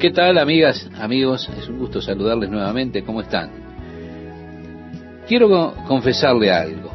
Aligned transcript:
¿Qué 0.00 0.12
tal, 0.12 0.38
amigas, 0.38 0.88
amigos? 0.94 1.46
Es 1.58 1.68
un 1.68 1.78
gusto 1.78 2.00
saludarles 2.00 2.48
nuevamente. 2.48 3.04
¿Cómo 3.04 3.20
están? 3.20 3.50
Quiero 5.28 5.74
confesarle 5.86 6.50
algo. 6.50 6.90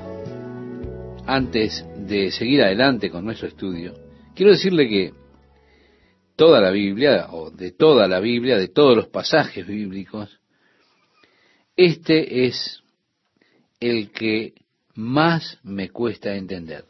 Antes 1.28 1.86
de 2.00 2.32
seguir 2.32 2.64
adelante 2.64 3.12
con 3.12 3.24
nuestro 3.24 3.48
estudio, 3.48 3.94
quiero 4.34 4.54
decirle 4.54 4.90
que 4.90 5.14
toda 6.36 6.60
la 6.60 6.72
Biblia, 6.72 7.28
o 7.30 7.52
de 7.52 7.74
toda 7.74 8.08
la 8.08 8.20
Biblia, 8.20 8.58
de 8.58 8.70
todos 8.70 8.98
los 8.98 9.08
pasajes 9.10 9.68
bíblicos, 9.68 10.40
este 11.76 12.48
es 12.48 12.82
el 13.80 14.10
que 14.10 14.56
más 14.96 15.60
me 15.62 15.92
cuesta 15.92 16.34
entender. 16.34 16.86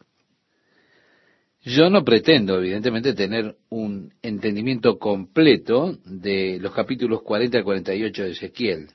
Yo 1.65 1.89
no 1.89 2.03
pretendo, 2.05 2.59
evidentemente, 2.59 3.15
tener 3.15 3.55
un 3.69 4.13
entendimiento 4.21 4.99
completo 4.99 5.97
de 6.05 6.59
los 6.61 6.71
capítulos 6.71 7.23
40 7.23 7.57
al 7.57 7.63
48 7.63 8.23
de 8.23 8.31
Ezequiel. 8.31 8.87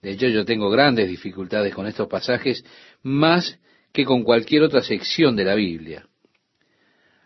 De 0.00 0.12
hecho, 0.12 0.28
yo 0.28 0.44
tengo 0.44 0.70
grandes 0.70 1.08
dificultades 1.08 1.74
con 1.74 1.88
estos 1.88 2.06
pasajes, 2.06 2.64
más 3.02 3.58
que 3.92 4.04
con 4.04 4.22
cualquier 4.22 4.62
otra 4.62 4.80
sección 4.80 5.34
de 5.34 5.44
la 5.44 5.56
Biblia. 5.56 6.06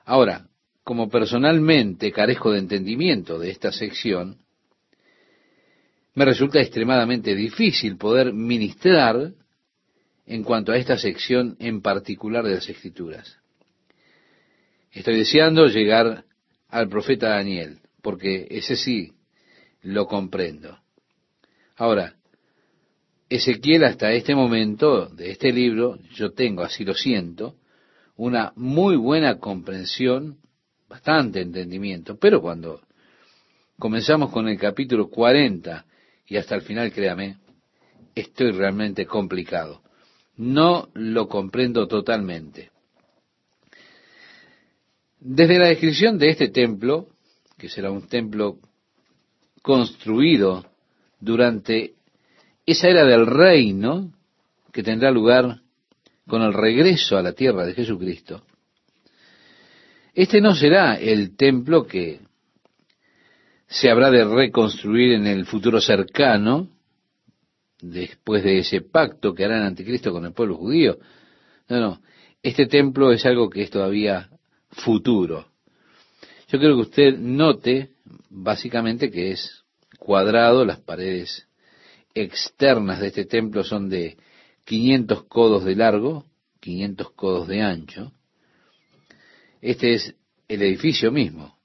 Ahora, 0.07 0.47
como 0.84 1.11
personalmente 1.11 2.11
carezco 2.11 2.51
de 2.51 2.61
entendimiento 2.61 3.39
de 3.39 3.51
esta 3.51 3.70
sección, 3.73 4.39
me 6.15 6.25
resulta 6.25 6.61
extremadamente 6.61 7.34
difícil 7.34 7.98
poder 7.98 8.33
ministrar 8.33 9.34
en 10.25 10.45
cuanto 10.45 10.73
a 10.73 10.79
esta 10.79 10.97
sección 10.97 11.57
en 11.61 11.83
particular 11.83 12.43
de 12.43 12.55
las 12.55 12.69
Escrituras. 12.70 13.40
Estoy 14.93 15.19
deseando 15.19 15.67
llegar 15.67 16.25
al 16.69 16.89
profeta 16.89 17.31
Daniel, 17.31 17.79
porque 18.03 18.47
ese 18.51 18.77
sí 18.77 19.12
lo 19.83 20.07
comprendo. 20.07 20.79
Ahora, 21.77 22.17
Ezequiel 23.29 23.84
hasta 23.84 24.12
este 24.12 24.34
momento 24.34 25.06
de 25.06 25.31
este 25.31 25.53
libro, 25.53 25.98
yo 26.14 26.33
tengo, 26.33 26.62
así 26.62 26.84
lo 26.84 26.95
siento, 26.95 27.55
una 28.17 28.53
muy 28.56 28.97
buena 28.97 29.39
comprensión, 29.39 30.39
bastante 30.89 31.41
entendimiento, 31.41 32.19
pero 32.19 32.42
cuando 32.42 32.81
comenzamos 33.79 34.31
con 34.31 34.48
el 34.48 34.59
capítulo 34.59 35.09
40 35.09 35.86
y 36.27 36.36
hasta 36.36 36.57
el 36.57 36.62
final, 36.62 36.92
créame, 36.92 37.39
estoy 38.14 38.51
realmente 38.51 39.07
complicado. 39.07 39.83
No 40.36 40.89
lo 40.95 41.29
comprendo 41.29 41.86
totalmente. 41.86 42.70
Desde 45.21 45.59
la 45.59 45.67
descripción 45.67 46.19
de 46.19 46.31
este 46.31 46.49
templo, 46.49 47.09
que 47.59 47.69
será 47.69 47.91
un 47.91 48.09
templo 48.09 48.57
construido 49.61 50.65
durante 51.21 51.93
esa 52.65 52.89
era 52.89 53.05
del 53.05 53.27
reino 53.27 54.15
que 54.73 54.83
tendrá 54.83 55.11
lugar 55.11 55.61
con 56.27 56.41
el 56.41 56.55
regreso 56.55 57.19
a 57.19 57.23
la 57.23 57.35
tierra 57.35 57.67
de 57.67 57.75
Jesucristo, 57.75 58.43
este 60.15 60.41
no 60.41 60.55
será 60.55 60.95
el 60.95 61.37
templo 61.37 61.87
que 61.87 62.21
se 63.69 63.91
habrá 63.91 64.11
de 64.11 64.25
reconstruir 64.25 65.13
en 65.13 65.27
el 65.27 65.45
futuro 65.45 65.83
cercano, 65.83 66.71
después 67.83 68.43
de 68.43 68.59
ese 68.59 68.81
pacto 68.81 69.35
que 69.35 69.45
hará 69.45 69.59
el 69.59 69.65
anticristo 69.65 70.13
con 70.13 70.25
el 70.25 70.33
pueblo 70.33 70.57
judío. 70.57 70.98
No, 71.69 71.79
no, 71.79 72.03
este 72.43 72.67
templo 72.67 73.13
es 73.13 73.27
algo 73.27 73.51
que 73.51 73.63
es 73.63 73.71
todavía 73.71 74.30
futuro. 74.71 75.47
Yo 76.49 76.59
creo 76.59 76.77
que 76.77 76.83
usted 76.83 77.19
note 77.19 77.91
básicamente 78.29 79.11
que 79.11 79.33
es 79.33 79.65
cuadrado, 79.99 80.65
las 80.65 80.81
paredes 80.81 81.47
externas 82.15 83.01
de 83.01 83.09
este 83.09 83.25
templo 83.25 83.63
son 83.65 83.89
de 83.89 84.17
500 84.65 85.25
codos 85.25 85.65
de 85.65 85.77
largo, 85.77 86.27
500 86.61 87.11
codos 87.13 87.48
de 87.48 87.63
ancho. 87.63 88.13
Este 89.61 89.95
es 89.95 90.14
el 90.48 90.63
edificio 90.63 91.13
mismo. 91.13 91.59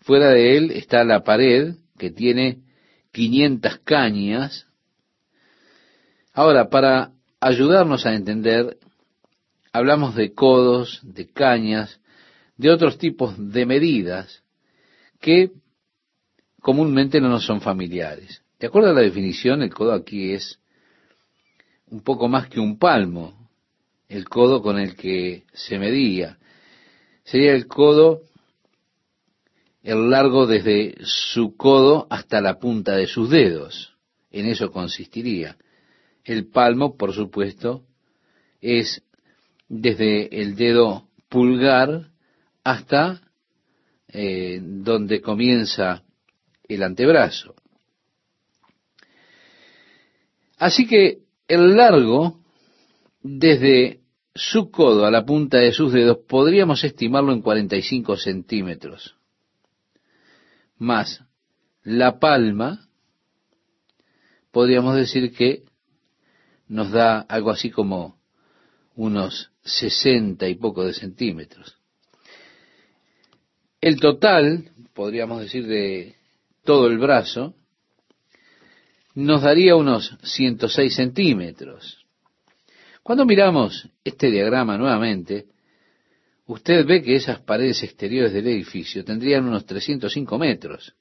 Fuera 0.00 0.30
de 0.30 0.56
él 0.56 0.70
está 0.70 1.04
la 1.04 1.22
pared 1.22 1.74
que 1.98 2.10
tiene 2.10 2.62
500 3.12 3.78
cañas. 3.78 4.66
Ahora, 6.32 6.68
para 6.68 7.12
ayudarnos 7.40 8.06
a 8.06 8.14
entender, 8.14 8.78
hablamos 9.72 10.14
de 10.14 10.32
codos, 10.32 11.00
de 11.02 11.26
cañas, 11.26 12.00
de 12.56 12.70
otros 12.70 12.98
tipos 12.98 13.34
de 13.52 13.66
medidas 13.66 14.42
que 15.20 15.50
comúnmente 16.60 17.20
no 17.20 17.28
nos 17.28 17.44
son 17.44 17.60
familiares. 17.60 18.42
De 18.58 18.66
acuerdo 18.66 18.90
a 18.90 18.94
la 18.94 19.02
definición, 19.02 19.62
el 19.62 19.72
codo 19.72 19.92
aquí 19.92 20.32
es 20.32 20.58
un 21.88 22.00
poco 22.02 22.28
más 22.28 22.48
que 22.48 22.58
un 22.58 22.78
palmo, 22.78 23.50
el 24.08 24.28
codo 24.28 24.62
con 24.62 24.78
el 24.78 24.96
que 24.96 25.44
se 25.52 25.78
medía. 25.78 26.38
Sería 27.24 27.52
el 27.52 27.66
codo, 27.66 28.22
el 29.82 30.10
largo 30.10 30.46
desde 30.46 30.96
su 31.02 31.56
codo 31.56 32.06
hasta 32.10 32.40
la 32.40 32.58
punta 32.58 32.96
de 32.96 33.06
sus 33.06 33.30
dedos. 33.30 33.94
En 34.30 34.46
eso 34.46 34.70
consistiría. 34.70 35.56
El 36.24 36.46
palmo, 36.48 36.96
por 36.96 37.12
supuesto, 37.12 37.84
es 38.60 39.02
desde 39.68 40.40
el 40.40 40.56
dedo 40.56 41.08
pulgar 41.28 42.10
hasta 42.66 43.22
eh, 44.08 44.58
donde 44.60 45.20
comienza 45.20 46.02
el 46.68 46.82
antebrazo. 46.82 47.54
Así 50.58 50.88
que 50.88 51.20
el 51.46 51.76
largo, 51.76 52.40
desde 53.22 54.00
su 54.34 54.72
codo 54.72 55.06
a 55.06 55.12
la 55.12 55.24
punta 55.24 55.58
de 55.58 55.70
sus 55.70 55.92
dedos, 55.92 56.18
podríamos 56.26 56.82
estimarlo 56.82 57.32
en 57.32 57.40
45 57.40 58.16
centímetros. 58.16 59.14
Más 60.76 61.22
la 61.84 62.18
palma, 62.18 62.88
podríamos 64.50 64.96
decir 64.96 65.32
que 65.32 65.62
nos 66.66 66.90
da 66.90 67.20
algo 67.20 67.50
así 67.50 67.70
como 67.70 68.18
unos 68.96 69.52
60 69.62 70.48
y 70.48 70.56
poco 70.56 70.84
de 70.84 70.94
centímetros. 70.94 71.75
El 73.80 74.00
total, 74.00 74.70
podríamos 74.94 75.40
decir, 75.40 75.66
de 75.66 76.14
todo 76.64 76.86
el 76.86 76.98
brazo, 76.98 77.54
nos 79.14 79.42
daría 79.42 79.76
unos 79.76 80.16
106 80.22 80.94
centímetros. 80.94 82.04
Cuando 83.02 83.24
miramos 83.24 83.88
este 84.04 84.30
diagrama 84.30 84.76
nuevamente, 84.76 85.46
usted 86.46 86.84
ve 86.86 87.02
que 87.02 87.16
esas 87.16 87.40
paredes 87.40 87.82
exteriores 87.82 88.32
del 88.32 88.46
edificio 88.48 89.04
tendrían 89.04 89.46
unos 89.46 89.64
305 89.64 90.38
metros, 90.38 90.94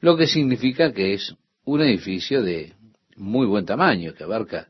lo 0.00 0.16
que 0.16 0.26
significa 0.26 0.92
que 0.92 1.14
es 1.14 1.34
un 1.64 1.82
edificio 1.82 2.42
de 2.42 2.72
muy 3.16 3.46
buen 3.46 3.66
tamaño, 3.66 4.14
que 4.14 4.24
abarca 4.24 4.68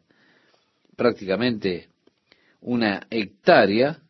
prácticamente 0.96 1.88
una 2.60 3.06
hectárea 3.10 4.00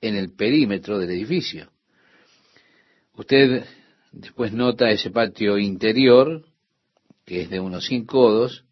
en 0.00 0.16
el 0.16 0.32
perímetro 0.34 0.98
del 0.98 1.10
edificio. 1.10 1.70
Usted 3.18 3.64
después 4.12 4.52
nota 4.52 4.90
ese 4.90 5.10
patio 5.10 5.58
interior, 5.58 6.44
que 7.26 7.42
es 7.42 7.50
de 7.50 7.58
unos 7.58 7.84
100 7.84 8.06
codos, 8.06 8.64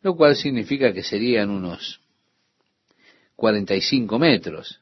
lo 0.00 0.16
cual 0.16 0.34
significa 0.34 0.94
que 0.94 1.02
serían 1.02 1.50
unos 1.50 2.00
45 3.36 4.18
metros. 4.18 4.80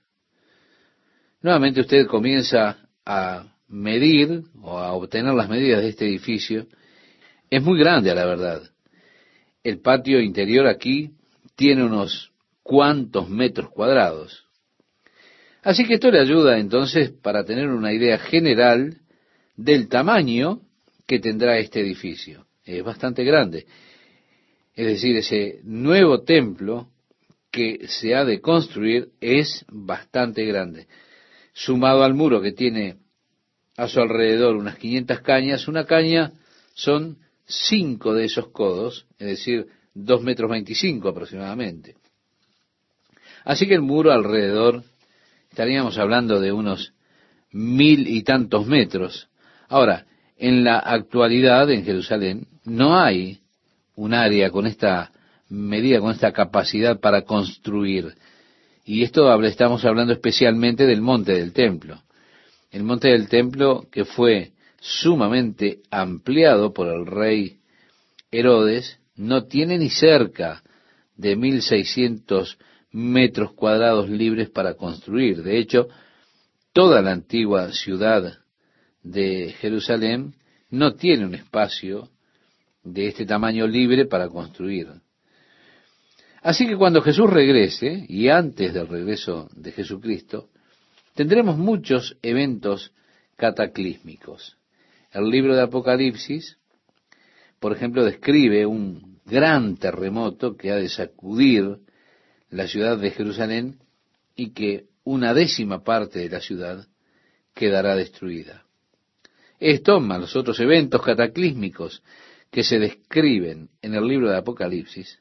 Nuevamente 1.42 1.80
usted 1.80 2.06
comienza 2.06 2.88
a 3.04 3.52
medir 3.66 4.44
o 4.62 4.78
a 4.78 4.92
obtener 4.92 5.34
las 5.34 5.48
medidas 5.48 5.82
de 5.82 5.88
este 5.88 6.06
edificio. 6.06 6.68
Es 7.50 7.60
muy 7.64 7.81
grande 7.81 8.12
a 8.12 8.14
la 8.14 8.26
verdad. 8.26 8.62
El 9.64 9.81
patio 9.81 10.20
interior 10.20 10.69
aquí 10.69 11.10
tiene 11.56 11.82
unos 11.82 12.31
cuantos 12.62 13.28
metros 13.28 13.70
cuadrados. 13.70 14.45
Así 15.66 15.84
que 15.84 15.94
esto 15.94 16.12
le 16.12 16.20
ayuda 16.20 16.60
entonces 16.60 17.10
para 17.10 17.44
tener 17.44 17.66
una 17.66 17.92
idea 17.92 18.18
general 18.18 18.98
del 19.56 19.88
tamaño 19.88 20.60
que 21.08 21.18
tendrá 21.18 21.58
este 21.58 21.80
edificio. 21.80 22.46
Es 22.64 22.84
bastante 22.84 23.24
grande. 23.24 23.66
Es 24.76 24.86
decir, 24.86 25.16
ese 25.16 25.58
nuevo 25.64 26.22
templo 26.22 26.86
que 27.50 27.88
se 27.88 28.14
ha 28.14 28.24
de 28.24 28.40
construir 28.40 29.08
es 29.20 29.64
bastante 29.68 30.44
grande. 30.44 30.86
Sumado 31.52 32.04
al 32.04 32.14
muro 32.14 32.40
que 32.40 32.52
tiene 32.52 32.98
a 33.76 33.88
su 33.88 33.98
alrededor 33.98 34.54
unas 34.54 34.78
500 34.78 35.18
cañas, 35.18 35.66
una 35.66 35.84
caña 35.84 36.32
son 36.74 37.18
cinco 37.44 38.14
de 38.14 38.26
esos 38.26 38.50
codos, 38.50 39.04
es 39.18 39.26
decir, 39.26 39.66
dos 39.94 40.22
metros 40.22 40.48
veinticinco 40.48 41.08
aproximadamente. 41.08 41.96
Así 43.42 43.66
que 43.66 43.74
el 43.74 43.82
muro 43.82 44.12
alrededor 44.12 44.84
estaríamos 45.56 45.97
hablando 45.97 46.38
de 46.38 46.53
unos 46.53 46.93
mil 47.50 48.06
y 48.08 48.23
tantos 48.25 48.67
metros. 48.67 49.31
Ahora, 49.69 50.05
En 50.38 50.64
la 50.64 50.79
actualidad 50.79 51.70
en 51.70 51.82
Jerusalén 51.82 52.47
no 52.67 53.00
hay 53.00 53.38
un 53.94 54.12
área 54.12 54.50
con 54.50 54.67
esta 54.67 55.11
medida, 55.49 56.00
con 56.00 56.11
esta 56.11 56.31
capacidad 56.32 57.00
para 57.00 57.23
construir. 57.23 58.17
Y 58.85 59.03
esto 59.03 59.43
estamos 59.44 59.82
hablando 59.87 60.12
especialmente 60.12 60.85
del 60.85 61.00
monte 61.00 61.32
del 61.32 61.55
templo. 61.55 62.02
El 62.70 62.82
monte 62.82 63.09
del 63.09 63.26
templo 63.31 63.87
que 63.91 64.05
fue 64.05 64.52
sumamente 64.79 65.79
ampliado 65.91 66.75
por 66.75 66.88
el 66.88 67.06
rey 67.06 67.61
Herodes, 68.31 68.99
no 69.14 69.44
tiene 69.44 69.79
ni 69.79 69.88
cerca 69.88 70.62
de 71.17 71.35
1600 71.35 72.59
metros 72.93 73.53
cuadrados 73.53 74.09
libres 74.09 74.50
para 74.50 74.75
construir. 74.75 75.43
De 75.43 75.59
hecho, 75.59 75.88
toda 76.73 77.03
la 77.03 77.12
antigua 77.12 77.73
ciudad 77.73 78.38
de 79.03 79.55
Jerusalén 79.61 80.35
no 80.71 80.94
tiene 80.94 81.25
un 81.27 81.35
espacio 81.35 82.11
de 82.83 83.09
este 83.09 83.27
tamaño 83.27 83.67
libre 83.67 84.06
para 84.06 84.29
construir. 84.29 84.88
Así 86.43 86.67
que 86.67 86.77
cuando 86.77 87.03
Jesús 87.03 87.29
regrese, 87.29 88.05
y 88.09 88.29
antes 88.29 88.73
del 88.73 88.87
regreso 88.87 89.49
de 89.55 89.73
Jesucristo, 89.73 90.49
tendremos 91.15 91.59
muchos 91.59 92.17
eventos 92.23 92.93
cataclísmicos. 93.37 94.56
El 95.12 95.29
libro 95.29 95.56
de 95.56 95.62
Apocalipsis, 95.62 96.56
por 97.59 97.73
ejemplo, 97.73 98.05
describe 98.05 98.65
un 98.67 99.19
gran 99.25 99.77
terremoto 99.77 100.56
que 100.56 100.71
ha 100.71 100.77
de 100.77 100.88
sacudir 100.88 101.79
la 102.50 102.66
ciudad 102.66 102.98
de 102.98 103.10
Jerusalén 103.10 103.78
y 104.34 104.50
que 104.50 104.87
una 105.04 105.34
décima 105.34 105.82
parte 105.82 106.20
de 106.20 106.28
la 106.28 106.40
ciudad 106.40 106.87
quedará 107.54 107.96
destruida. 107.96 108.64
Esto, 109.58 110.00
más 110.00 110.20
los 110.20 110.37
otros 110.37 110.60
eventos 110.60 111.02
cataclísmicos 111.02 112.02
que 112.50 112.62
se 112.62 112.78
describen 112.78 113.70
en 113.81 113.94
el 113.94 114.06
libro 114.06 114.28
de 114.28 114.37
Apocalipsis, 114.37 115.20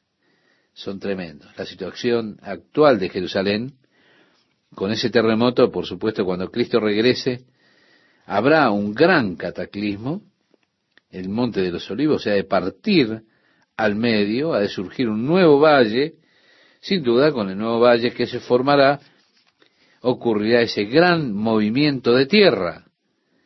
son 0.74 1.00
tremendos. 1.00 1.56
La 1.56 1.64
situación 1.64 2.38
actual 2.42 2.98
de 2.98 3.08
Jerusalén, 3.08 3.74
con 4.74 4.90
ese 4.92 5.08
terremoto, 5.08 5.70
por 5.70 5.86
supuesto, 5.86 6.24
cuando 6.24 6.50
Cristo 6.50 6.80
regrese, 6.80 7.46
habrá 8.26 8.70
un 8.70 8.92
gran 8.92 9.36
cataclismo, 9.36 10.22
el 11.10 11.30
monte 11.30 11.62
de 11.62 11.72
los 11.72 11.90
olivos, 11.90 12.16
o 12.16 12.24
sea, 12.24 12.34
de 12.34 12.44
partir 12.44 13.22
al 13.76 13.94
medio, 13.94 14.52
ha 14.52 14.60
de 14.60 14.68
surgir 14.68 15.08
un 15.08 15.24
nuevo 15.24 15.60
valle, 15.60 16.16
sin 16.80 17.02
duda 17.02 17.32
con 17.32 17.50
el 17.50 17.58
nuevo 17.58 17.80
valle 17.80 18.12
que 18.12 18.26
se 18.26 18.40
formará, 18.40 19.00
ocurrirá 20.00 20.60
ese 20.60 20.84
gran 20.84 21.32
movimiento 21.32 22.14
de 22.14 22.26
tierra, 22.26 22.84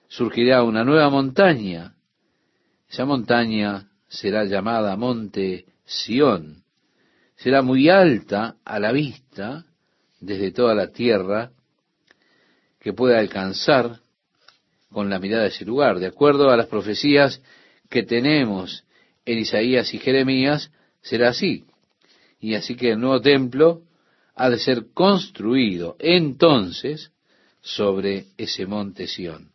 surgirá 0.09 0.63
una 0.63 0.85
nueva 0.85 1.09
montaña, 1.11 1.95
esa 2.89 3.05
montaña 3.05 3.89
será 4.09 4.45
llamada 4.45 4.97
Monte 4.97 5.67
Sión, 5.85 6.65
será 7.37 7.63
muy 7.63 7.89
alta 7.89 8.57
a 8.65 8.79
la 8.79 8.93
vista 8.93 9.65
desde 10.21 10.51
toda 10.53 10.75
la 10.75 10.89
tierra 10.89 11.51
que 12.81 12.93
pueda 12.93 13.19
alcanzar 13.19 14.01
con 14.91 15.09
la 15.09 15.19
mirada 15.19 15.45
de 15.45 15.49
ese 15.49 15.65
lugar. 15.65 15.99
De 15.99 16.07
acuerdo 16.07 16.51
a 16.51 16.57
las 16.57 16.67
profecías 16.67 17.41
que 17.89 18.03
tenemos 18.03 18.85
en 19.25 19.39
Isaías 19.39 19.93
y 19.95 19.99
Jeremías, 19.99 20.71
será 21.03 21.31
así. 21.31 21.65
Y 22.41 22.55
así 22.55 22.75
que 22.75 22.93
el 22.93 23.01
nuevo 23.01 23.21
templo 23.21 23.83
ha 24.35 24.49
de 24.49 24.59
ser 24.59 24.87
construido 24.95 25.97
entonces 25.99 27.13
sobre 27.61 28.27
ese 28.39 28.67
monte 28.67 29.07
Sión. 29.07 29.51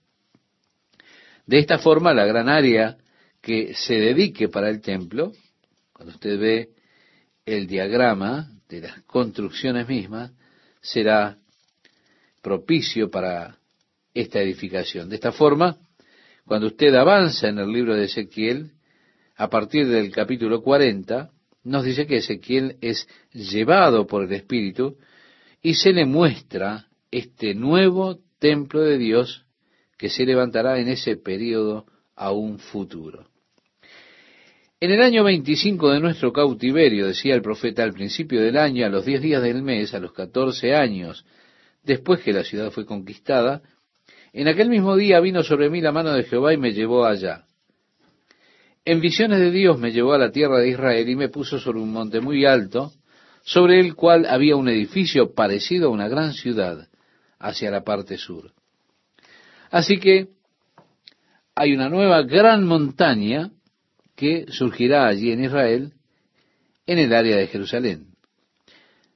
De 1.47 1.59
esta 1.59 1.79
forma, 1.79 2.13
la 2.13 2.25
gran 2.25 2.49
área 2.49 2.97
que 3.41 3.73
se 3.73 3.95
dedique 3.95 4.49
para 4.49 4.69
el 4.69 4.81
templo, 4.81 5.31
cuando 5.93 6.13
usted 6.13 6.39
ve 6.39 6.69
el 7.45 7.67
diagrama 7.67 8.51
de 8.69 8.81
las 8.81 9.01
construcciones 9.03 9.87
mismas, 9.87 10.31
será 10.81 11.37
propicio 12.41 13.09
para 13.09 13.57
esta 14.13 14.39
edificación. 14.39 15.09
De 15.09 15.15
esta 15.15 15.31
forma, 15.31 15.77
cuando 16.45 16.67
usted 16.67 16.93
avanza 16.95 17.47
en 17.47 17.59
el 17.59 17.71
libro 17.71 17.95
de 17.95 18.05
Ezequiel, 18.05 18.71
a 19.35 19.49
partir 19.49 19.87
del 19.87 20.11
capítulo 20.11 20.61
40, 20.61 21.31
nos 21.65 21.83
dice 21.83 22.07
que 22.07 22.17
Ezequiel 22.17 22.77
es 22.79 23.07
llevado 23.33 24.07
por 24.07 24.23
el 24.23 24.31
Espíritu 24.31 24.97
y 25.61 25.73
se 25.73 25.91
le 25.91 26.05
muestra 26.05 26.87
este 27.11 27.55
nuevo 27.55 28.19
templo 28.39 28.81
de 28.81 28.97
Dios 28.97 29.45
que 29.97 30.09
se 30.09 30.25
levantará 30.25 30.79
en 30.79 30.87
ese 30.89 31.17
periodo 31.17 31.85
aún 32.15 32.59
futuro. 32.59 33.27
En 34.79 34.91
el 34.91 35.01
año 35.01 35.23
25 35.23 35.91
de 35.91 35.99
nuestro 35.99 36.31
cautiverio, 36.31 37.07
decía 37.07 37.33
el 37.33 37.41
profeta, 37.41 37.83
al 37.83 37.93
principio 37.93 38.41
del 38.41 38.57
año, 38.57 38.85
a 38.85 38.89
los 38.89 39.05
diez 39.05 39.21
días 39.21 39.41
del 39.41 39.63
mes, 39.63 39.93
a 39.93 39.99
los 39.99 40.13
catorce 40.13 40.75
años, 40.75 41.25
después 41.83 42.19
que 42.21 42.33
la 42.33 42.43
ciudad 42.43 42.71
fue 42.71 42.85
conquistada, 42.85 43.63
en 44.33 44.47
aquel 44.49 44.69
mismo 44.69 44.95
día 44.97 45.19
vino 45.21 45.43
sobre 45.43 45.69
mí 45.69 45.81
la 45.81 45.93
mano 45.93 46.11
de 46.11 46.23
Jehová 46.23 46.53
y 46.53 46.57
me 46.57 46.73
llevó 46.73 47.05
allá. 47.05 47.45
En 48.85 49.01
visiones 49.01 49.39
de 49.39 49.49
Dios 49.49 49.79
me 49.79 49.91
llevó 49.91 50.13
a 50.13 50.19
la 50.19 50.31
tierra 50.31 50.59
de 50.59 50.69
Israel 50.69 51.09
y 51.09 51.15
me 51.15 51.29
puso 51.29 51.57
sobre 51.57 51.79
un 51.79 51.91
monte 51.91 52.21
muy 52.21 52.45
alto, 52.45 52.93
sobre 53.43 53.79
el 53.79 53.95
cual 53.95 54.27
había 54.27 54.55
un 54.55 54.69
edificio 54.69 55.33
parecido 55.33 55.87
a 55.87 55.91
una 55.91 56.07
gran 56.07 56.33
ciudad, 56.33 56.87
hacia 57.39 57.71
la 57.71 57.83
parte 57.83 58.17
sur. 58.17 58.51
Así 59.71 59.97
que 59.97 60.27
hay 61.55 61.73
una 61.73 61.89
nueva 61.89 62.21
gran 62.21 62.63
montaña 62.65 63.49
que 64.15 64.45
surgirá 64.49 65.07
allí 65.07 65.31
en 65.31 65.43
Israel, 65.43 65.93
en 66.85 66.99
el 66.99 67.11
área 67.11 67.37
de 67.37 67.47
Jerusalén. 67.47 68.07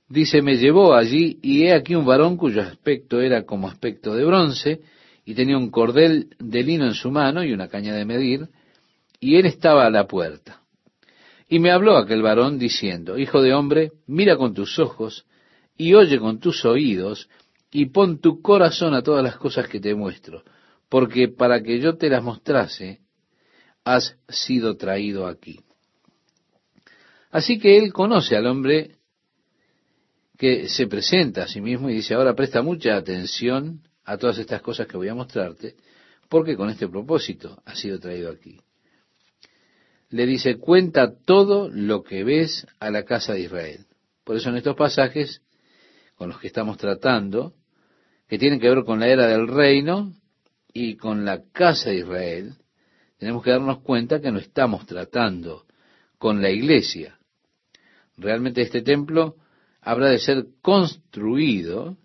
Dice, 0.07 0.41
me 0.41 0.57
llevó 0.57 0.95
allí 0.95 1.37
y 1.43 1.65
he 1.65 1.73
aquí 1.73 1.93
un 1.93 2.05
varón 2.05 2.37
cuyo 2.37 2.61
aspecto 2.63 3.21
era 3.21 3.43
como 3.43 3.67
aspecto 3.67 4.15
de 4.15 4.25
bronce 4.25 4.81
y 5.25 5.35
tenía 5.35 5.57
un 5.57 5.69
cordel 5.69 6.35
de 6.39 6.63
lino 6.63 6.85
en 6.85 6.95
su 6.95 7.11
mano 7.11 7.43
y 7.43 7.53
una 7.53 7.67
caña 7.67 7.93
de 7.93 8.05
medir, 8.05 8.49
y 9.19 9.35
él 9.35 9.45
estaba 9.45 9.85
a 9.85 9.89
la 9.89 10.07
puerta. 10.07 10.61
Y 11.47 11.59
me 11.59 11.71
habló 11.71 11.97
aquel 11.97 12.21
varón 12.21 12.59
diciendo, 12.59 13.17
Hijo 13.17 13.41
de 13.41 13.53
hombre, 13.53 13.91
mira 14.07 14.37
con 14.37 14.53
tus 14.53 14.77
ojos 14.79 15.25
y 15.75 15.93
oye 15.93 16.19
con 16.19 16.39
tus 16.39 16.63
oídos 16.65 17.29
y 17.71 17.87
pon 17.87 18.19
tu 18.19 18.41
corazón 18.41 18.93
a 18.93 19.01
todas 19.01 19.23
las 19.23 19.37
cosas 19.37 19.67
que 19.67 19.79
te 19.79 19.95
muestro, 19.95 20.43
porque 20.89 21.27
para 21.27 21.61
que 21.61 21.79
yo 21.79 21.97
te 21.97 22.09
las 22.09 22.23
mostrase, 22.23 22.99
has 23.83 24.15
sido 24.27 24.75
traído 24.77 25.27
aquí. 25.27 25.59
Así 27.31 27.59
que 27.59 27.77
él 27.77 27.93
conoce 27.93 28.35
al 28.35 28.47
hombre 28.47 28.97
que 30.37 30.67
se 30.67 30.87
presenta 30.87 31.43
a 31.43 31.47
sí 31.47 31.61
mismo 31.61 31.89
y 31.89 31.95
dice, 31.95 32.13
ahora 32.13 32.35
presta 32.35 32.61
mucha 32.61 32.95
atención 32.95 33.81
a 34.05 34.17
todas 34.17 34.37
estas 34.37 34.61
cosas 34.61 34.87
que 34.87 34.97
voy 34.97 35.09
a 35.09 35.15
mostrarte, 35.15 35.75
porque 36.29 36.55
con 36.55 36.69
este 36.69 36.87
propósito 36.87 37.61
has 37.65 37.79
sido 37.79 37.99
traído 37.99 38.31
aquí. 38.31 38.59
Le 40.09 40.25
dice, 40.25 40.57
cuenta 40.57 41.13
todo 41.25 41.69
lo 41.69 42.03
que 42.03 42.23
ves 42.23 42.65
a 42.79 42.89
la 42.89 43.03
casa 43.03 43.33
de 43.33 43.41
Israel. 43.41 43.85
Por 44.23 44.35
eso 44.35 44.49
en 44.49 44.57
estos 44.57 44.75
pasajes 44.75 45.41
con 46.15 46.29
los 46.29 46.39
que 46.39 46.47
estamos 46.47 46.77
tratando, 46.77 47.53
que 48.27 48.37
tienen 48.37 48.59
que 48.59 48.69
ver 48.69 48.83
con 48.83 48.99
la 48.99 49.07
era 49.07 49.27
del 49.27 49.47
reino 49.47 50.13
y 50.73 50.97
con 50.97 51.25
la 51.25 51.43
casa 51.51 51.89
de 51.89 51.97
Israel, 51.97 52.55
tenemos 53.17 53.43
que 53.43 53.51
darnos 53.51 53.81
cuenta 53.81 54.21
que 54.21 54.31
no 54.31 54.39
estamos 54.39 54.85
tratando 54.85 55.65
con 56.17 56.41
la 56.41 56.49
iglesia. 56.49 57.17
Realmente 58.17 58.61
este 58.61 58.81
templo 58.81 59.35
habrá 59.81 60.09
de 60.09 60.19
ser 60.19 60.45
construido 60.61 61.97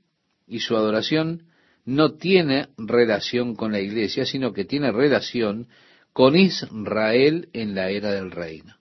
y 0.47 0.61
su 0.61 0.77
adoración 0.77 1.47
no 1.85 2.15
tiene 2.15 2.69
relación 2.79 3.55
con 3.57 3.73
la 3.73 3.81
iglesia, 3.81 4.25
sino 4.25 4.53
que 4.53 4.65
tiene 4.65 4.93
relación 4.93 5.69
con 6.15 6.37
Israel 6.37 7.49
en 7.53 7.75
la 7.75 7.91
era 7.91 8.13
del 8.13 8.31
reino. 8.31 8.77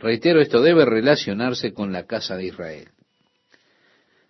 Reitero, 0.00 0.40
esto 0.40 0.60
debe 0.60 0.84
relacionarse 0.84 1.72
con 1.72 1.92
la 1.92 2.06
casa 2.06 2.36
de 2.36 2.46
Israel. 2.46 2.88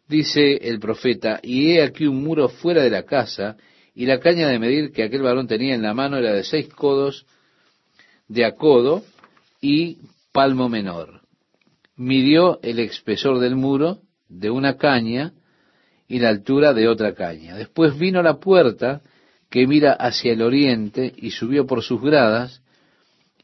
Dice 0.06 0.58
el 0.68 0.78
profeta, 0.78 1.40
y 1.42 1.72
he 1.72 1.82
aquí 1.82 2.06
un 2.06 2.22
muro 2.22 2.50
fuera 2.50 2.82
de 2.82 2.90
la 2.90 3.04
casa, 3.04 3.56
y 3.94 4.04
la 4.04 4.20
caña 4.20 4.48
de 4.48 4.58
medir 4.58 4.92
que 4.92 5.02
aquel 5.02 5.22
varón 5.22 5.48
tenía 5.48 5.74
en 5.74 5.80
la 5.80 5.94
mano 5.94 6.18
era 6.18 6.34
de 6.34 6.44
seis 6.44 6.68
codos 6.68 7.24
de 8.28 8.44
acodo 8.44 9.02
y 9.62 9.96
palmo 10.30 10.68
menor. 10.68 11.22
Midió 11.96 12.60
el 12.62 12.80
espesor 12.80 13.38
del 13.38 13.56
muro 13.56 14.00
de 14.28 14.50
una 14.50 14.76
caña 14.76 15.32
y 16.06 16.18
la 16.18 16.28
altura 16.28 16.74
de 16.74 16.86
otra 16.88 17.14
caña. 17.14 17.56
Después 17.56 17.98
vino 17.98 18.22
la 18.22 18.38
puerta 18.38 19.00
que 19.52 19.66
mira 19.66 19.92
hacia 19.92 20.32
el 20.32 20.40
oriente 20.40 21.12
y 21.14 21.30
subió 21.30 21.66
por 21.66 21.82
sus 21.82 22.00
gradas 22.00 22.62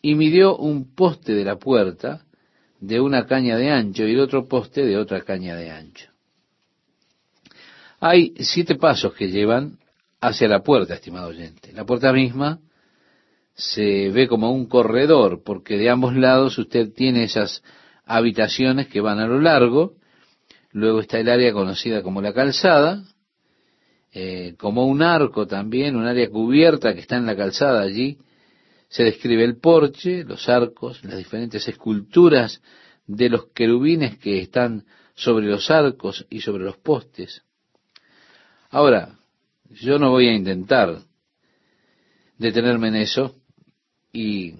y 0.00 0.14
midió 0.14 0.56
un 0.56 0.94
poste 0.94 1.34
de 1.34 1.44
la 1.44 1.56
puerta 1.56 2.24
de 2.80 2.98
una 2.98 3.26
caña 3.26 3.58
de 3.58 3.70
ancho 3.70 4.06
y 4.06 4.12
el 4.12 4.20
otro 4.20 4.48
poste 4.48 4.86
de 4.86 4.96
otra 4.96 5.20
caña 5.20 5.54
de 5.54 5.70
ancho. 5.70 6.10
Hay 8.00 8.32
siete 8.38 8.76
pasos 8.76 9.12
que 9.12 9.30
llevan 9.30 9.80
hacia 10.18 10.48
la 10.48 10.62
puerta, 10.62 10.94
estimado 10.94 11.28
oyente. 11.28 11.74
La 11.74 11.84
puerta 11.84 12.10
misma 12.10 12.58
se 13.52 14.08
ve 14.08 14.28
como 14.28 14.50
un 14.50 14.64
corredor, 14.64 15.42
porque 15.44 15.76
de 15.76 15.90
ambos 15.90 16.16
lados 16.16 16.56
usted 16.56 16.90
tiene 16.94 17.24
esas 17.24 17.62
habitaciones 18.06 18.88
que 18.88 19.02
van 19.02 19.18
a 19.18 19.26
lo 19.26 19.42
largo, 19.42 19.92
luego 20.72 21.00
está 21.00 21.18
el 21.18 21.28
área 21.28 21.52
conocida 21.52 22.02
como 22.02 22.22
la 22.22 22.32
calzada, 22.32 23.04
eh, 24.20 24.56
como 24.58 24.84
un 24.84 25.00
arco 25.00 25.46
también, 25.46 25.94
un 25.94 26.04
área 26.04 26.28
cubierta 26.28 26.92
que 26.92 26.98
está 26.98 27.18
en 27.18 27.26
la 27.26 27.36
calzada 27.36 27.82
allí, 27.82 28.18
se 28.88 29.04
describe 29.04 29.44
el 29.44 29.58
porche, 29.58 30.24
los 30.24 30.48
arcos, 30.48 31.04
las 31.04 31.18
diferentes 31.18 31.68
esculturas 31.68 32.60
de 33.06 33.28
los 33.28 33.46
querubines 33.52 34.18
que 34.18 34.40
están 34.40 34.86
sobre 35.14 35.46
los 35.46 35.70
arcos 35.70 36.26
y 36.30 36.40
sobre 36.40 36.64
los 36.64 36.76
postes. 36.78 37.42
Ahora, 38.70 39.20
yo 39.70 40.00
no 40.00 40.10
voy 40.10 40.26
a 40.26 40.34
intentar 40.34 40.98
detenerme 42.38 42.88
en 42.88 42.96
eso 42.96 43.36
y 44.12 44.54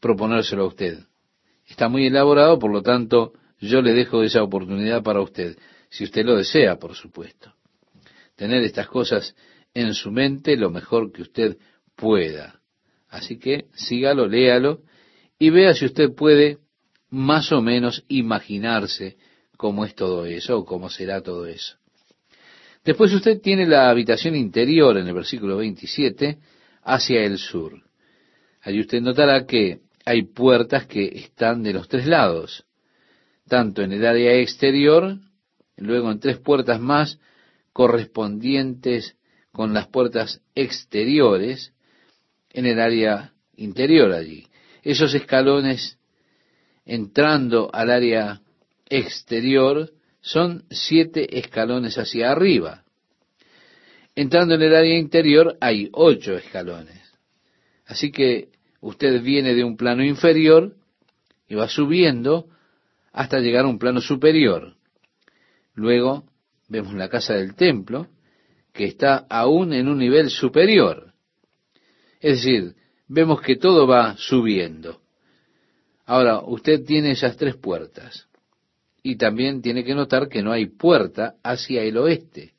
proponérselo 0.00 0.64
a 0.64 0.68
usted. 0.68 0.98
Está 1.68 1.88
muy 1.88 2.06
elaborado, 2.06 2.58
por 2.58 2.72
lo 2.72 2.82
tanto, 2.82 3.32
yo 3.60 3.80
le 3.80 3.92
dejo 3.92 4.24
esa 4.24 4.42
oportunidad 4.42 5.04
para 5.04 5.20
usted, 5.20 5.56
si 5.88 6.02
usted 6.02 6.24
lo 6.24 6.34
desea, 6.34 6.80
por 6.80 6.96
supuesto. 6.96 7.55
Tener 8.36 8.62
estas 8.62 8.88
cosas 8.88 9.34
en 9.74 9.94
su 9.94 10.10
mente 10.10 10.56
lo 10.56 10.70
mejor 10.70 11.12
que 11.12 11.22
usted 11.22 11.56
pueda. 11.96 12.60
Así 13.08 13.38
que 13.38 13.66
sígalo, 13.74 14.26
léalo 14.26 14.82
y 15.38 15.50
vea 15.50 15.74
si 15.74 15.86
usted 15.86 16.14
puede 16.14 16.58
más 17.10 17.52
o 17.52 17.62
menos 17.62 18.04
imaginarse 18.08 19.16
cómo 19.56 19.84
es 19.84 19.94
todo 19.94 20.26
eso 20.26 20.58
o 20.58 20.64
cómo 20.64 20.90
será 20.90 21.22
todo 21.22 21.46
eso. 21.46 21.76
Después 22.84 23.12
usted 23.12 23.40
tiene 23.40 23.66
la 23.66 23.90
habitación 23.90 24.36
interior 24.36 24.96
en 24.96 25.08
el 25.08 25.14
versículo 25.14 25.56
27 25.56 26.38
hacia 26.84 27.24
el 27.24 27.38
sur. 27.38 27.82
Allí 28.62 28.80
usted 28.80 29.00
notará 29.00 29.44
que 29.44 29.80
hay 30.04 30.22
puertas 30.22 30.86
que 30.86 31.06
están 31.06 31.62
de 31.62 31.72
los 31.72 31.88
tres 31.88 32.06
lados, 32.06 32.64
tanto 33.48 33.82
en 33.82 33.92
el 33.92 34.06
área 34.06 34.34
exterior, 34.34 35.18
luego 35.76 36.12
en 36.12 36.20
tres 36.20 36.38
puertas 36.38 36.80
más 36.80 37.18
correspondientes 37.76 39.16
con 39.52 39.74
las 39.74 39.86
puertas 39.88 40.40
exteriores, 40.54 41.74
en 42.48 42.64
el 42.64 42.80
área 42.80 43.34
interior 43.54 44.12
allí. 44.12 44.46
Esos 44.82 45.12
escalones 45.12 45.98
entrando 46.86 47.68
al 47.70 47.90
área 47.90 48.40
exterior 48.88 49.92
son 50.22 50.64
siete 50.70 51.38
escalones 51.38 51.98
hacia 51.98 52.30
arriba. 52.30 52.82
Entrando 54.14 54.54
en 54.54 54.62
el 54.62 54.74
área 54.74 54.96
interior 54.96 55.58
hay 55.60 55.90
ocho 55.92 56.34
escalones. 56.34 57.02
Así 57.84 58.10
que 58.10 58.48
usted 58.80 59.20
viene 59.20 59.54
de 59.54 59.64
un 59.64 59.76
plano 59.76 60.02
inferior 60.02 60.76
y 61.46 61.56
va 61.56 61.68
subiendo 61.68 62.48
hasta 63.12 63.38
llegar 63.40 63.66
a 63.66 63.68
un 63.68 63.78
plano 63.78 64.00
superior. 64.00 64.76
Luego 65.74 66.24
vemos 66.68 66.94
la 66.94 67.08
casa 67.08 67.34
del 67.34 67.54
templo, 67.54 68.08
que 68.72 68.84
está 68.84 69.26
aún 69.30 69.72
en 69.72 69.88
un 69.88 69.98
nivel 69.98 70.30
superior. 70.30 71.14
Es 72.20 72.42
decir, 72.42 72.74
vemos 73.08 73.40
que 73.40 73.56
todo 73.56 73.86
va 73.86 74.16
subiendo. 74.16 75.00
Ahora, 76.04 76.40
usted 76.40 76.84
tiene 76.84 77.12
esas 77.12 77.36
tres 77.36 77.56
puertas. 77.56 78.28
Y 79.02 79.16
también 79.16 79.62
tiene 79.62 79.84
que 79.84 79.94
notar 79.94 80.28
que 80.28 80.42
no 80.42 80.52
hay 80.52 80.66
puerta 80.66 81.34
hacia 81.42 81.82
el 81.82 81.96
oeste. 81.96 82.54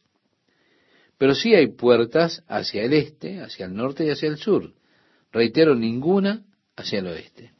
Pero 1.18 1.36
sí 1.36 1.54
hay 1.56 1.68
puertas 1.68 2.44
hacia 2.48 2.84
el 2.84 2.94
este, 2.94 3.42
hacia 3.42 3.66
el 3.66 3.74
norte 3.74 4.06
y 4.06 4.10
hacia 4.10 4.30
el 4.30 4.38
sur. 4.38 4.74
Reitero, 5.32 5.76
ninguna 5.76 6.44
hacia 6.76 7.00
el 7.00 7.08
oeste. 7.08 7.52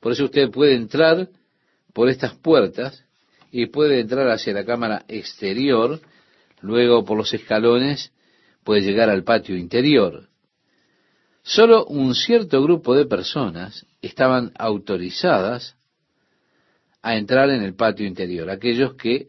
Por 0.00 0.12
eso 0.12 0.24
usted 0.24 0.50
puede 0.50 0.74
entrar 0.74 1.28
por 1.92 2.08
estas 2.08 2.34
puertas 2.36 3.04
y 3.52 3.66
puede 3.66 4.00
entrar 4.00 4.28
hacia 4.30 4.54
la 4.54 4.64
cámara 4.64 5.04
exterior, 5.08 6.00
luego 6.62 7.04
por 7.04 7.18
los 7.18 7.32
escalones 7.34 8.10
puede 8.64 8.80
llegar 8.80 9.10
al 9.10 9.24
patio 9.24 9.56
interior. 9.56 10.28
Solo 11.42 11.84
un 11.84 12.14
cierto 12.14 12.62
grupo 12.62 12.94
de 12.94 13.04
personas 13.04 13.86
estaban 14.00 14.52
autorizadas 14.58 15.76
a 17.02 17.16
entrar 17.16 17.50
en 17.50 17.62
el 17.62 17.74
patio 17.74 18.06
interior, 18.06 18.48
aquellos 18.48 18.94
que 18.94 19.26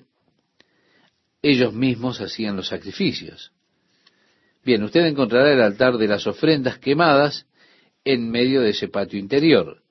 ellos 1.42 1.74
mismos 1.74 2.22
hacían 2.22 2.56
los 2.56 2.70
sacrificios. 2.70 3.52
Bien, 4.64 4.82
usted 4.84 5.02
encontrará 5.02 5.52
el 5.52 5.62
altar 5.62 5.98
de 5.98 6.08
las 6.08 6.26
ofrendas 6.26 6.80
quemadas 6.80 7.46
en 8.06 8.30
medio 8.30 8.62
de 8.62 8.70
ese 8.70 8.88
patio 8.88 9.20
interior. 9.20 9.83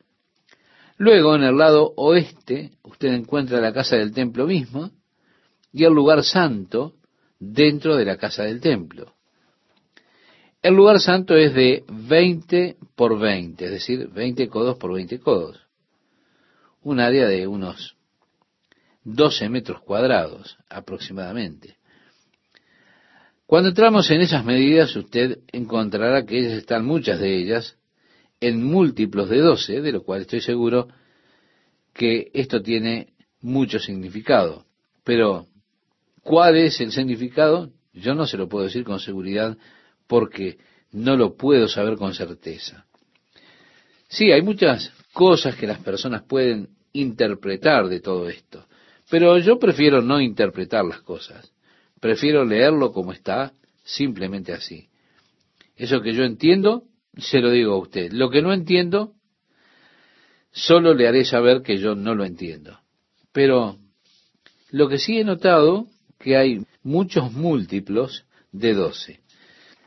Luego, 1.03 1.35
en 1.35 1.43
el 1.43 1.57
lado 1.57 1.95
oeste, 1.97 2.71
usted 2.85 3.09
encuentra 3.09 3.61
la 3.61 3.73
casa 3.73 3.97
del 3.97 4.13
templo 4.13 4.47
mismo 4.47 4.93
y 5.73 5.83
el 5.83 5.93
lugar 5.93 6.23
santo 6.23 6.95
dentro 7.41 7.97
de 7.97 8.05
la 8.05 8.19
casa 8.19 8.45
del 8.45 8.61
templo. 8.61 9.13
El 10.63 10.75
lugar 10.75 11.01
santo 11.01 11.35
es 11.35 11.55
de 11.55 11.83
20 11.89 12.77
por 12.95 13.19
20, 13.19 13.65
es 13.65 13.71
decir, 13.73 14.11
20 14.11 14.47
codos 14.47 14.79
por 14.79 14.95
20 14.95 15.19
codos. 15.19 15.59
Un 16.83 17.01
área 17.01 17.27
de 17.27 17.49
unos 17.49 17.97
12 19.03 19.49
metros 19.49 19.83
cuadrados 19.83 20.57
aproximadamente. 20.71 21.79
Cuando 23.45 23.71
entramos 23.71 24.09
en 24.13 24.21
esas 24.21 24.45
medidas, 24.45 24.95
usted 24.95 25.41
encontrará 25.51 26.25
que 26.25 26.39
ellas 26.39 26.53
están, 26.53 26.85
muchas 26.85 27.19
de 27.19 27.39
ellas, 27.39 27.77
en 28.43 28.61
múltiplos 28.65 29.31
de 29.31 29.39
12, 29.39 29.81
de 29.81 29.93
lo 29.93 30.03
cual 30.03 30.23
estoy 30.23 30.41
seguro 30.41 30.89
que 31.95 32.29
esto 32.35 32.61
tiene 32.61 33.15
mucho 33.41 33.79
significado. 33.79 34.67
Pero, 35.05 35.47
¿cuál 36.23 36.57
es 36.57 36.81
el 36.81 36.91
significado? 36.91 37.71
Yo 37.93 38.15
no 38.15 38.27
se 38.27 38.37
lo 38.37 38.49
puedo 38.49 38.65
decir 38.65 38.83
con 38.83 38.99
seguridad 38.99 39.57
porque 40.09 40.59
no 40.91 41.17
lo 41.17 41.37
puedo 41.37 41.69
saber 41.69 41.97
con 41.97 42.15
certeza. 42.15 42.85
Sí, 44.09 44.33
hay 44.33 44.43
muchas 44.43 44.93
cosas 45.13 45.55
que 45.55 45.69
las 45.69 45.79
personas 45.79 46.25
pueden 46.25 46.71
interpretar 46.93 47.87
de 47.89 48.01
todo 48.01 48.29
esto, 48.29 48.67
pero 49.09 49.39
yo 49.39 49.59
prefiero 49.61 50.03
no 50.03 50.21
interpretar 50.21 50.85
las 50.85 51.01
cosas, 51.01 51.53
prefiero 52.01 52.45
leerlo 52.45 52.93
como 52.93 53.13
está, 53.13 53.53
simplemente 53.85 54.53
así. 54.53 54.89
Eso 55.77 56.01
que 56.03 56.13
yo 56.13 56.25
entiendo, 56.25 56.85
se 57.17 57.41
lo 57.41 57.51
digo 57.51 57.75
a 57.75 57.79
usted. 57.79 58.13
Lo 58.13 58.31
que 58.31 58.43
no 58.43 58.53
entiendo, 58.53 59.15
solo 60.51 60.95
le 60.95 61.09
haré 61.09 61.25
saber 61.25 61.63
que 61.63 61.79
yo 61.79 61.95
no 61.95 62.15
lo 62.15 62.25
entiendo. 62.25 62.79
Pero 63.33 63.79
lo 64.71 64.89
que 64.89 64.99
sí 64.99 65.19
he 65.19 65.25
notado, 65.25 65.87
que 66.19 66.37
hay 66.37 66.65
muchos 66.83 67.33
múltiplos 67.33 68.25
de 68.53 68.75
doce. 68.75 69.21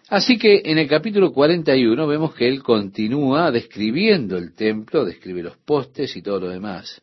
Así 0.08 0.38
que 0.38 0.62
en 0.65 0.77
el 0.77 0.88
capítulo 0.88 1.34
41 1.34 2.05
vemos 2.05 2.36
que 2.36 2.48
él 2.48 2.62
continúa 2.62 3.51
describiendo 3.51 4.38
el 4.38 4.53
templo, 4.53 5.03
describe 5.03 5.41
los 5.41 5.58
postes 5.58 6.15
y 6.15 6.22
todo 6.22 6.41
lo 6.41 6.50
demás. 6.50 7.01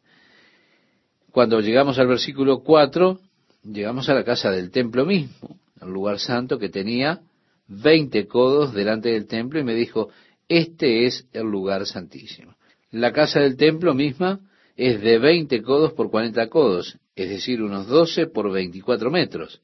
Cuando 1.33 1.61
llegamos 1.61 1.99
al 1.99 2.07
versículo 2.07 2.61
4, 2.61 3.19
llegamos 3.65 4.09
a 4.09 4.15
la 4.15 4.23
casa 4.23 4.51
del 4.53 4.71
templo 4.71 5.05
mismo, 5.05 5.59
el 5.81 5.89
lugar 5.91 6.21
santo 6.21 6.59
que 6.59 6.69
tenía 6.69 7.23
20 7.69 8.27
codos 8.27 8.75
delante 8.75 9.11
del 9.11 9.27
templo 9.27 9.61
y 9.61 9.65
me 9.65 9.75
dijo, 9.75 10.11
este 10.49 11.07
es 11.07 11.27
el 11.33 11.45
lugar 11.45 11.87
santísimo. 11.87 12.57
La 12.91 13.13
casa 13.13 13.41
del 13.41 13.57
templo 13.57 13.95
misma 13.95 14.41
es 14.77 15.01
de 15.01 15.19
20 15.19 15.63
codos 15.63 15.93
por 15.93 16.11
40 16.11 16.49
codos, 16.49 16.99
es 17.15 17.29
decir, 17.29 17.63
unos 17.63 17.87
12 17.87 18.27
por 18.27 18.51
24 18.51 19.11
metros. 19.11 19.61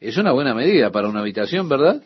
Es 0.00 0.16
una 0.16 0.32
buena 0.32 0.54
medida 0.54 0.90
para 0.90 1.08
una 1.08 1.20
habitación, 1.20 1.68
¿verdad? 1.68 2.02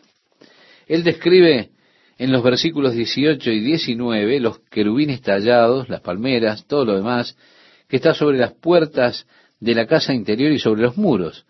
Él 0.87 1.03
describe 1.03 1.71
en 2.17 2.31
los 2.31 2.43
versículos 2.43 2.93
18 2.93 3.51
y 3.51 3.59
19 3.61 4.39
los 4.39 4.59
querubines 4.59 5.21
tallados, 5.21 5.89
las 5.89 6.01
palmeras, 6.01 6.65
todo 6.65 6.85
lo 6.85 6.95
demás, 6.95 7.37
que 7.87 7.97
está 7.97 8.13
sobre 8.13 8.37
las 8.37 8.53
puertas 8.53 9.27
de 9.59 9.75
la 9.75 9.87
casa 9.87 10.13
interior 10.13 10.51
y 10.51 10.59
sobre 10.59 10.81
los 10.81 10.97
muros, 10.97 11.45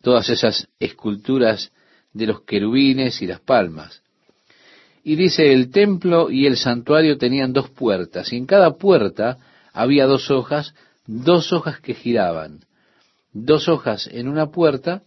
todas 0.00 0.28
esas 0.30 0.68
esculturas 0.78 1.72
de 2.12 2.26
los 2.26 2.42
querubines 2.42 3.22
y 3.22 3.26
las 3.26 3.40
palmas. 3.40 4.02
Y 5.04 5.16
dice, 5.16 5.52
el 5.52 5.70
templo 5.70 6.30
y 6.30 6.46
el 6.46 6.56
santuario 6.56 7.18
tenían 7.18 7.52
dos 7.52 7.70
puertas, 7.70 8.32
y 8.32 8.36
en 8.36 8.46
cada 8.46 8.76
puerta 8.76 9.38
había 9.72 10.06
dos 10.06 10.30
hojas, 10.30 10.74
dos 11.06 11.52
hojas 11.52 11.80
que 11.80 11.94
giraban, 11.94 12.64
dos 13.32 13.68
hojas 13.68 14.08
en 14.12 14.28
una 14.28 14.50
puerta 14.50 15.02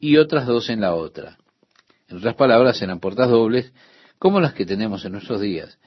y 0.00 0.16
otras 0.16 0.46
dos 0.46 0.68
en 0.68 0.80
la 0.80 0.94
otra. 0.94 1.38
En 2.08 2.18
otras 2.18 2.34
palabras, 2.34 2.80
eran 2.82 3.00
puertas 3.00 3.28
dobles 3.28 3.72
como 4.18 4.40
las 4.40 4.54
que 4.54 4.66
tenemos 4.66 5.04
en 5.04 5.12
nuestros 5.12 5.40
días. 5.40 5.78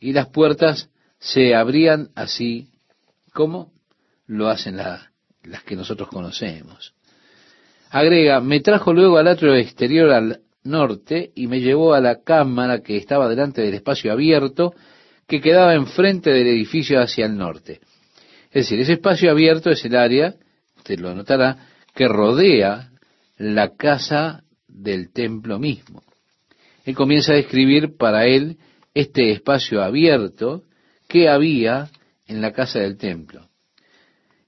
Y 0.00 0.12
las 0.12 0.28
puertas 0.28 0.90
se 1.18 1.54
abrían 1.54 2.10
así 2.14 2.70
como 3.32 3.72
lo 4.26 4.48
hacen 4.48 4.76
las 4.76 5.62
que 5.64 5.76
nosotros 5.76 6.08
conocemos. 6.08 6.94
Agrega, 7.90 8.40
me 8.40 8.60
trajo 8.60 8.92
luego 8.92 9.16
al 9.16 9.28
atrio 9.28 9.54
exterior 9.54 10.10
al 10.10 10.40
norte 10.64 11.32
y 11.34 11.46
me 11.46 11.60
llevó 11.60 11.94
a 11.94 12.00
la 12.00 12.22
cámara 12.22 12.82
que 12.82 12.96
estaba 12.96 13.28
delante 13.28 13.62
del 13.62 13.74
espacio 13.74 14.12
abierto 14.12 14.74
que 15.26 15.40
quedaba 15.40 15.74
enfrente 15.74 16.30
del 16.30 16.46
edificio 16.46 17.00
hacia 17.00 17.26
el 17.26 17.36
norte. 17.36 17.80
Es 18.50 18.64
decir, 18.64 18.80
ese 18.80 18.94
espacio 18.94 19.30
abierto 19.30 19.70
es 19.70 19.84
el 19.84 19.96
área, 19.96 20.34
usted 20.76 20.98
lo 20.98 21.14
notará, 21.14 21.68
que 21.94 22.08
rodea 22.08 22.90
la 23.36 23.74
casa 23.76 24.42
del 24.66 25.12
templo 25.12 25.58
mismo. 25.58 26.02
Él 26.84 26.94
comienza 26.94 27.32
a 27.32 27.36
describir 27.36 27.96
para 27.96 28.26
él 28.26 28.56
este 28.94 29.30
espacio 29.32 29.82
abierto 29.82 30.64
que 31.08 31.28
había 31.28 31.90
en 32.26 32.40
la 32.40 32.52
casa 32.52 32.80
del 32.80 32.96
templo. 32.96 33.48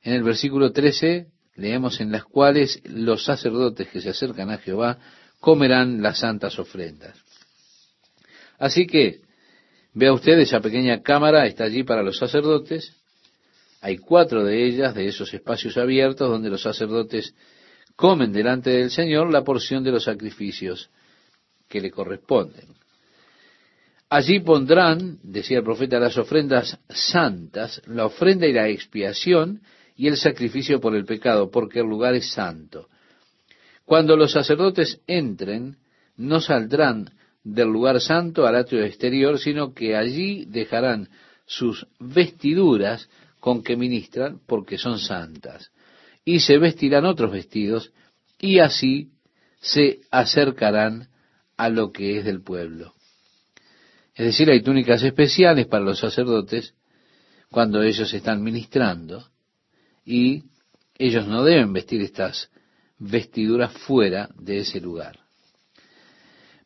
En 0.02 0.14
el 0.14 0.22
versículo 0.22 0.72
13 0.72 1.26
leemos 1.60 2.00
en 2.00 2.10
las 2.10 2.24
cuales 2.24 2.80
los 2.84 3.24
sacerdotes 3.24 3.88
que 3.88 4.00
se 4.00 4.10
acercan 4.10 4.50
a 4.50 4.58
Jehová 4.58 4.98
comerán 5.38 6.02
las 6.02 6.18
santas 6.18 6.58
ofrendas. 6.58 7.16
Así 8.58 8.86
que 8.86 9.20
vea 9.94 10.12
usted 10.12 10.38
esa 10.38 10.60
pequeña 10.60 11.02
cámara, 11.02 11.46
está 11.46 11.64
allí 11.64 11.84
para 11.84 12.02
los 12.02 12.18
sacerdotes. 12.18 12.96
Hay 13.80 13.98
cuatro 13.98 14.44
de 14.44 14.66
ellas, 14.66 14.94
de 14.94 15.06
esos 15.06 15.32
espacios 15.32 15.76
abiertos, 15.76 16.28
donde 16.28 16.50
los 16.50 16.62
sacerdotes 16.62 17.34
comen 17.96 18.32
delante 18.32 18.70
del 18.70 18.90
Señor 18.90 19.30
la 19.30 19.44
porción 19.44 19.84
de 19.84 19.92
los 19.92 20.04
sacrificios 20.04 20.90
que 21.68 21.80
le 21.80 21.90
corresponden. 21.90 22.68
Allí 24.08 24.40
pondrán, 24.40 25.18
decía 25.22 25.58
el 25.58 25.64
profeta, 25.64 26.00
las 26.00 26.18
ofrendas 26.18 26.78
santas, 26.88 27.80
la 27.86 28.06
ofrenda 28.06 28.46
y 28.46 28.52
la 28.52 28.68
expiación 28.68 29.60
y 30.00 30.08
el 30.08 30.16
sacrificio 30.16 30.80
por 30.80 30.96
el 30.96 31.04
pecado, 31.04 31.50
porque 31.50 31.80
el 31.80 31.86
lugar 31.86 32.14
es 32.14 32.32
santo. 32.32 32.88
Cuando 33.84 34.16
los 34.16 34.32
sacerdotes 34.32 35.02
entren, 35.06 35.76
no 36.16 36.40
saldrán 36.40 37.10
del 37.44 37.68
lugar 37.68 38.00
santo 38.00 38.46
al 38.46 38.56
atrio 38.56 38.82
exterior, 38.82 39.38
sino 39.38 39.74
que 39.74 39.96
allí 39.96 40.46
dejarán 40.46 41.10
sus 41.44 41.86
vestiduras 41.98 43.10
con 43.40 43.62
que 43.62 43.76
ministran, 43.76 44.40
porque 44.46 44.78
son 44.78 44.98
santas, 44.98 45.70
y 46.24 46.40
se 46.40 46.56
vestirán 46.56 47.04
otros 47.04 47.30
vestidos, 47.30 47.92
y 48.38 48.60
así 48.60 49.10
se 49.60 50.00
acercarán 50.10 51.08
a 51.58 51.68
lo 51.68 51.92
que 51.92 52.16
es 52.16 52.24
del 52.24 52.40
pueblo. 52.40 52.94
Es 54.14 54.24
decir, 54.24 54.50
hay 54.50 54.62
túnicas 54.62 55.02
especiales 55.02 55.66
para 55.66 55.84
los 55.84 55.98
sacerdotes 55.98 56.72
cuando 57.50 57.82
ellos 57.82 58.14
están 58.14 58.42
ministrando 58.42 59.29
y 60.10 60.42
ellos 60.98 61.28
no 61.28 61.44
deben 61.44 61.72
vestir 61.72 62.02
estas 62.02 62.50
vestiduras 62.98 63.72
fuera 63.72 64.28
de 64.36 64.58
ese 64.58 64.80
lugar. 64.80 65.20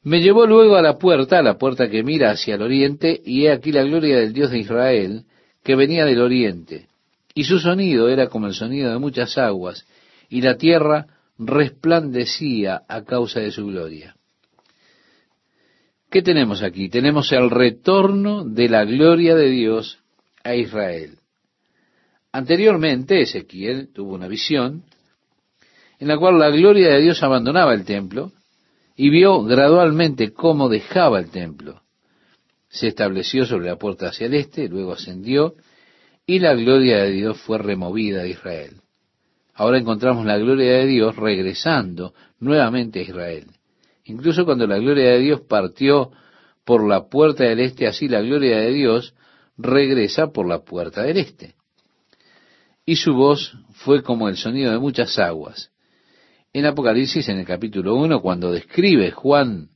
Me 0.02 0.20
llevó 0.20 0.46
luego 0.46 0.76
a 0.76 0.82
la 0.82 0.98
puerta, 0.98 1.38
a 1.38 1.42
la 1.42 1.58
puerta 1.58 1.88
que 1.88 2.02
mira 2.02 2.30
hacia 2.30 2.54
el 2.54 2.62
oriente, 2.62 3.20
y 3.24 3.44
he 3.44 3.52
aquí 3.52 3.70
la 3.70 3.82
gloria 3.82 4.18
del 4.18 4.32
Dios 4.32 4.50
de 4.50 4.58
Israel, 4.58 5.24
que 5.62 5.76
venía 5.76 6.04
del 6.06 6.20
oriente, 6.20 6.88
y 7.34 7.44
su 7.44 7.58
sonido 7.58 8.08
era 8.08 8.28
como 8.28 8.46
el 8.46 8.54
sonido 8.54 8.90
de 8.90 8.98
muchas 8.98 9.36
aguas, 9.38 9.86
y 10.28 10.40
la 10.40 10.56
tierra 10.56 11.06
resplandecía 11.38 12.82
a 12.88 13.04
causa 13.04 13.40
de 13.40 13.50
su 13.50 13.66
gloria. 13.66 14.16
¿Qué 16.10 16.22
tenemos 16.22 16.62
aquí? 16.62 16.88
Tenemos 16.88 17.30
el 17.32 17.50
retorno 17.50 18.44
de 18.44 18.68
la 18.68 18.84
gloria 18.84 19.34
de 19.34 19.50
Dios 19.50 19.98
a 20.44 20.54
Israel. 20.54 21.18
Anteriormente 22.34 23.20
Ezequiel 23.20 23.92
tuvo 23.92 24.14
una 24.14 24.26
visión 24.26 24.82
en 26.00 26.08
la 26.08 26.18
cual 26.18 26.36
la 26.36 26.50
gloria 26.50 26.88
de 26.88 27.00
Dios 27.00 27.22
abandonaba 27.22 27.72
el 27.74 27.84
templo 27.84 28.32
y 28.96 29.08
vio 29.08 29.44
gradualmente 29.44 30.32
cómo 30.32 30.68
dejaba 30.68 31.20
el 31.20 31.30
templo. 31.30 31.82
Se 32.68 32.88
estableció 32.88 33.46
sobre 33.46 33.66
la 33.66 33.76
puerta 33.76 34.08
hacia 34.08 34.26
el 34.26 34.34
este, 34.34 34.68
luego 34.68 34.94
ascendió 34.94 35.54
y 36.26 36.40
la 36.40 36.54
gloria 36.54 37.04
de 37.04 37.12
Dios 37.12 37.40
fue 37.40 37.58
removida 37.58 38.24
de 38.24 38.30
Israel. 38.30 38.80
Ahora 39.54 39.78
encontramos 39.78 40.26
la 40.26 40.36
gloria 40.36 40.72
de 40.72 40.86
Dios 40.86 41.14
regresando 41.14 42.14
nuevamente 42.40 42.98
a 42.98 43.02
Israel. 43.02 43.46
Incluso 44.06 44.44
cuando 44.44 44.66
la 44.66 44.78
gloria 44.78 45.10
de 45.10 45.20
Dios 45.20 45.42
partió 45.42 46.10
por 46.64 46.84
la 46.84 47.08
puerta 47.08 47.44
del 47.44 47.60
este, 47.60 47.86
así 47.86 48.08
la 48.08 48.22
gloria 48.22 48.58
de 48.58 48.72
Dios 48.72 49.14
regresa 49.56 50.32
por 50.32 50.48
la 50.48 50.64
puerta 50.64 51.04
del 51.04 51.18
este. 51.18 51.54
Y 52.86 52.96
su 52.96 53.14
voz 53.14 53.56
fue 53.72 54.02
como 54.02 54.28
el 54.28 54.36
sonido 54.36 54.72
de 54.72 54.78
muchas 54.78 55.18
aguas. 55.18 55.70
En 56.52 56.66
Apocalipsis, 56.66 57.28
en 57.28 57.38
el 57.38 57.46
capítulo 57.46 57.96
1, 57.96 58.20
cuando 58.20 58.52
describe 58.52 59.10
Juan 59.10 59.70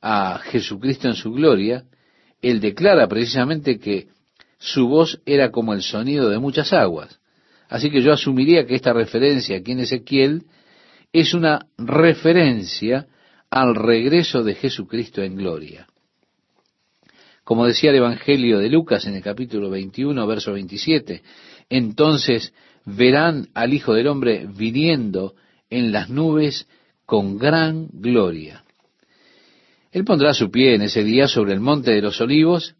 a 0.00 0.38
Jesucristo 0.38 1.08
en 1.08 1.14
su 1.14 1.32
gloria, 1.32 1.84
él 2.40 2.60
declara 2.60 3.08
precisamente 3.08 3.78
que 3.78 4.08
su 4.58 4.88
voz 4.88 5.20
era 5.26 5.50
como 5.50 5.74
el 5.74 5.82
sonido 5.82 6.30
de 6.30 6.38
muchas 6.38 6.72
aguas. 6.72 7.18
Así 7.68 7.90
que 7.90 8.00
yo 8.00 8.12
asumiría 8.12 8.66
que 8.66 8.76
esta 8.76 8.92
referencia 8.92 9.56
aquí 9.56 9.72
en 9.72 9.80
Ezequiel 9.80 10.44
es 11.12 11.34
una 11.34 11.66
referencia 11.76 13.06
al 13.50 13.74
regreso 13.74 14.42
de 14.42 14.54
Jesucristo 14.54 15.22
en 15.22 15.36
gloria. 15.36 15.86
Como 17.44 17.66
decía 17.66 17.90
el 17.90 17.96
Evangelio 17.96 18.58
de 18.58 18.68
Lucas 18.68 19.06
en 19.06 19.14
el 19.14 19.22
capítulo 19.22 19.70
21, 19.70 20.26
verso 20.26 20.52
27, 20.52 21.22
entonces 21.68 22.52
verán 22.84 23.48
al 23.54 23.74
Hijo 23.74 23.94
del 23.94 24.06
Hombre 24.06 24.46
viniendo 24.46 25.34
en 25.70 25.92
las 25.92 26.08
nubes 26.08 26.68
con 27.04 27.38
gran 27.38 27.88
gloria. 27.92 28.64
Él 29.90 30.04
pondrá 30.04 30.34
su 30.34 30.50
pie 30.50 30.74
en 30.74 30.82
ese 30.82 31.02
día 31.02 31.26
sobre 31.26 31.54
el 31.54 31.60
monte 31.60 31.92
de 31.92 32.02
los 32.02 32.20
olivos, 32.20 32.74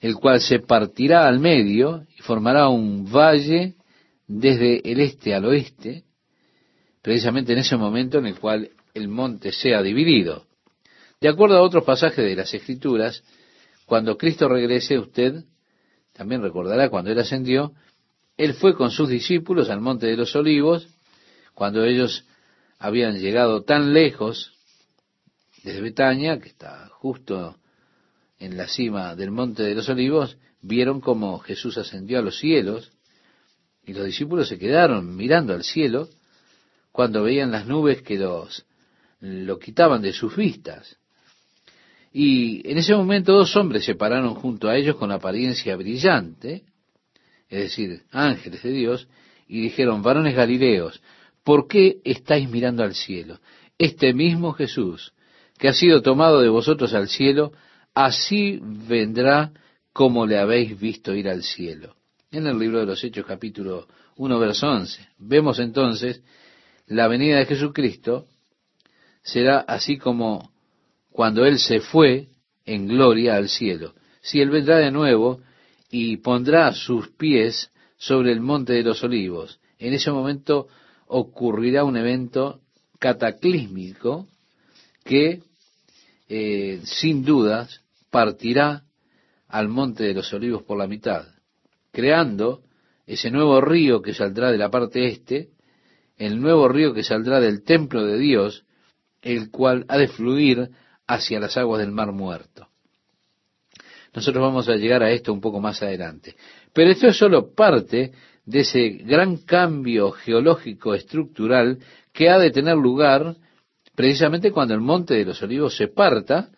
el 0.00 0.16
cual 0.16 0.40
se 0.40 0.60
partirá 0.60 1.26
al 1.26 1.40
medio 1.40 2.04
y 2.16 2.22
formará 2.22 2.68
un 2.68 3.10
valle 3.10 3.74
desde 4.26 4.80
el 4.90 5.00
este 5.00 5.34
al 5.34 5.46
oeste, 5.46 6.04
precisamente 7.00 7.52
en 7.52 7.60
ese 7.60 7.76
momento 7.76 8.18
en 8.18 8.26
el 8.26 8.38
cual 8.38 8.70
el 8.94 9.08
monte 9.08 9.52
sea 9.52 9.82
dividido. 9.82 10.46
De 11.20 11.28
acuerdo 11.28 11.56
a 11.56 11.62
otros 11.62 11.84
pasajes 11.84 12.24
de 12.24 12.36
las 12.36 12.52
Escrituras, 12.52 13.22
cuando 13.86 14.18
Cristo 14.18 14.48
regrese, 14.48 14.98
usted 14.98 15.44
también 16.12 16.42
recordará 16.42 16.90
cuando 16.90 17.10
Él 17.10 17.18
ascendió, 17.18 17.72
Él 18.36 18.54
fue 18.54 18.74
con 18.74 18.90
sus 18.90 19.08
discípulos 19.08 19.70
al 19.70 19.80
monte 19.80 20.06
de 20.06 20.16
los 20.16 20.34
olivos, 20.36 20.88
cuando 21.54 21.84
ellos 21.84 22.24
habían 22.78 23.18
llegado 23.18 23.62
tan 23.62 23.94
lejos 23.94 24.52
desde 25.62 25.80
Betania, 25.80 26.38
que 26.38 26.48
está 26.48 26.88
justo 26.92 27.56
en 28.38 28.56
la 28.56 28.68
cima 28.68 29.14
del 29.16 29.30
monte 29.30 29.62
de 29.62 29.74
los 29.74 29.88
olivos, 29.88 30.36
vieron 30.60 31.00
como 31.00 31.38
Jesús 31.38 31.78
ascendió 31.78 32.18
a 32.18 32.22
los 32.22 32.38
cielos, 32.38 32.92
y 33.84 33.94
los 33.94 34.04
discípulos 34.04 34.48
se 34.48 34.58
quedaron 34.58 35.16
mirando 35.16 35.54
al 35.54 35.64
cielo 35.64 36.08
cuando 36.92 37.22
veían 37.22 37.52
las 37.52 37.66
nubes 37.66 38.02
que 38.02 38.18
los 38.18 38.66
lo 39.20 39.58
quitaban 39.58 40.02
de 40.02 40.12
sus 40.12 40.36
vistas. 40.36 40.98
Y 42.12 42.68
en 42.68 42.78
ese 42.78 42.94
momento 42.94 43.32
dos 43.32 43.56
hombres 43.56 43.84
se 43.84 43.94
pararon 43.94 44.34
junto 44.34 44.68
a 44.68 44.76
ellos 44.76 44.96
con 44.96 45.10
apariencia 45.10 45.76
brillante, 45.76 46.64
es 47.48 47.60
decir, 47.60 48.02
ángeles 48.10 48.62
de 48.62 48.70
Dios, 48.70 49.08
y 49.48 49.60
dijeron, 49.60 50.02
varones 50.02 50.34
Galileos, 50.34 51.00
¿por 51.44 51.68
qué 51.68 51.98
estáis 52.04 52.48
mirando 52.50 52.82
al 52.82 52.94
cielo? 52.94 53.38
Este 53.78 54.12
mismo 54.12 54.52
Jesús, 54.52 55.12
que 55.58 55.68
ha 55.68 55.72
sido 55.72 56.02
tomado 56.02 56.40
de 56.40 56.48
vosotros 56.48 56.92
al 56.94 57.08
cielo, 57.08 57.52
así 57.94 58.58
vendrá 58.62 59.52
como 59.92 60.26
le 60.26 60.38
habéis 60.38 60.78
visto 60.78 61.14
ir 61.14 61.28
al 61.28 61.42
cielo. 61.42 61.94
En 62.30 62.46
el 62.46 62.58
libro 62.58 62.80
de 62.80 62.86
los 62.86 63.02
Hechos 63.02 63.24
capítulo 63.24 63.86
1, 64.16 64.38
verso 64.38 64.68
11. 64.68 65.08
Vemos 65.18 65.58
entonces 65.58 66.22
la 66.86 67.08
venida 67.08 67.38
de 67.38 67.46
Jesucristo 67.46 68.26
será 69.22 69.60
así 69.60 69.96
como 69.98 70.50
cuando 71.10 71.46
Él 71.46 71.58
se 71.58 71.80
fue 71.80 72.28
en 72.64 72.86
gloria 72.88 73.36
al 73.36 73.48
cielo. 73.48 73.94
Si 74.20 74.40
Él 74.40 74.50
vendrá 74.50 74.78
de 74.78 74.90
nuevo 74.90 75.40
y 75.90 76.18
pondrá 76.18 76.72
sus 76.72 77.08
pies 77.08 77.70
sobre 77.96 78.32
el 78.32 78.40
monte 78.40 78.72
de 78.74 78.82
los 78.82 79.02
olivos, 79.02 79.60
en 79.78 79.94
ese 79.94 80.10
momento 80.10 80.68
ocurrirá 81.06 81.84
un 81.84 81.96
evento 81.96 82.60
cataclísmico 82.98 84.28
que 85.04 85.42
eh, 86.28 86.80
sin 86.84 87.24
dudas 87.24 87.82
partirá 88.10 88.82
al 89.48 89.68
monte 89.68 90.04
de 90.04 90.14
los 90.14 90.32
olivos 90.32 90.62
por 90.62 90.78
la 90.78 90.86
mitad, 90.86 91.26
creando 91.92 92.62
ese 93.06 93.30
nuevo 93.30 93.60
río 93.60 94.02
que 94.02 94.14
saldrá 94.14 94.50
de 94.50 94.58
la 94.58 94.70
parte 94.70 95.06
este, 95.06 95.50
el 96.16 96.40
nuevo 96.40 96.68
río 96.68 96.92
que 96.92 97.04
saldrá 97.04 97.40
del 97.40 97.62
templo 97.62 98.04
de 98.04 98.18
Dios, 98.18 98.64
el 99.22 99.50
cual 99.50 99.84
ha 99.88 99.98
de 99.98 100.08
fluir 100.08 100.70
hacia 101.06 101.38
las 101.38 101.56
aguas 101.56 101.80
del 101.80 101.92
mar 101.92 102.12
muerto. 102.12 102.65
Nosotros 104.16 104.42
vamos 104.42 104.66
a 104.70 104.76
llegar 104.76 105.02
a 105.02 105.10
esto 105.10 105.30
un 105.30 105.42
poco 105.42 105.60
más 105.60 105.82
adelante. 105.82 106.36
Pero 106.72 106.90
esto 106.90 107.08
es 107.08 107.18
solo 107.18 107.54
parte 107.54 108.12
de 108.46 108.60
ese 108.60 108.88
gran 109.04 109.36
cambio 109.36 110.10
geológico 110.10 110.94
estructural 110.94 111.78
que 112.14 112.30
ha 112.30 112.38
de 112.38 112.50
tener 112.50 112.76
lugar 112.76 113.36
precisamente 113.94 114.52
cuando 114.52 114.72
el 114.72 114.80
monte 114.80 115.12
de 115.12 115.26
los 115.26 115.42
olivos 115.42 115.76
se 115.76 115.88
parta 115.88 116.48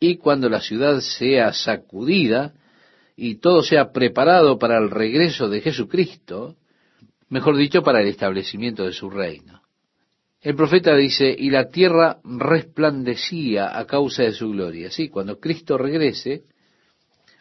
y 0.00 0.16
cuando 0.16 0.48
la 0.48 0.62
ciudad 0.62 1.00
sea 1.00 1.52
sacudida 1.52 2.54
y 3.16 3.34
todo 3.34 3.62
sea 3.62 3.92
preparado 3.92 4.58
para 4.58 4.78
el 4.78 4.90
regreso 4.90 5.50
de 5.50 5.60
Jesucristo, 5.60 6.56
mejor 7.28 7.58
dicho, 7.58 7.82
para 7.82 8.00
el 8.00 8.08
establecimiento 8.08 8.82
de 8.82 8.92
su 8.92 9.10
reino. 9.10 9.60
El 10.40 10.54
profeta 10.56 10.96
dice, 10.96 11.34
y 11.38 11.50
la 11.50 11.68
tierra 11.68 12.18
resplandecía 12.24 13.78
a 13.78 13.84
causa 13.84 14.22
de 14.22 14.32
su 14.32 14.50
gloria. 14.50 14.90
Sí, 14.90 15.10
cuando 15.10 15.38
Cristo 15.38 15.76
regrese, 15.76 16.44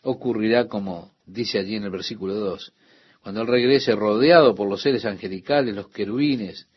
ocurrirá 0.03 0.67
como 0.67 1.11
dice 1.25 1.59
allí 1.59 1.75
en 1.75 1.83
el 1.83 1.89
versículo 1.89 2.35
2. 2.35 2.73
Cuando 3.21 3.41
Él 3.41 3.47
regrese 3.47 3.95
rodeado 3.95 4.53
por 4.53 4.69
los 4.69 4.81
seres 4.81 5.05
angelicales, 5.05 5.75
los 5.75 5.87
querubines, 5.87 6.67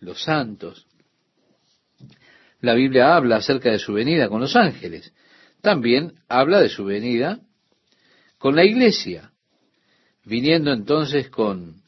los 0.00 0.22
santos. 0.22 0.86
La 2.60 2.74
Biblia 2.74 3.16
habla 3.16 3.36
acerca 3.36 3.70
de 3.70 3.78
su 3.78 3.92
venida 3.92 4.28
con 4.28 4.40
los 4.40 4.56
ángeles. 4.56 5.12
También 5.60 6.14
habla 6.28 6.60
de 6.60 6.68
su 6.68 6.84
venida 6.84 7.40
con 8.38 8.54
la 8.54 8.64
iglesia, 8.64 9.32
viniendo 10.24 10.72
entonces 10.72 11.28
con 11.30 11.82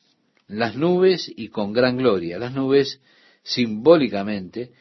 las 0.49 0.75
nubes 0.75 1.33
y 1.35 1.49
con 1.49 1.73
gran 1.73 1.97
gloria. 1.97 2.39
Las 2.39 2.53
nubes 2.53 3.01
simbólicamente 3.45 4.73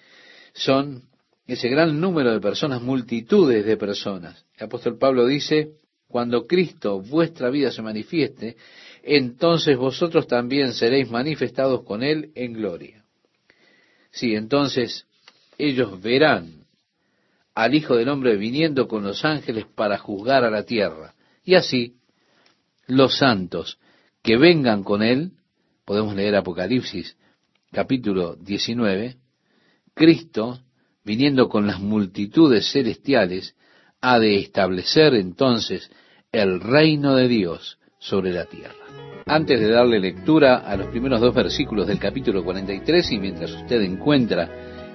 son 0.53 1.03
ese 1.45 1.69
gran 1.69 1.99
número 1.99 2.31
de 2.31 2.39
personas, 2.39 2.81
multitudes 2.81 3.65
de 3.65 3.77
personas. 3.77 4.45
El 4.57 4.65
apóstol 4.65 4.97
Pablo 4.97 5.25
dice, 5.27 5.73
cuando 6.09 6.47
Cristo, 6.47 6.99
vuestra 6.99 7.49
vida, 7.49 7.71
se 7.71 7.81
manifieste, 7.81 8.57
entonces 9.03 9.77
vosotros 9.77 10.27
también 10.27 10.73
seréis 10.73 11.09
manifestados 11.09 11.83
con 11.83 12.03
Él 12.03 12.31
en 12.35 12.53
gloria. 12.53 13.05
Sí, 14.11 14.35
entonces 14.35 15.05
ellos 15.57 16.01
verán 16.01 16.65
al 17.53 17.75
Hijo 17.75 17.95
del 17.95 18.09
Hombre 18.09 18.37
viniendo 18.37 18.87
con 18.87 19.03
los 19.03 19.23
ángeles 19.23 19.65
para 19.75 19.97
juzgar 19.99 20.43
a 20.43 20.49
la 20.49 20.63
tierra. 20.63 21.13
Y 21.43 21.55
así, 21.55 21.95
los 22.87 23.17
santos 23.17 23.77
que 24.23 24.35
vengan 24.35 24.83
con 24.83 25.03
Él, 25.03 25.33
podemos 25.85 26.15
leer 26.15 26.35
Apocalipsis 26.35 27.15
capítulo 27.71 28.35
19, 28.35 29.17
Cristo, 29.93 30.59
viniendo 31.03 31.49
con 31.49 31.67
las 31.67 31.79
multitudes 31.79 32.71
celestiales, 32.71 33.55
ha 34.01 34.19
de 34.19 34.37
establecer 34.37 35.13
entonces 35.13 35.89
el 36.31 36.59
reino 36.61 37.15
de 37.15 37.27
Dios 37.27 37.79
sobre 37.99 38.31
la 38.31 38.45
tierra. 38.45 38.75
Antes 39.25 39.59
de 39.59 39.69
darle 39.69 39.99
lectura 39.99 40.57
a 40.57 40.75
los 40.77 40.87
primeros 40.87 41.21
dos 41.21 41.35
versículos 41.35 41.87
del 41.87 41.99
capítulo 41.99 42.43
43 42.43 43.11
y 43.11 43.19
mientras 43.19 43.51
usted 43.51 43.81
encuentra 43.81 44.49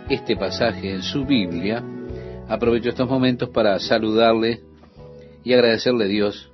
este 0.08 0.36
pasaje 0.36 0.90
en 0.92 1.02
su 1.02 1.24
Biblia, 1.24 1.82
aprovecho 2.48 2.90
estos 2.90 3.08
momentos 3.08 3.50
para 3.50 3.78
saludarle 3.78 4.60
y 5.44 5.52
agradecerle 5.52 6.04
a 6.04 6.08
Dios 6.08 6.50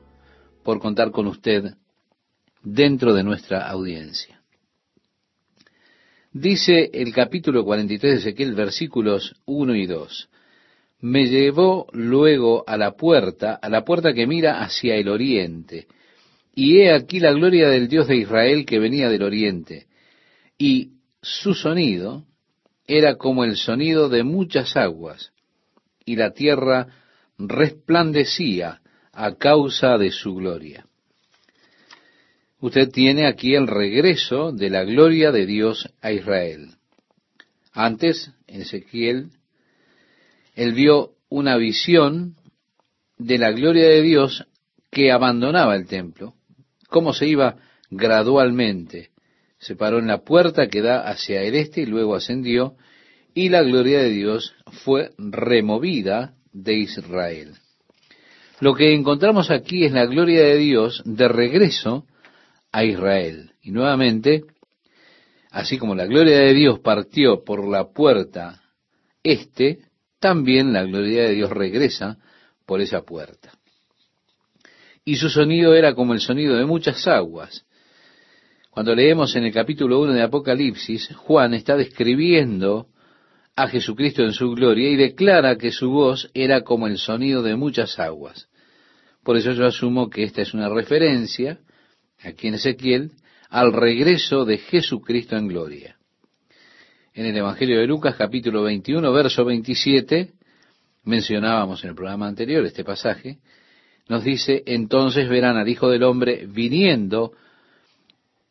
por 0.63 0.79
contar 0.81 1.11
con 1.11 1.27
usted 1.27 1.75
dentro 2.63 3.15
de 3.15 3.23
nuestra 3.23 3.69
audiencia. 3.69 4.43
Dice 6.33 6.91
el 6.93 7.13
capítulo 7.13 7.65
43 7.65 8.13
de 8.13 8.19
Ezequiel, 8.19 8.55
versículos 8.55 9.35
1 9.47 9.75
y 9.75 9.87
2 9.87 10.29
me 11.01 11.27
llevó 11.27 11.87
luego 11.93 12.65
a 12.67 12.77
la 12.77 12.93
puerta, 12.93 13.55
a 13.55 13.69
la 13.69 13.85
puerta 13.85 14.13
que 14.13 14.27
mira 14.27 14.63
hacia 14.63 14.97
el 14.97 15.09
oriente. 15.09 15.87
Y 16.55 16.81
he 16.81 16.93
aquí 16.93 17.21
la 17.21 17.33
gloria 17.33 17.69
del 17.69 17.89
Dios 17.89 18.07
de 18.09 18.17
Israel 18.17 18.67
que 18.67 18.79
venía 18.79 19.09
del 19.09 19.23
oriente. 19.23 19.87
Y 20.59 20.93
su 21.23 21.55
sonido 21.55 22.25
era 22.87 23.17
como 23.17 23.45
el 23.45 23.57
sonido 23.57 24.09
de 24.09 24.25
muchas 24.25 24.77
aguas, 24.77 25.33
y 26.05 26.17
la 26.17 26.33
tierra 26.33 26.89
resplandecía 27.39 28.81
a 29.13 29.37
causa 29.37 29.97
de 29.97 30.11
su 30.11 30.35
gloria. 30.35 30.87
Usted 32.61 32.91
tiene 32.91 33.27
aquí 33.27 33.55
el 33.55 33.67
regreso 33.67 34.53
de 34.53 34.69
la 34.69 34.85
gloria 34.85 35.33
de 35.33 35.47
Dios 35.47 35.89
a 36.03 36.13
Israel. 36.13 36.75
Antes, 37.73 38.33
en 38.47 38.63
Ezequiel 38.63 39.31
él 40.61 40.75
vio 40.75 41.13
una 41.31 41.57
visión 41.57 42.37
de 43.17 43.39
la 43.39 43.51
gloria 43.51 43.89
de 43.89 44.03
Dios 44.03 44.47
que 44.91 45.11
abandonaba 45.11 45.75
el 45.75 45.87
templo, 45.87 46.35
cómo 46.91 47.15
se 47.15 47.27
iba 47.27 47.57
gradualmente. 47.89 49.09
Se 49.59 49.75
paró 49.75 50.01
en 50.01 50.07
la 50.07 50.19
puerta 50.19 50.69
que 50.69 50.83
da 50.83 51.09
hacia 51.09 51.41
el 51.41 51.55
este 51.55 51.81
y 51.81 51.87
luego 51.87 52.15
ascendió, 52.15 52.75
y 53.33 53.49
la 53.49 53.63
gloria 53.63 54.01
de 54.01 54.11
Dios 54.11 54.55
fue 54.85 55.13
removida 55.17 56.35
de 56.53 56.75
Israel. 56.75 57.55
Lo 58.61 58.75
que 58.75 58.93
encontramos 58.93 59.51
aquí 59.51 59.87
es 59.87 59.93
la 59.93 60.05
gloria 60.05 60.43
de 60.43 60.59
Dios 60.59 61.01
de 61.07 61.27
regreso 61.29 62.05
a 62.71 62.85
Israel. 62.85 63.53
Y 63.63 63.71
nuevamente, 63.71 64.45
así 65.51 65.79
como 65.79 65.95
la 65.95 66.05
gloria 66.05 66.37
de 66.41 66.53
Dios 66.53 66.81
partió 66.81 67.45
por 67.45 67.67
la 67.67 67.93
puerta 67.95 68.61
este, 69.23 69.90
también 70.21 70.73
la 70.73 70.85
gloria 70.85 71.25
de 71.25 71.35
Dios 71.35 71.51
regresa 71.51 72.19
por 72.67 72.81
esa 72.81 73.03
puerta. 73.03 73.53
Y 75.05 75.17
su 75.17 75.31
sonido 75.31 75.75
era 75.75 75.95
como 75.95 76.13
el 76.13 76.21
sonido 76.21 76.57
de 76.57 76.67
muchas 76.67 77.09
aguas. 77.09 77.65
Cuando 78.71 78.95
leemos 78.95 79.35
en 79.35 79.45
el 79.45 79.53
capítulo 79.53 79.99
1 80.01 80.13
de 80.13 80.23
Apocalipsis, 80.23 81.15
Juan 81.17 81.55
está 81.55 81.77
describiendo 81.77 82.87
a 83.57 83.67
Jesucristo 83.67 84.23
en 84.23 84.33
su 84.33 84.51
gloria 84.51 84.91
y 84.91 84.97
declara 84.97 85.57
que 85.57 85.73
su 85.73 85.91
voz 85.91 86.31
era 86.35 86.63
como 86.63 86.87
el 86.87 86.99
sonido 86.99 87.43
de 87.43 87.57
muchas 87.57 87.99
aguas. 87.99 88.49
Por 89.25 89.37
eso 89.37 89.53
yo 89.53 89.67
asumo 89.67 90.09
que 90.09 90.23
esta 90.23 90.43
es 90.43 90.55
una 90.55 90.69
referencia, 90.69 91.59
aquí 92.23 92.49
en 92.49 92.55
Ezequiel, 92.55 93.13
al 93.49 93.73
regreso 93.73 94.45
de 94.45 94.59
Jesucristo 94.59 95.37
en 95.37 95.49
gloria 95.49 96.00
en 97.13 97.27
el 97.27 97.37
Evangelio 97.37 97.81
de 97.81 97.87
Lucas 97.87 98.15
capítulo 98.17 98.63
21, 98.63 99.13
verso 99.13 99.45
27, 99.45 100.33
mencionábamos 101.05 101.83
en 101.83 101.91
el 101.91 101.97
programa 101.97 102.29
anterior 102.29 102.65
este 102.65 102.85
pasaje, 102.85 103.39
nos 104.09 104.23
dice, 104.23 104.63
entonces 104.67 105.29
verán 105.29 105.57
al 105.57 105.69
Hijo 105.69 105.89
del 105.89 106.05
Hombre 106.05 106.47
viniendo 106.47 107.33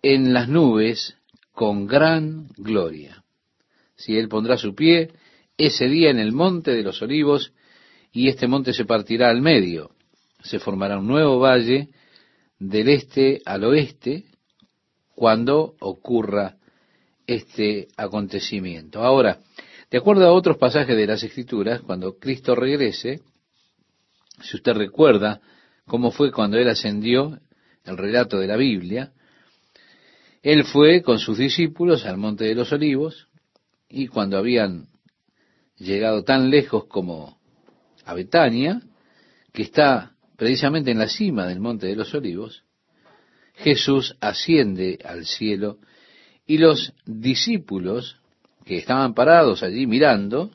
en 0.01 0.33
las 0.33 0.49
nubes 0.49 1.17
con 1.51 1.87
gran 1.87 2.47
gloria. 2.57 3.23
Si 3.95 4.17
él 4.17 4.27
pondrá 4.27 4.57
su 4.57 4.75
pie 4.75 5.11
ese 5.57 5.87
día 5.87 6.09
en 6.09 6.19
el 6.19 6.31
monte 6.31 6.71
de 6.71 6.83
los 6.83 7.01
olivos, 7.01 7.53
y 8.11 8.27
este 8.27 8.47
monte 8.47 8.73
se 8.73 8.85
partirá 8.85 9.29
al 9.29 9.41
medio, 9.41 9.91
se 10.41 10.59
formará 10.59 10.99
un 10.99 11.07
nuevo 11.07 11.39
valle 11.39 11.89
del 12.57 12.89
este 12.89 13.41
al 13.45 13.63
oeste, 13.65 14.25
cuando 15.15 15.75
ocurra 15.79 16.58
este 17.29 17.87
acontecimiento. 17.95 19.03
Ahora, 19.03 19.39
de 19.91 19.97
acuerdo 19.97 20.25
a 20.25 20.33
otros 20.33 20.57
pasajes 20.57 20.97
de 20.97 21.05
las 21.05 21.23
Escrituras, 21.23 21.81
cuando 21.81 22.17
Cristo 22.17 22.55
regrese, 22.55 23.21
si 24.41 24.57
usted 24.57 24.73
recuerda 24.73 25.39
cómo 25.85 26.11
fue 26.11 26.31
cuando 26.31 26.57
Él 26.57 26.67
ascendió, 26.67 27.39
el 27.85 27.97
relato 27.97 28.39
de 28.39 28.47
la 28.47 28.57
Biblia, 28.57 29.11
Él 30.41 30.63
fue 30.63 31.01
con 31.01 31.19
sus 31.19 31.37
discípulos 31.37 32.05
al 32.05 32.17
Monte 32.17 32.45
de 32.45 32.55
los 32.55 32.71
Olivos 32.71 33.27
y 33.87 34.07
cuando 34.07 34.37
habían 34.37 34.87
llegado 35.77 36.23
tan 36.23 36.49
lejos 36.49 36.85
como 36.85 37.39
a 38.05 38.13
Betania, 38.13 38.81
que 39.53 39.63
está 39.63 40.13
precisamente 40.35 40.91
en 40.91 40.99
la 40.99 41.07
cima 41.07 41.45
del 41.45 41.59
Monte 41.59 41.87
de 41.87 41.95
los 41.95 42.13
Olivos, 42.13 42.63
Jesús 43.55 44.15
asciende 44.19 44.99
al 45.03 45.25
cielo 45.25 45.79
y 46.49 46.57
los 46.57 46.93
discípulos 47.05 48.17
que 48.65 48.79
estaban 48.79 49.13
parados 49.13 49.61
allí 49.61 49.85
mirando, 49.85 50.49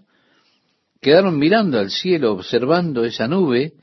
quedaron 1.00 1.38
mirando 1.38 1.78
al 1.78 1.90
cielo, 1.90 2.32
observando 2.32 3.04
esa 3.04 3.28
nube 3.28 3.74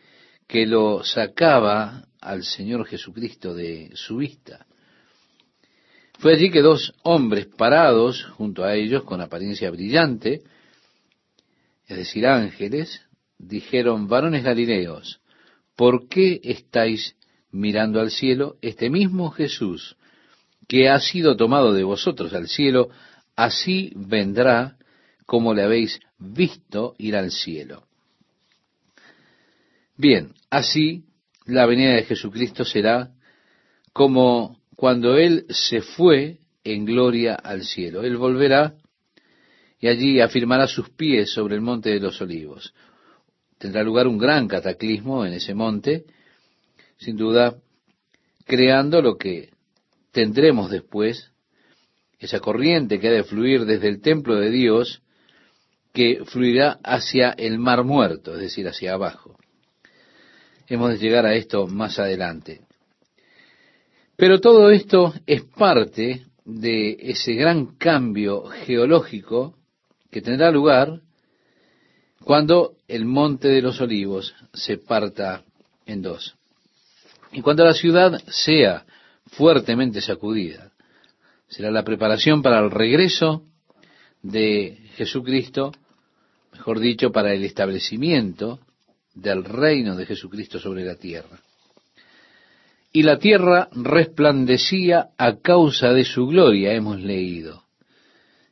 que 0.46 0.68
lo 0.68 1.06
sacaba 1.06 2.04
al 2.20 2.44
Señor 2.44 2.86
Jesucristo 2.86 3.54
de 3.54 3.92
su 3.94 4.18
vista. 4.18 4.66
Fue 6.20 6.34
allí 6.34 6.52
que 6.52 6.62
dos 6.62 6.94
hombres 7.04 7.46
parados 7.46 8.26
junto 8.26 8.66
a 8.66 8.76
ellos 8.76 9.04
con 9.06 9.22
apariencia 9.22 9.72
brillante, 9.72 10.42
es 11.88 11.96
decir, 11.96 12.28
ángeles, 12.28 13.04
dijeron, 13.38 14.10
varones 14.10 14.44
galileos, 14.44 15.22
¿por 15.78 16.10
qué 16.10 16.42
estáis 16.44 17.16
mirando 17.52 18.02
al 18.02 18.12
cielo? 18.12 18.58
Este 18.62 18.90
mismo 18.90 19.32
Jesús 19.32 19.96
que 20.72 20.88
ha 20.88 21.02
sido 21.02 21.36
tomado 21.36 21.74
de 21.74 21.84
vosotros 21.84 22.34
al 22.34 22.48
cielo, 22.48 22.92
así 23.36 23.92
vendrá 23.94 24.78
como 25.26 25.54
le 25.54 25.64
habéis 25.64 26.00
visto 26.18 26.96
ir 26.98 27.18
al 27.18 27.30
cielo. 27.30 27.88
Bien, 29.98 30.34
así 30.50 31.04
la 31.46 31.66
venida 31.66 31.96
de 31.96 32.06
Jesucristo 32.06 32.64
será 32.64 33.12
como 33.92 34.62
cuando 34.78 35.18
Él 35.18 35.46
se 35.50 35.82
fue 35.82 36.38
en 36.64 36.86
gloria 36.86 37.36
al 37.36 37.66
cielo. 37.66 38.04
Él 38.04 38.16
volverá 38.16 38.76
y 39.78 39.90
allí 39.90 40.22
afirmará 40.22 40.68
sus 40.68 40.90
pies 40.90 41.34
sobre 41.34 41.56
el 41.56 41.62
monte 41.62 41.90
de 41.90 42.00
los 42.00 42.22
olivos. 42.22 42.74
Tendrá 43.58 43.84
lugar 43.84 44.08
un 44.08 44.18
gran 44.18 44.48
cataclismo 44.48 45.26
en 45.26 45.34
ese 45.34 45.54
monte, 45.54 46.06
sin 46.98 47.18
duda 47.18 47.58
creando 48.46 49.02
lo 49.02 49.18
que 49.18 49.50
tendremos 50.12 50.70
después, 50.70 51.32
esa 52.20 52.40
corriente 52.40 53.00
que 53.00 53.08
ha 53.08 53.12
de 53.12 53.24
fluir 53.24 53.66
desde 53.66 53.88
el 53.88 54.02
templo 54.02 54.36
de 54.36 54.52
Dios, 54.52 55.02
que 55.94 56.24
fluirá 56.26 56.80
hacia 56.84 57.32
el 57.32 57.58
mar 57.58 57.84
muerto, 57.84 58.36
es 58.36 58.42
decir, 58.42 58.68
hacia 58.68 58.94
abajo. 58.94 59.38
Hemos 60.68 60.92
de 60.92 60.98
llegar 61.00 61.26
a 61.26 61.34
esto 61.34 61.68
más 61.68 62.00
adelante. 62.00 62.62
Pero 64.16 64.40
todo 64.40 64.70
esto 64.70 65.14
es 65.26 65.44
parte 65.44 66.26
de 66.46 66.98
ese 67.00 67.34
gran 67.34 67.78
cambio 67.78 68.44
geológico 68.46 69.56
que 70.12 70.22
tendrá 70.22 70.52
lugar 70.52 71.02
cuando 72.24 72.76
el 72.88 73.06
monte 73.06 73.48
de 73.48 73.62
los 73.62 73.82
olivos 73.82 74.36
se 74.54 74.78
parta 74.78 75.44
en 75.86 76.02
dos. 76.02 76.36
Y 77.32 77.42
cuando 77.42 77.66
la 77.66 77.74
ciudad 77.74 78.22
sea 78.28 78.86
fuertemente 79.32 80.02
sacudida, 80.02 80.72
será 81.48 81.72
la 81.72 81.84
preparación 81.84 82.42
para 82.42 82.60
el 82.60 82.72
regreso 82.72 83.44
de 84.22 84.78
Jesucristo, 84.96 85.72
mejor 86.54 86.80
dicho, 86.80 87.12
para 87.12 87.34
el 87.34 87.44
establecimiento 87.44 88.60
del 89.14 89.44
reino 89.44 89.96
de 89.96 90.06
Jesucristo 90.06 90.60
sobre 90.60 90.86
la 90.86 90.96
tierra. 90.96 91.40
Y 92.94 93.04
la 93.04 93.20
tierra 93.20 93.70
resplandecía 93.72 95.12
a 95.18 95.38
causa 95.38 95.94
de 95.94 96.04
su 96.04 96.28
gloria, 96.28 96.74
hemos 96.74 97.00
leído. 97.00 97.64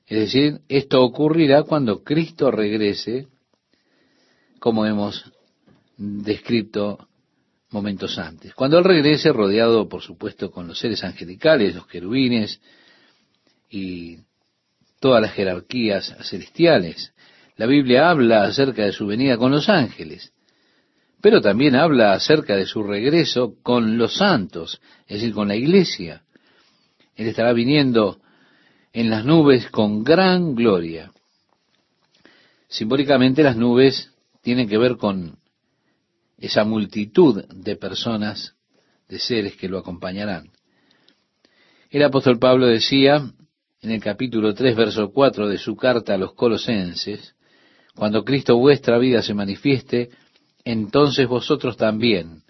Es 0.07 0.17
decir, 0.19 0.61
esto 0.69 1.03
ocurrirá 1.03 1.63
cuando 1.63 2.03
Cristo 2.03 2.49
regrese, 2.49 3.27
como 4.59 4.85
hemos 4.85 5.31
descrito 5.97 7.08
momentos 7.71 8.17
antes. 8.17 8.53
Cuando 8.53 8.79
Él 8.79 8.83
regrese, 8.83 9.31
rodeado, 9.31 9.87
por 9.87 10.01
supuesto, 10.01 10.51
con 10.51 10.67
los 10.67 10.79
seres 10.79 11.03
angelicales, 11.03 11.75
los 11.75 11.87
querubines 11.87 12.59
y 13.69 14.19
todas 14.99 15.21
las 15.21 15.33
jerarquías 15.33 16.15
celestiales. 16.23 17.13
La 17.55 17.65
Biblia 17.65 18.09
habla 18.09 18.43
acerca 18.43 18.85
de 18.85 18.91
su 18.91 19.05
venida 19.07 19.37
con 19.37 19.51
los 19.51 19.69
ángeles, 19.69 20.33
pero 21.21 21.41
también 21.41 21.75
habla 21.75 22.13
acerca 22.13 22.55
de 22.55 22.65
su 22.65 22.83
regreso 22.83 23.55
con 23.61 23.97
los 23.97 24.15
santos, 24.15 24.81
es 25.07 25.19
decir, 25.21 25.33
con 25.33 25.47
la 25.47 25.55
iglesia. 25.55 26.23
Él 27.15 27.27
estará 27.27 27.51
viniendo 27.53 28.19
en 28.93 29.09
las 29.09 29.25
nubes 29.25 29.69
con 29.69 30.03
gran 30.03 30.55
gloria. 30.55 31.11
Simbólicamente 32.69 33.43
las 33.43 33.57
nubes 33.57 34.11
tienen 34.41 34.69
que 34.69 34.77
ver 34.77 34.97
con 34.97 35.38
esa 36.39 36.63
multitud 36.63 37.45
de 37.53 37.75
personas, 37.75 38.55
de 39.07 39.19
seres 39.19 39.55
que 39.55 39.67
lo 39.67 39.77
acompañarán. 39.77 40.51
El 41.89 42.03
apóstol 42.03 42.39
Pablo 42.39 42.67
decía 42.67 43.31
en 43.81 43.91
el 43.91 44.01
capítulo 44.01 44.53
3, 44.53 44.75
verso 44.75 45.11
4 45.11 45.47
de 45.47 45.57
su 45.57 45.75
carta 45.75 46.13
a 46.13 46.17
los 46.17 46.33
colosenses, 46.33 47.35
cuando 47.95 48.23
Cristo 48.23 48.57
vuestra 48.57 48.97
vida 48.97 49.21
se 49.21 49.33
manifieste, 49.33 50.09
entonces 50.63 51.27
vosotros 51.27 51.77
también 51.77 52.43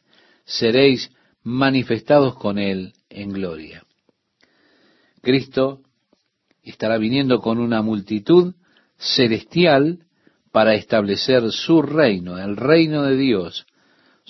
seréis 0.44 1.12
manifestados 1.44 2.36
con 2.36 2.60
Él 2.60 2.94
en 3.10 3.32
gloria. 3.32 3.84
Cristo 5.22 5.82
estará 6.64 6.98
viniendo 6.98 7.40
con 7.40 7.60
una 7.60 7.82
multitud 7.82 8.54
celestial 8.98 10.00
para 10.52 10.74
establecer 10.76 11.52
su 11.52 11.82
reino, 11.82 12.38
el 12.38 12.58
reino 12.58 13.04
de 13.04 13.16
Dios 13.16 13.66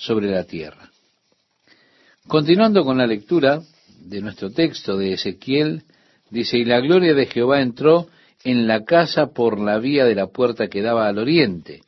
sobre 0.00 0.30
la 0.30 0.44
tierra. 0.44 0.90
Continuando 2.26 2.84
con 2.84 2.98
la 2.98 3.06
lectura 3.06 3.60
de 4.00 4.20
nuestro 4.20 4.50
texto 4.50 4.96
de 4.96 5.12
Ezequiel, 5.12 5.82
dice, 6.30 6.58
y 6.58 6.64
la 6.64 6.80
gloria 6.80 7.14
de 7.14 7.26
Jehová 7.26 7.60
entró 7.60 8.08
en 8.44 8.66
la 8.66 8.84
casa 8.84 9.32
por 9.32 9.60
la 9.60 9.78
vía 9.78 10.04
de 10.04 10.14
la 10.14 10.28
puerta 10.28 10.68
que 10.68 10.80
daba 10.80 11.08
al 11.08 11.18
oriente. 11.18 11.82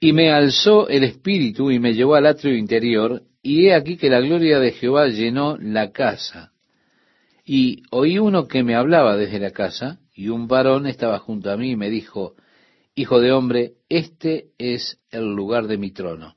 Y 0.00 0.12
me 0.12 0.30
alzó 0.30 0.88
el 0.88 1.04
espíritu 1.04 1.70
y 1.70 1.78
me 1.78 1.94
llevó 1.94 2.14
al 2.14 2.26
atrio 2.26 2.56
interior, 2.56 3.22
y 3.42 3.66
he 3.66 3.74
aquí 3.74 3.96
que 3.96 4.10
la 4.10 4.20
gloria 4.20 4.58
de 4.58 4.72
Jehová 4.72 5.06
llenó 5.06 5.56
la 5.58 5.90
casa. 5.90 6.52
Y 7.44 7.82
oí 7.90 8.18
uno 8.18 8.46
que 8.46 8.62
me 8.62 8.74
hablaba 8.74 9.16
desde 9.16 9.38
la 9.38 9.50
casa, 9.50 9.98
y 10.14 10.28
un 10.28 10.46
varón 10.46 10.86
estaba 10.86 11.18
junto 11.18 11.50
a 11.50 11.56
mí 11.56 11.70
y 11.70 11.76
me 11.76 11.88
dijo, 11.88 12.34
Hijo 12.98 13.20
de 13.20 13.30
hombre, 13.30 13.74
este 13.88 14.46
es 14.58 14.98
el 15.12 15.32
lugar 15.32 15.68
de 15.68 15.78
mi 15.78 15.92
trono, 15.92 16.34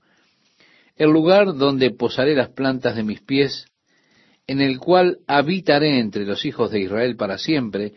el 0.96 1.10
lugar 1.10 1.56
donde 1.56 1.90
posaré 1.90 2.36
las 2.36 2.50
plantas 2.50 2.96
de 2.96 3.02
mis 3.02 3.20
pies, 3.20 3.66
en 4.46 4.62
el 4.62 4.78
cual 4.78 5.18
habitaré 5.26 5.98
entre 5.98 6.24
los 6.24 6.46
hijos 6.46 6.70
de 6.70 6.82
Israel 6.82 7.16
para 7.16 7.40
siempre, 7.40 7.94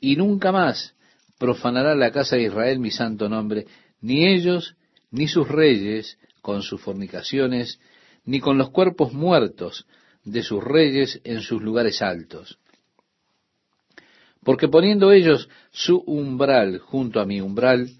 y 0.00 0.14
nunca 0.14 0.52
más 0.52 0.94
profanará 1.36 1.96
la 1.96 2.12
casa 2.12 2.36
de 2.36 2.44
Israel 2.44 2.78
mi 2.78 2.92
santo 2.92 3.28
nombre, 3.28 3.66
ni 4.00 4.24
ellos, 4.24 4.76
ni 5.10 5.26
sus 5.26 5.48
reyes, 5.48 6.16
con 6.42 6.62
sus 6.62 6.80
fornicaciones, 6.80 7.80
ni 8.24 8.38
con 8.38 8.56
los 8.56 8.70
cuerpos 8.70 9.14
muertos, 9.14 9.84
de 10.22 10.44
sus 10.44 10.62
reyes 10.62 11.20
en 11.24 11.40
sus 11.40 11.60
lugares 11.60 12.00
altos. 12.02 12.60
Porque 14.46 14.68
poniendo 14.68 15.10
ellos 15.10 15.48
su 15.72 16.04
umbral 16.06 16.78
junto 16.78 17.18
a 17.18 17.26
mi 17.26 17.40
umbral 17.40 17.90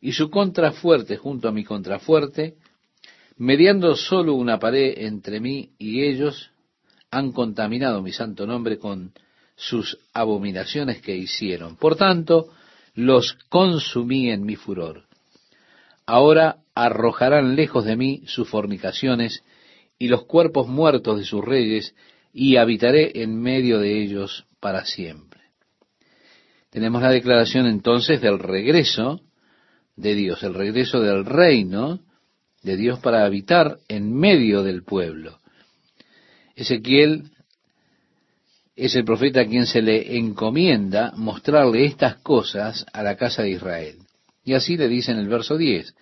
y 0.00 0.10
su 0.10 0.30
contrafuerte 0.30 1.16
junto 1.16 1.46
a 1.46 1.52
mi 1.52 1.62
contrafuerte, 1.62 2.56
mediando 3.36 3.94
solo 3.94 4.34
una 4.34 4.58
pared 4.58 4.94
entre 4.96 5.38
mí 5.38 5.70
y 5.78 6.02
ellos, 6.02 6.50
han 7.12 7.30
contaminado 7.30 8.02
mi 8.02 8.10
santo 8.10 8.48
nombre 8.48 8.78
con 8.78 9.12
sus 9.54 9.96
abominaciones 10.12 11.00
que 11.00 11.16
hicieron. 11.16 11.76
Por 11.76 11.94
tanto, 11.94 12.48
los 12.96 13.34
consumí 13.48 14.28
en 14.32 14.44
mi 14.44 14.56
furor. 14.56 15.04
Ahora 16.04 16.56
arrojarán 16.74 17.54
lejos 17.54 17.84
de 17.84 17.94
mí 17.94 18.24
sus 18.26 18.48
fornicaciones 18.48 19.44
y 20.00 20.08
los 20.08 20.24
cuerpos 20.24 20.66
muertos 20.66 21.20
de 21.20 21.24
sus 21.24 21.44
reyes, 21.44 21.94
y 22.32 22.56
habitaré 22.56 23.22
en 23.22 23.40
medio 23.40 23.78
de 23.78 24.02
ellos 24.02 24.46
para 24.58 24.84
siempre. 24.84 25.31
Tenemos 26.72 27.02
la 27.02 27.10
declaración 27.10 27.66
entonces 27.66 28.22
del 28.22 28.38
regreso 28.38 29.20
de 29.94 30.14
Dios, 30.14 30.42
el 30.42 30.54
regreso 30.54 31.02
del 31.02 31.26
reino 31.26 32.00
de 32.62 32.78
Dios 32.78 32.98
para 33.00 33.26
habitar 33.26 33.76
en 33.88 34.14
medio 34.14 34.62
del 34.62 34.82
pueblo. 34.82 35.38
Ezequiel 36.56 37.24
es 38.74 38.96
el 38.96 39.04
profeta 39.04 39.42
a 39.42 39.46
quien 39.46 39.66
se 39.66 39.82
le 39.82 40.16
encomienda 40.16 41.12
mostrarle 41.14 41.84
estas 41.84 42.16
cosas 42.16 42.86
a 42.94 43.02
la 43.02 43.16
casa 43.16 43.42
de 43.42 43.50
Israel. 43.50 43.98
Y 44.42 44.54
así 44.54 44.78
le 44.78 44.88
dice 44.88 45.12
en 45.12 45.18
el 45.18 45.28
verso 45.28 45.58
10, 45.58 45.94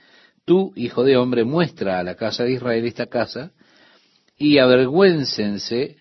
tú, 0.45 0.73
hijo 0.77 1.03
de 1.03 1.17
hombre, 1.17 1.43
muestra 1.43 1.99
a 1.99 2.05
la 2.05 2.15
casa 2.15 2.45
de 2.45 2.53
Israel 2.53 2.87
esta 2.87 3.07
casa, 3.07 3.51
y 4.39 4.59
avergüéncense 4.59 5.97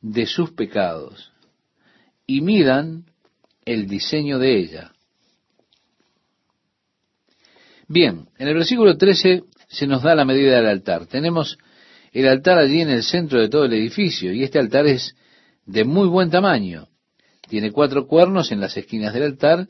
de 0.00 0.26
sus 0.26 0.52
pecados 0.52 1.32
y 2.26 2.40
midan 2.40 3.04
el 3.72 3.86
diseño 3.86 4.38
de 4.38 4.58
ella. 4.58 4.92
Bien, 7.86 8.28
en 8.38 8.48
el 8.48 8.54
versículo 8.54 8.96
13 8.96 9.44
se 9.68 9.86
nos 9.86 10.02
da 10.02 10.14
la 10.14 10.24
medida 10.24 10.56
del 10.56 10.66
altar. 10.66 11.06
Tenemos 11.06 11.58
el 12.12 12.28
altar 12.28 12.58
allí 12.58 12.80
en 12.80 12.90
el 12.90 13.02
centro 13.02 13.40
de 13.40 13.48
todo 13.48 13.64
el 13.64 13.72
edificio 13.72 14.32
y 14.32 14.42
este 14.42 14.58
altar 14.58 14.86
es 14.86 15.14
de 15.66 15.84
muy 15.84 16.08
buen 16.08 16.30
tamaño. 16.30 16.88
Tiene 17.48 17.72
cuatro 17.72 18.06
cuernos 18.06 18.52
en 18.52 18.60
las 18.60 18.76
esquinas 18.76 19.14
del 19.14 19.22
altar. 19.22 19.68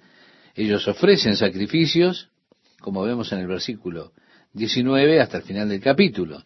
Ellos 0.55 0.87
ofrecen 0.89 1.37
sacrificios, 1.37 2.31
como 2.81 3.03
vemos 3.03 3.33
en 3.33 3.39
el 3.41 3.47
versículo 3.47 4.13
19 4.53 5.21
hasta 5.21 5.39
el 5.39 5.43
final 5.45 5.69
del 5.69 5.81
capítulo 5.81 6.43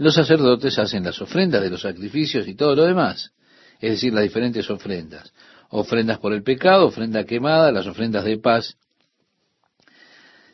los 0.00 0.14
sacerdotes 0.14 0.78
hacen 0.78 1.04
las 1.04 1.20
ofrendas 1.20 1.60
de 1.60 1.68
los 1.68 1.82
sacrificios 1.82 2.48
y 2.48 2.54
todo 2.54 2.74
lo 2.74 2.86
demás, 2.86 3.32
es 3.80 3.90
decir, 3.90 4.14
las 4.14 4.22
diferentes 4.22 4.70
ofrendas. 4.70 5.30
Ofrendas 5.70 6.18
por 6.18 6.32
el 6.32 6.42
pecado, 6.42 6.86
ofrenda 6.86 7.24
quemada, 7.24 7.72
las 7.72 7.86
ofrendas 7.86 8.24
de 8.24 8.38
paz. 8.38 8.76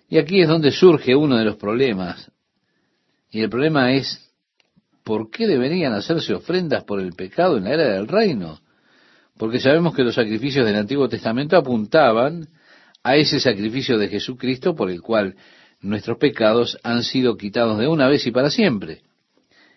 Y 0.09 0.19
aquí 0.19 0.41
es 0.41 0.49
donde 0.49 0.71
surge 0.71 1.17
uno 1.17 1.37
de 1.37 1.45
los 1.45 1.57
problemas. 1.57 2.31
Y 3.31 3.41
el 3.41 3.51
problema 3.51 3.93
es, 3.93 4.33
¿por 5.03 5.31
qué 5.31 5.47
deberían 5.47 5.93
hacerse 5.95 6.35
ofrendas 6.35 6.85
por 6.85 7.01
el 7.01 7.13
pecado 7.13 7.57
en 7.57 7.65
la 7.65 7.75
era 7.75 7.95
del 7.95 8.09
reino? 8.09 8.61
Porque 9.37 9.59
sabemos 9.59 9.95
que 9.95 10.05
los 10.05 10.15
sacrificios 10.15 10.65
del 10.65 10.77
Antiguo 10.77 11.09
Testamento 11.09 11.57
apuntaban 11.57 12.49
a 13.03 13.17
ese 13.17 13.41
sacrificio 13.41 13.99
de 13.99 14.09
Jesucristo 14.09 14.75
por 14.75 14.91
el 14.91 15.03
cual 15.03 15.37
nuestros 15.81 16.19
pecados 16.19 16.79
han 16.83 17.03
sido 17.03 17.37
quitados 17.37 17.79
de 17.79 17.89
una 17.89 18.09
vez 18.09 18.27
y 18.27 18.31
para 18.31 18.51
siempre. 18.51 19.03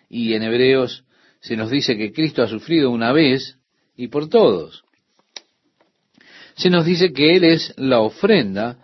Y 0.08 0.34
en 0.34 0.42
Hebreos 0.42 1.04
se 1.40 1.56
nos 1.56 1.70
dice 1.70 1.96
que 1.96 2.12
Cristo 2.12 2.42
ha 2.42 2.48
sufrido 2.48 2.90
una 2.90 3.12
vez 3.12 3.58
y 3.96 4.08
por 4.08 4.28
todos. 4.28 4.84
Se 6.60 6.68
nos 6.68 6.84
dice 6.84 7.12
que 7.12 7.36
Él 7.36 7.44
es 7.44 7.72
la 7.78 8.00
ofrenda 8.00 8.76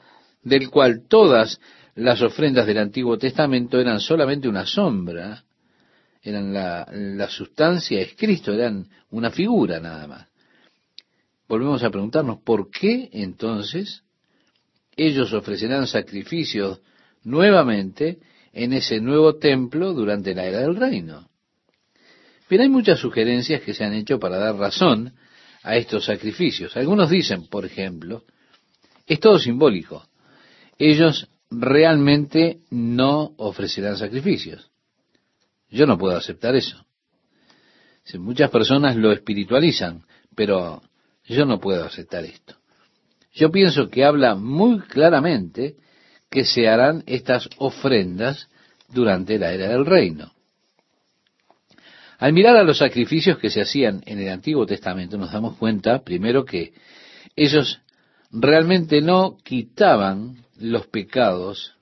del 0.42 0.70
cual 0.70 1.06
todas 1.06 1.60
las 1.94 2.22
ofrendas 2.22 2.66
del 2.66 2.78
Antiguo 2.78 3.18
Testamento 3.18 3.78
eran 3.78 4.00
solamente 4.00 4.48
una 4.48 4.64
sombra, 4.64 5.44
eran 6.22 6.54
la, 6.54 6.88
la 6.90 7.28
sustancia 7.28 8.00
es 8.00 8.14
Cristo, 8.16 8.54
eran 8.54 8.88
una 9.10 9.30
figura 9.30 9.78
nada 9.78 10.06
más. 10.06 10.26
Volvemos 11.48 11.82
a 11.82 11.90
preguntarnos, 11.90 12.40
¿por 12.40 12.70
qué 12.70 13.10
entonces 13.12 14.02
ellos 14.96 15.34
ofrecerán 15.34 15.86
sacrificios 15.86 16.80
nuevamente 17.24 18.20
en 18.54 18.72
ese 18.72 19.00
nuevo 19.00 19.36
templo 19.36 19.92
durante 19.92 20.34
la 20.34 20.46
era 20.46 20.60
del 20.60 20.76
reino? 20.76 21.28
Pero 22.48 22.62
hay 22.62 22.70
muchas 22.70 23.00
sugerencias 23.00 23.60
que 23.60 23.74
se 23.74 23.84
han 23.84 23.92
hecho 23.92 24.18
para 24.18 24.38
dar 24.38 24.56
razón 24.56 25.12
a 25.66 25.76
estos 25.76 26.04
sacrificios. 26.04 26.76
Algunos 26.76 27.10
dicen, 27.10 27.48
por 27.48 27.66
ejemplo, 27.66 28.22
es 29.04 29.18
todo 29.18 29.36
simbólico. 29.40 30.06
Ellos 30.78 31.28
realmente 31.50 32.60
no 32.70 33.32
ofrecerán 33.36 33.96
sacrificios. 33.96 34.70
Yo 35.68 35.86
no 35.86 35.98
puedo 35.98 36.16
aceptar 36.16 36.54
eso. 36.54 36.86
Muchas 38.14 38.50
personas 38.50 38.94
lo 38.94 39.10
espiritualizan, 39.10 40.04
pero 40.36 40.80
yo 41.24 41.44
no 41.44 41.58
puedo 41.58 41.84
aceptar 41.84 42.24
esto. 42.24 42.54
Yo 43.32 43.50
pienso 43.50 43.90
que 43.90 44.04
habla 44.04 44.36
muy 44.36 44.78
claramente 44.78 45.74
que 46.30 46.44
se 46.44 46.68
harán 46.68 47.02
estas 47.06 47.48
ofrendas 47.58 48.48
durante 48.88 49.36
la 49.36 49.52
era 49.52 49.68
del 49.68 49.84
reino. 49.84 50.32
Al 52.18 52.32
mirar 52.32 52.56
a 52.56 52.64
los 52.64 52.78
sacrificios 52.78 53.38
que 53.38 53.50
se 53.50 53.60
hacían 53.60 54.02
en 54.06 54.18
el 54.20 54.28
Antiguo 54.28 54.64
Testamento, 54.64 55.18
nos 55.18 55.32
damos 55.32 55.56
cuenta, 55.56 56.02
primero, 56.02 56.44
que 56.44 56.72
ellos 57.34 57.80
realmente 58.30 59.02
no 59.02 59.36
quitaban 59.42 60.44
los 60.58 60.86
pecados 60.86 61.74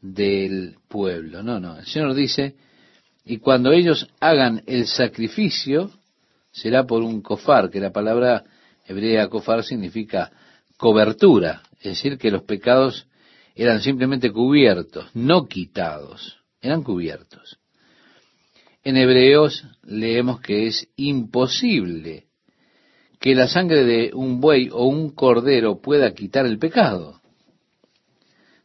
del 0.00 0.76
pueblo. 0.88 1.42
No, 1.42 1.60
no. 1.60 1.78
El 1.78 1.86
Señor 1.86 2.14
dice, 2.14 2.56
y 3.24 3.38
cuando 3.38 3.72
ellos 3.72 4.08
hagan 4.20 4.62
el 4.66 4.86
sacrificio, 4.86 5.90
será 6.50 6.84
por 6.84 7.02
un 7.02 7.20
cofar, 7.22 7.70
que 7.70 7.80
la 7.80 7.92
palabra 7.92 8.44
hebrea 8.86 9.28
cofar 9.28 9.62
significa 9.62 10.32
cobertura, 10.76 11.62
es 11.78 11.84
decir, 11.84 12.18
que 12.18 12.30
los 12.30 12.42
pecados 12.42 13.06
eran 13.54 13.80
simplemente 13.80 14.32
cubiertos, 14.32 15.06
no 15.14 15.46
quitados, 15.46 16.38
eran 16.60 16.82
cubiertos. 16.82 17.58
En 18.88 18.96
Hebreos 18.96 19.66
leemos 19.82 20.40
que 20.40 20.66
es 20.66 20.88
imposible 20.96 22.24
que 23.20 23.34
la 23.34 23.46
sangre 23.46 23.84
de 23.84 24.12
un 24.14 24.40
buey 24.40 24.70
o 24.72 24.86
un 24.86 25.10
cordero 25.10 25.82
pueda 25.82 26.14
quitar 26.14 26.46
el 26.46 26.58
pecado. 26.58 27.20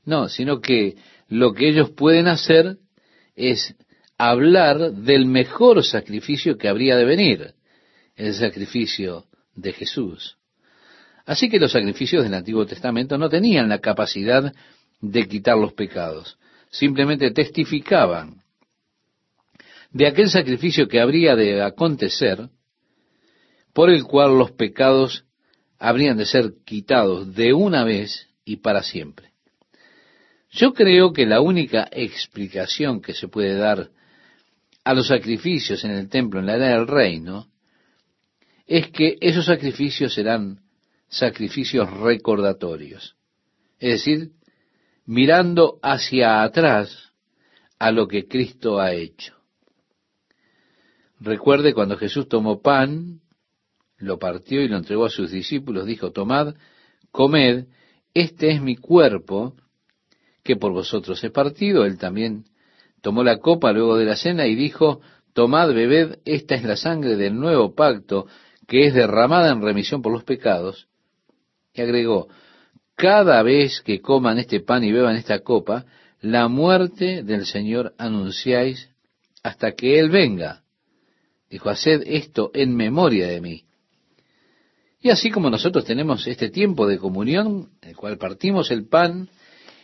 No, 0.06 0.30
sino 0.30 0.62
que 0.62 0.96
lo 1.28 1.52
que 1.52 1.68
ellos 1.68 1.90
pueden 1.90 2.30
hacer 2.30 2.78
es 3.36 3.76
hablar 4.18 4.94
del 4.94 5.26
mejor 5.26 5.84
sacrificio 5.84 6.58
que 6.58 6.70
habría 6.70 6.96
de 6.96 7.04
venir, 7.04 7.56
el 8.16 8.34
sacrificio 8.34 9.26
de 9.56 9.74
Jesús. 9.74 10.38
Así 11.26 11.50
que 11.50 11.60
los 11.60 11.74
sacrificios 11.74 12.24
del 12.24 12.34
Antiguo 12.34 12.66
Testamento 12.66 13.18
no 13.18 13.28
tenían 13.28 13.68
la 13.68 13.80
capacidad 13.80 14.54
de 15.02 15.28
quitar 15.28 15.58
los 15.58 15.74
pecados, 15.74 16.38
simplemente 16.72 17.30
testificaban 17.32 18.43
de 19.94 20.08
aquel 20.08 20.30
sacrificio 20.30 20.88
que 20.88 21.00
habría 21.00 21.36
de 21.36 21.62
acontecer, 21.62 22.50
por 23.74 23.90
el 23.90 24.04
cual 24.04 24.38
los 24.38 24.52
pecados 24.52 25.26
habrían 25.80 26.18
de 26.18 26.26
ser 26.26 26.54
quitados 26.66 27.34
de 27.36 27.54
una 27.54 27.84
vez 27.84 28.28
y 28.44 28.58
para 28.58 28.84
siempre. 28.84 29.32
Yo 30.50 30.74
creo 30.74 31.14
que 31.14 31.26
la 31.26 31.42
única 31.42 31.88
explicación 31.92 33.02
que 33.02 33.14
se 33.14 33.28
puede 33.28 33.56
dar 33.56 33.90
a 34.84 34.94
los 34.94 35.08
sacrificios 35.08 35.84
en 35.84 35.92
el 35.92 36.10
templo 36.10 36.40
en 36.40 36.48
la 36.48 36.56
era 36.56 36.70
del 36.70 36.88
reino 36.88 37.48
es 38.66 38.90
que 38.90 39.18
esos 39.22 39.46
sacrificios 39.46 40.14
serán 40.14 40.62
sacrificios 41.08 41.92
recordatorios. 41.92 43.16
Es 43.80 43.92
decir, 43.92 44.32
mirando 45.06 45.80
hacia 45.82 46.44
atrás 46.44 47.12
a 47.78 47.92
lo 47.92 48.08
que 48.08 48.28
Cristo 48.28 48.80
ha 48.80 48.94
hecho. 48.94 49.33
Recuerde 51.24 51.74
cuando 51.74 51.96
Jesús 51.96 52.28
tomó 52.28 52.62
pan, 52.62 53.22
lo 53.98 54.20
partió 54.20 54.62
y 54.62 54.68
lo 54.68 54.76
entregó 54.76 55.06
a 55.06 55.10
sus 55.10 55.32
discípulos, 55.32 55.86
dijo, 55.86 56.12
tomad, 56.12 56.56
comed, 57.12 57.68
este 58.14 58.52
es 58.52 58.62
mi 58.62 58.76
cuerpo 58.76 59.56
que 60.44 60.58
por 60.58 60.74
vosotros 60.74 61.24
he 61.24 61.30
partido. 61.30 61.86
Él 61.86 61.98
también 61.98 62.44
tomó 63.02 63.24
la 63.24 63.38
copa 63.38 63.72
luego 63.72 63.98
de 63.98 64.04
la 64.04 64.18
cena 64.18 64.48
y 64.48 64.56
dijo, 64.56 65.00
tomad, 65.32 65.74
bebed, 65.74 66.20
esta 66.26 66.56
es 66.56 66.66
la 66.66 66.76
sangre 66.76 67.16
del 67.16 67.36
nuevo 67.36 67.74
pacto 67.74 68.28
que 68.68 68.88
es 68.88 68.94
derramada 68.94 69.50
en 69.54 69.62
remisión 69.62 70.02
por 70.02 70.12
los 70.12 70.26
pecados. 70.26 70.90
Y 71.74 71.84
agregó, 71.84 72.28
cada 72.96 73.42
vez 73.44 73.82
que 73.82 74.02
coman 74.02 74.40
este 74.40 74.60
pan 74.60 74.84
y 74.84 74.92
beban 74.92 75.16
esta 75.16 75.40
copa, 75.40 75.86
la 76.20 76.50
muerte 76.50 77.24
del 77.24 77.46
Señor 77.46 77.94
anunciáis 77.98 78.90
hasta 79.42 79.72
que 79.72 80.00
Él 80.00 80.10
venga. 80.10 80.63
Dijo, 81.54 81.70
haced 81.70 82.02
esto 82.08 82.50
en 82.56 82.76
memoria 82.76 83.28
de 83.28 83.40
mí. 83.40 83.66
Y 85.00 85.12
así 85.12 85.30
como 85.30 85.52
nosotros 85.52 85.86
tenemos 85.86 86.26
este 86.26 86.50
tiempo 86.50 86.88
de 86.88 86.98
comunión, 86.98 87.70
en 87.84 87.90
el 87.90 87.96
cual 87.96 88.18
partimos 88.18 88.72
el 88.72 88.88
pan 88.88 89.30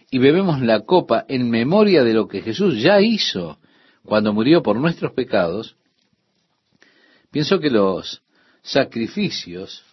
y 0.10 0.17
bebemos 0.17 0.62
la 0.62 0.79
copa 0.79 1.25
en 1.29 1.47
memoria 1.47 2.03
de 2.03 2.15
lo 2.15 2.27
que 2.27 2.41
Jesús 2.41 2.82
ya 2.82 2.99
hizo 3.01 3.60
cuando 4.03 4.34
murió 4.34 4.63
por 4.63 4.77
nuestros 4.77 5.12
pecados, 5.12 5.75
pienso 7.29 7.60
que 7.60 7.69
los 7.69 8.23
sacrificios 8.63 9.84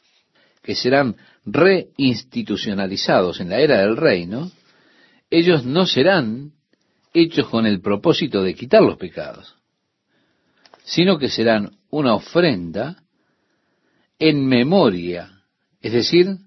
que 0.62 0.74
serán 0.74 1.16
reinstitucionalizados 1.44 3.40
en 3.40 3.50
la 3.50 3.60
era 3.60 3.82
del 3.82 3.98
reino, 3.98 4.50
ellos 5.28 5.66
no 5.66 5.84
serán 5.84 6.52
hechos 7.12 7.48
con 7.48 7.66
el 7.66 7.82
propósito 7.82 8.42
de 8.42 8.54
quitar 8.54 8.80
los 8.80 8.96
pecados 8.96 9.55
sino 10.86 11.18
que 11.18 11.28
serán 11.28 11.72
una 11.90 12.14
ofrenda 12.14 13.02
en 14.20 14.46
memoria, 14.46 15.42
es 15.82 15.92
decir, 15.92 16.38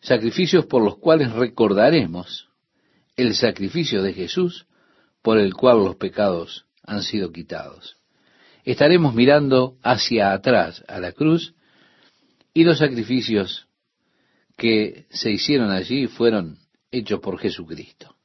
sacrificios 0.00 0.66
por 0.66 0.84
los 0.84 0.98
cuales 0.98 1.32
recordaremos 1.32 2.48
el 3.16 3.34
sacrificio 3.34 4.02
de 4.02 4.12
Jesús 4.12 4.66
por 5.22 5.38
el 5.38 5.54
cual 5.54 5.78
los 5.78 5.96
pecados 5.96 6.66
han 6.84 7.02
sido 7.02 7.32
quitados. 7.32 7.96
Estaremos 8.62 9.14
mirando 9.14 9.78
hacia 9.82 10.32
atrás 10.32 10.84
a 10.86 11.00
la 11.00 11.12
cruz 11.12 11.54
y 12.52 12.62
los 12.62 12.78
sacrificios 12.78 13.68
que 14.56 15.06
se 15.08 15.30
hicieron 15.30 15.70
allí 15.70 16.08
fueron 16.08 16.58
hechos 16.90 17.20
por 17.20 17.38
Jesucristo. 17.38 18.16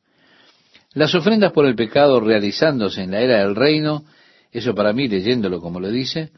Las 0.94 1.16
ofrendas 1.16 1.54
por 1.54 1.66
el 1.66 1.76
pecado 1.76 2.20
realizándose 2.20 3.02
en 3.04 3.12
la 3.12 3.22
era 3.22 3.40
del 3.40 3.56
reino 3.56 4.04
eso 4.52 4.76
para 4.76 4.94
mí, 4.94 5.08
leyéndolo 5.08 5.62
como 5.62 5.80
lo 5.80 5.90
dice 5.90 6.32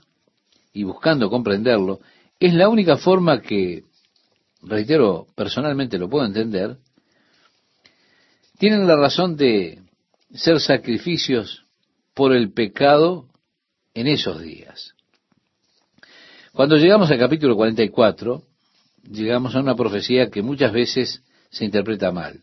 y 0.73 0.83
buscando 0.83 1.29
comprenderlo, 1.29 1.99
es 2.39 2.53
la 2.53 2.69
única 2.69 2.97
forma 2.97 3.41
que, 3.41 3.83
reitero, 4.61 5.27
personalmente 5.35 5.97
lo 5.97 6.09
puedo 6.09 6.25
entender, 6.25 6.77
tienen 8.57 8.87
la 8.87 8.95
razón 8.95 9.35
de 9.35 9.79
ser 10.33 10.59
sacrificios 10.59 11.65
por 12.13 12.33
el 12.33 12.53
pecado 12.53 13.27
en 13.93 14.07
esos 14.07 14.41
días. 14.41 14.93
Cuando 16.53 16.77
llegamos 16.77 17.09
al 17.09 17.19
capítulo 17.19 17.55
44, 17.55 18.43
llegamos 19.09 19.55
a 19.55 19.59
una 19.59 19.75
profecía 19.75 20.29
que 20.29 20.41
muchas 20.41 20.71
veces 20.71 21.23
se 21.49 21.65
interpreta 21.65 22.11
mal. 22.11 22.41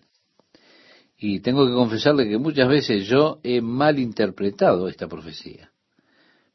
Y 1.22 1.40
tengo 1.40 1.66
que 1.66 1.74
confesarle 1.74 2.26
que 2.26 2.38
muchas 2.38 2.66
veces 2.66 3.06
yo 3.06 3.40
he 3.42 3.60
malinterpretado 3.60 4.88
esta 4.88 5.06
profecía. 5.06 5.70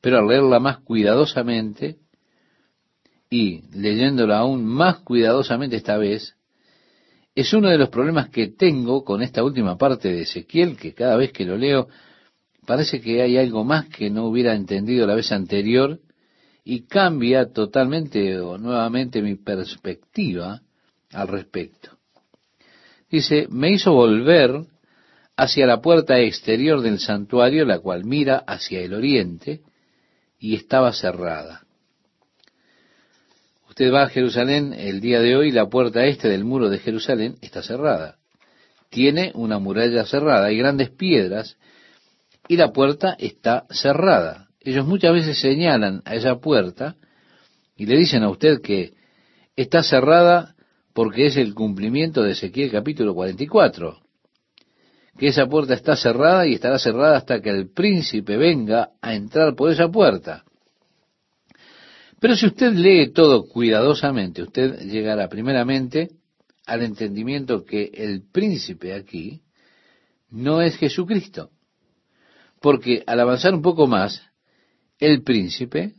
Pero 0.01 0.17
al 0.17 0.27
leerla 0.27 0.59
más 0.59 0.79
cuidadosamente 0.79 1.97
y 3.29 3.61
leyéndola 3.77 4.39
aún 4.39 4.65
más 4.65 5.01
cuidadosamente 5.01 5.75
esta 5.75 5.97
vez, 5.97 6.35
es 7.35 7.53
uno 7.53 7.69
de 7.69 7.77
los 7.77 7.89
problemas 7.89 8.29
que 8.29 8.47
tengo 8.47 9.03
con 9.03 9.21
esta 9.21 9.43
última 9.43 9.77
parte 9.77 10.11
de 10.11 10.21
Ezequiel, 10.21 10.77
que 10.77 10.95
cada 10.95 11.15
vez 11.15 11.31
que 11.31 11.45
lo 11.45 11.57
leo 11.57 11.87
parece 12.65 12.99
que 12.99 13.21
hay 13.21 13.37
algo 13.37 13.63
más 13.63 13.87
que 13.87 14.09
no 14.09 14.25
hubiera 14.25 14.55
entendido 14.55 15.05
la 15.05 15.13
vez 15.13 15.31
anterior 15.31 15.99
y 16.63 16.87
cambia 16.87 17.51
totalmente 17.51 18.39
o 18.39 18.57
nuevamente 18.57 19.21
mi 19.21 19.35
perspectiva 19.35 20.63
al 21.11 21.27
respecto. 21.27 21.94
Dice, 23.09 23.47
me 23.49 23.71
hizo 23.71 23.93
volver 23.93 24.65
hacia 25.37 25.65
la 25.65 25.81
puerta 25.81 26.19
exterior 26.19 26.81
del 26.81 26.99
santuario, 26.99 27.65
la 27.65 27.79
cual 27.79 28.05
mira 28.05 28.37
hacia 28.47 28.81
el 28.81 28.93
oriente, 28.93 29.61
y 30.39 30.55
estaba 30.55 30.93
cerrada. 30.93 31.65
Usted 33.69 33.91
va 33.91 34.03
a 34.03 34.09
Jerusalén 34.09 34.73
el 34.73 35.01
día 35.01 35.19
de 35.19 35.35
hoy, 35.35 35.51
la 35.51 35.67
puerta 35.67 36.05
este 36.05 36.29
del 36.29 36.45
muro 36.45 36.69
de 36.69 36.79
Jerusalén 36.79 37.35
está 37.41 37.61
cerrada. 37.61 38.15
Tiene 38.89 39.31
una 39.35 39.59
muralla 39.59 40.05
cerrada, 40.05 40.45
hay 40.45 40.57
grandes 40.57 40.91
piedras 40.91 41.57
y 42.47 42.55
la 42.55 42.71
puerta 42.71 43.15
está 43.19 43.65
cerrada. 43.69 44.47
Ellos 44.61 44.85
muchas 44.85 45.13
veces 45.13 45.39
señalan 45.39 46.01
a 46.05 46.15
esa 46.15 46.39
puerta 46.39 46.95
y 47.75 47.85
le 47.85 47.97
dicen 47.97 48.23
a 48.23 48.29
usted 48.29 48.61
que 48.61 48.93
está 49.57 49.83
cerrada 49.83 50.54
porque 50.95 51.25
es 51.25 51.35
el 51.35 51.53
cumplimiento 51.53 52.23
de 52.23 52.31
Ezequiel 52.31 52.71
capítulo 52.71 53.13
44, 53.13 53.99
que 55.17 55.27
esa 55.27 55.45
puerta 55.45 55.73
está 55.73 55.97
cerrada 55.97 56.47
y 56.47 56.53
estará 56.53 56.79
cerrada 56.79 57.17
hasta 57.17 57.41
que 57.41 57.49
el 57.49 57.69
príncipe 57.69 58.37
venga 58.37 58.91
a 59.01 59.13
entrar 59.13 59.55
por 59.55 59.69
esa 59.69 59.89
puerta. 59.89 60.45
Pero 62.21 62.37
si 62.37 62.45
usted 62.45 62.71
lee 62.71 63.11
todo 63.11 63.45
cuidadosamente, 63.45 64.41
usted 64.41 64.87
llegará 64.89 65.27
primeramente 65.27 66.11
al 66.65 66.81
entendimiento 66.81 67.65
que 67.65 67.91
el 67.93 68.23
príncipe 68.31 68.93
aquí 68.93 69.41
no 70.29 70.61
es 70.61 70.77
Jesucristo. 70.77 71.49
Porque 72.61 73.03
al 73.05 73.19
avanzar 73.19 73.53
un 73.53 73.61
poco 73.61 73.85
más, 73.85 74.21
el 74.99 75.23
príncipe 75.23 75.91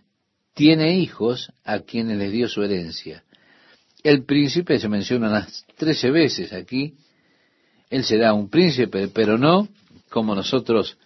tiene 0.55 0.97
hijos 0.97 1.53
a 1.65 1.81
quienes 1.81 2.17
les 2.17 2.33
dio 2.33 2.49
su 2.49 2.63
herencia. 2.63 3.26
El 4.07 4.25
príncipe 4.25 4.79
se 4.79 4.89
menciona 4.89 5.27
unas 5.27 5.67
trece 5.77 6.13
veces 6.13 6.53
aquí. 6.53 6.95
Él 7.91 8.05
será 8.05 8.35
un 8.35 8.49
príncipe, 8.49 9.09
pero 9.09 9.37
no 9.37 9.67
como 10.11 10.33
nosotros 10.33 10.97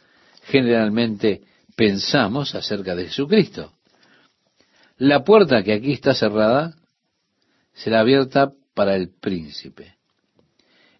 generalmente 0.43 1.41
pensamos 1.75 2.55
acerca 2.55 2.95
de 2.95 3.07
Jesucristo. 3.07 3.73
La 4.99 5.25
puerta 5.25 5.63
que 5.63 5.73
aquí 5.73 5.93
está 5.93 6.13
cerrada 6.13 6.75
será 7.73 8.01
abierta 8.01 8.53
para 8.75 8.97
el 8.97 9.09
príncipe. 9.09 9.95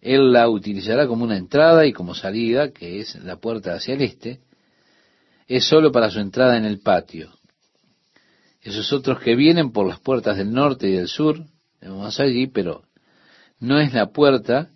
Él 0.01 0.33
la 0.33 0.49
utilizará 0.49 1.05
como 1.05 1.23
una 1.23 1.37
entrada 1.37 1.85
y 1.85 1.93
como 1.93 2.15
salida, 2.15 2.71
que 2.71 2.99
es 2.99 3.13
la 3.17 3.35
puerta 3.35 3.75
hacia 3.75 3.93
el 3.93 4.01
este, 4.01 4.39
es 5.47 5.65
sólo 5.65 5.91
para 5.91 6.09
su 6.09 6.19
entrada 6.19 6.57
en 6.57 6.65
el 6.65 6.79
patio. 6.79 7.31
Esos 8.59 8.91
otros 8.91 9.19
que 9.19 9.35
vienen 9.35 9.71
por 9.71 9.87
las 9.87 9.99
puertas 9.99 10.37
del 10.37 10.51
norte 10.51 10.89
y 10.89 10.93
del 10.93 11.07
sur, 11.07 11.45
vamos 11.89 12.19
allí, 12.19 12.47
pero 12.47 12.83
no 13.59 13.79
es 13.79 13.93
la 13.93 14.11
puerta 14.11 14.69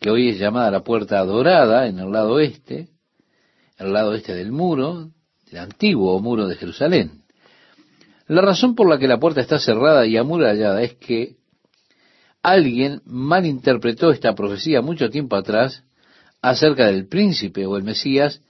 que 0.00 0.10
hoy 0.10 0.30
es 0.30 0.38
llamada 0.38 0.70
la 0.70 0.84
puerta 0.84 1.24
dorada 1.24 1.86
en 1.86 1.98
el 1.98 2.10
lado 2.10 2.40
este, 2.40 2.88
el 3.78 3.92
lado 3.92 4.14
este 4.14 4.34
del 4.34 4.52
muro, 4.52 5.10
del 5.50 5.58
antiguo 5.58 6.20
muro 6.20 6.46
de 6.46 6.56
Jerusalén. 6.56 7.22
La 8.26 8.40
razón 8.40 8.74
por 8.74 8.88
la 8.88 8.98
que 8.98 9.08
la 9.08 9.18
puerta 9.18 9.40
está 9.40 9.58
cerrada 9.58 10.06
y 10.06 10.16
amurallada 10.16 10.82
es 10.82 10.94
que 10.94 11.36
alguien 12.42 13.02
malinterpretó 13.04 14.10
esta 14.10 14.34
profecía 14.34 14.82
mucho 14.82 15.10
tiempo 15.10 15.36
atrás 15.36 15.84
acerca 16.42 16.86
del 16.86 17.06
príncipe 17.06 17.66
o 17.66 17.76
el 17.76 17.84
Mesías 17.84 18.42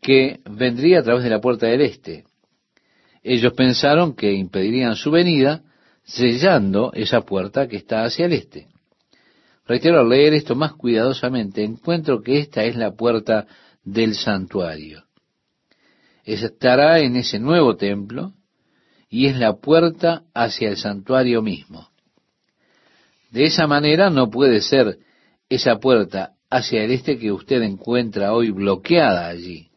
que 0.00 0.40
vendría 0.48 1.00
a 1.00 1.02
través 1.02 1.24
de 1.24 1.30
la 1.30 1.40
puerta 1.40 1.66
del 1.66 1.80
este. 1.80 2.24
Ellos 3.22 3.52
pensaron 3.54 4.14
que 4.14 4.32
impedirían 4.32 4.94
su 4.94 5.10
venida 5.10 5.62
sellando 6.06 6.92
esa 6.94 7.22
puerta 7.22 7.68
que 7.68 7.76
está 7.76 8.04
hacia 8.04 8.26
el 8.26 8.32
este. 8.32 8.68
Reitero, 9.66 10.00
al 10.00 10.08
leer 10.08 10.32
esto 10.34 10.54
más 10.54 10.74
cuidadosamente, 10.74 11.64
encuentro 11.64 12.22
que 12.22 12.38
esta 12.38 12.64
es 12.64 12.76
la 12.76 12.92
puerta 12.92 13.46
del 13.84 14.14
santuario. 14.14 15.02
Estará 16.24 17.00
en 17.00 17.16
ese 17.16 17.38
nuevo 17.38 17.76
templo, 17.76 18.32
y 19.08 19.26
es 19.26 19.36
la 19.36 19.56
puerta 19.56 20.22
hacia 20.34 20.68
el 20.68 20.76
santuario 20.76 21.42
mismo. 21.42 21.88
De 23.30 23.44
esa 23.44 23.66
manera 23.66 24.10
no 24.10 24.30
puede 24.30 24.60
ser 24.60 24.98
esa 25.48 25.78
puerta 25.78 26.32
hacia 26.50 26.82
el 26.84 26.92
este 26.92 27.18
que 27.18 27.32
usted 27.32 27.62
encuentra 27.62 28.32
hoy 28.32 28.50
bloqueada 28.50 29.28
allí. 29.28 29.68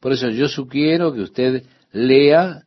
Por 0.00 0.12
eso 0.12 0.28
yo 0.30 0.48
sugiero 0.48 1.12
que 1.12 1.20
usted 1.20 1.64
lea 1.92 2.64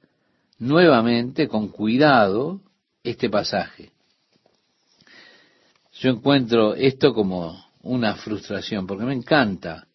nuevamente 0.57 1.47
con 1.47 1.69
cuidado 1.69 2.61
este 3.05 3.29
pasaje. 3.29 3.91
Yo 5.99 6.09
encuentro 6.09 6.75
esto 6.75 7.13
como 7.13 7.63
una 7.83 8.15
frustración, 8.15 8.85
porque 8.85 9.05
me 9.05 9.13
encanta 9.13 9.87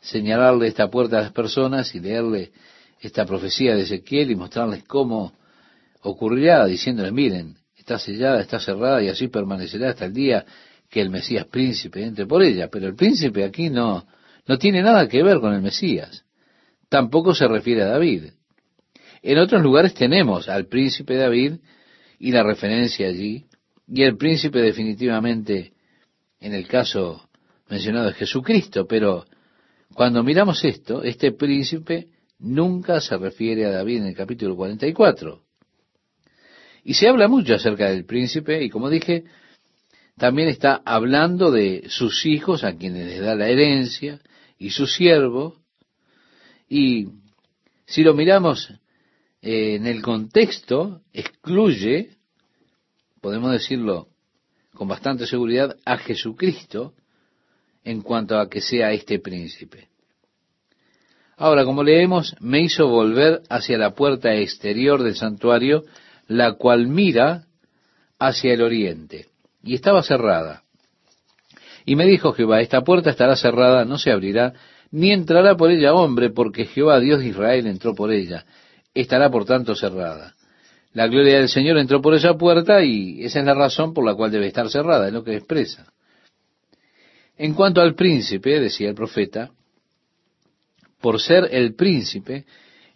señalarle 0.00 0.68
esta 0.68 0.88
puerta 0.88 1.18
a 1.18 1.22
las 1.22 1.32
personas 1.32 1.94
y 1.94 2.00
leerle 2.00 2.52
esta 3.00 3.24
profecía 3.24 3.74
de 3.74 3.82
Ezequiel 3.82 4.30
y 4.30 4.36
mostrarles 4.36 4.84
cómo 4.84 5.32
ocurrirá, 6.02 6.66
diciéndoles, 6.66 7.12
miren, 7.12 7.56
está 7.76 7.98
sellada, 7.98 8.40
está 8.40 8.60
cerrada 8.60 9.02
y 9.02 9.08
así 9.08 9.28
permanecerá 9.28 9.90
hasta 9.90 10.04
el 10.04 10.12
día 10.12 10.44
que 10.88 11.00
el 11.00 11.10
Mesías 11.10 11.46
príncipe 11.46 12.04
entre 12.04 12.26
por 12.26 12.42
ella. 12.42 12.68
Pero 12.68 12.86
el 12.86 12.94
príncipe 12.94 13.44
aquí 13.44 13.70
no, 13.70 14.06
no 14.46 14.58
tiene 14.58 14.82
nada 14.82 15.08
que 15.08 15.22
ver 15.22 15.40
con 15.40 15.54
el 15.54 15.62
Mesías. 15.62 16.24
Tampoco 16.88 17.34
se 17.34 17.48
refiere 17.48 17.82
a 17.82 17.86
David. 17.86 18.24
En 19.22 19.38
otros 19.38 19.62
lugares 19.62 19.94
tenemos 19.94 20.48
al 20.48 20.66
príncipe 20.66 21.16
David 21.16 21.54
y 22.20 22.30
la 22.30 22.42
referencia 22.42 23.08
allí, 23.08 23.46
y 23.88 24.02
el 24.02 24.16
príncipe 24.16 24.60
definitivamente, 24.60 25.72
en 26.38 26.54
el 26.54 26.68
caso 26.68 27.28
mencionado, 27.68 28.10
es 28.10 28.16
Jesucristo, 28.16 28.86
pero 28.86 29.24
cuando 29.94 30.22
miramos 30.22 30.62
esto, 30.64 31.02
este 31.02 31.32
príncipe 31.32 32.08
nunca 32.38 33.00
se 33.00 33.16
refiere 33.16 33.64
a 33.64 33.70
David 33.70 34.02
en 34.02 34.06
el 34.08 34.14
capítulo 34.14 34.54
44. 34.54 35.42
Y 36.84 36.94
se 36.94 37.08
habla 37.08 37.26
mucho 37.26 37.54
acerca 37.54 37.90
del 37.90 38.04
príncipe 38.04 38.62
y 38.62 38.70
como 38.70 38.90
dije, 38.90 39.24
también 40.16 40.48
está 40.48 40.82
hablando 40.84 41.50
de 41.50 41.84
sus 41.88 42.26
hijos 42.26 42.64
a 42.64 42.76
quienes 42.76 43.06
les 43.06 43.20
da 43.20 43.34
la 43.34 43.48
herencia 43.48 44.20
y 44.58 44.70
su 44.70 44.86
siervo. 44.86 45.56
Y 46.68 47.08
si 47.86 48.02
lo 48.02 48.14
miramos 48.14 48.72
en 49.42 49.86
el 49.86 50.02
contexto, 50.02 51.02
excluye, 51.12 52.10
podemos 53.20 53.52
decirlo 53.52 54.08
con 54.74 54.88
bastante 54.88 55.26
seguridad, 55.26 55.76
a 55.84 55.98
Jesucristo 55.98 56.94
en 57.84 58.02
cuanto 58.02 58.38
a 58.38 58.48
que 58.48 58.60
sea 58.60 58.92
este 58.92 59.18
príncipe. 59.18 59.88
Ahora, 61.36 61.64
como 61.64 61.82
leemos, 61.82 62.36
me 62.40 62.60
hizo 62.60 62.88
volver 62.88 63.42
hacia 63.48 63.78
la 63.78 63.94
puerta 63.94 64.34
exterior 64.34 65.02
del 65.02 65.16
santuario, 65.16 65.84
la 66.28 66.52
cual 66.52 66.86
mira 66.86 67.46
hacia 68.18 68.52
el 68.52 68.62
oriente, 68.62 69.26
y 69.62 69.74
estaba 69.74 70.02
cerrada. 70.02 70.64
Y 71.86 71.96
me 71.96 72.06
dijo 72.06 72.32
Jehová, 72.32 72.60
esta 72.60 72.82
puerta 72.82 73.10
estará 73.10 73.36
cerrada, 73.36 73.84
no 73.86 73.98
se 73.98 74.10
abrirá, 74.10 74.52
ni 74.90 75.12
entrará 75.12 75.56
por 75.56 75.70
ella 75.70 75.94
hombre, 75.94 76.30
porque 76.30 76.66
Jehová, 76.66 77.00
Dios 77.00 77.20
de 77.20 77.28
Israel, 77.28 77.66
entró 77.66 77.94
por 77.94 78.12
ella. 78.12 78.44
Estará 78.94 79.30
por 79.30 79.44
tanto 79.44 79.74
cerrada. 79.74 80.34
La 80.92 81.06
gloria 81.06 81.38
del 81.38 81.48
Señor 81.48 81.78
entró 81.78 82.02
por 82.02 82.14
esa 82.14 82.34
puerta 82.34 82.82
y 82.82 83.24
esa 83.24 83.40
es 83.40 83.46
la 83.46 83.54
razón 83.54 83.94
por 83.94 84.04
la 84.04 84.14
cual 84.14 84.32
debe 84.32 84.48
estar 84.48 84.68
cerrada, 84.68 85.06
es 85.06 85.12
lo 85.12 85.22
que 85.22 85.36
expresa. 85.36 85.86
En 87.38 87.54
cuanto 87.54 87.80
al 87.80 87.94
príncipe, 87.94 88.60
decía 88.60 88.88
el 88.88 88.94
profeta, 88.94 89.50
por 91.00 91.20
ser 91.20 91.48
el 91.52 91.74
príncipe, 91.74 92.44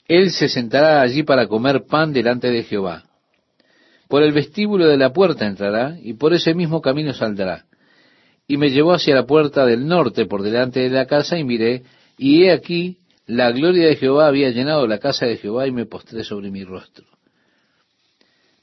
él 0.06 0.30
se 0.30 0.48
sentará 0.48 1.00
allí 1.00 1.22
para 1.22 1.46
comer 1.46 1.84
pan 1.88 2.12
delante 2.12 2.50
de 2.50 2.64
Jehová. 2.64 3.04
Por 4.08 4.22
el 4.22 4.32
vestíbulo 4.32 4.86
de 4.86 4.98
la 4.98 5.12
puerta 5.12 5.46
entrará, 5.46 5.96
y 6.02 6.14
por 6.14 6.34
ese 6.34 6.54
mismo 6.54 6.82
camino 6.82 7.14
saldrá. 7.14 7.64
Y 8.46 8.58
me 8.58 8.70
llevó 8.70 8.92
hacia 8.92 9.14
la 9.14 9.24
puerta 9.24 9.64
del 9.64 9.86
norte 9.86 10.26
por 10.26 10.42
delante 10.42 10.80
de 10.80 10.90
la 10.90 11.06
casa, 11.06 11.38
y 11.38 11.44
miré, 11.44 11.84
y 12.18 12.44
he 12.44 12.52
aquí, 12.52 12.98
la 13.26 13.50
gloria 13.52 13.88
de 13.88 13.96
Jehová 13.96 14.28
había 14.28 14.50
llenado 14.50 14.86
la 14.86 14.98
casa 14.98 15.26
de 15.26 15.36
Jehová, 15.36 15.66
y 15.66 15.72
me 15.72 15.86
postré 15.86 16.24
sobre 16.24 16.50
mi 16.50 16.64
rostro. 16.64 17.06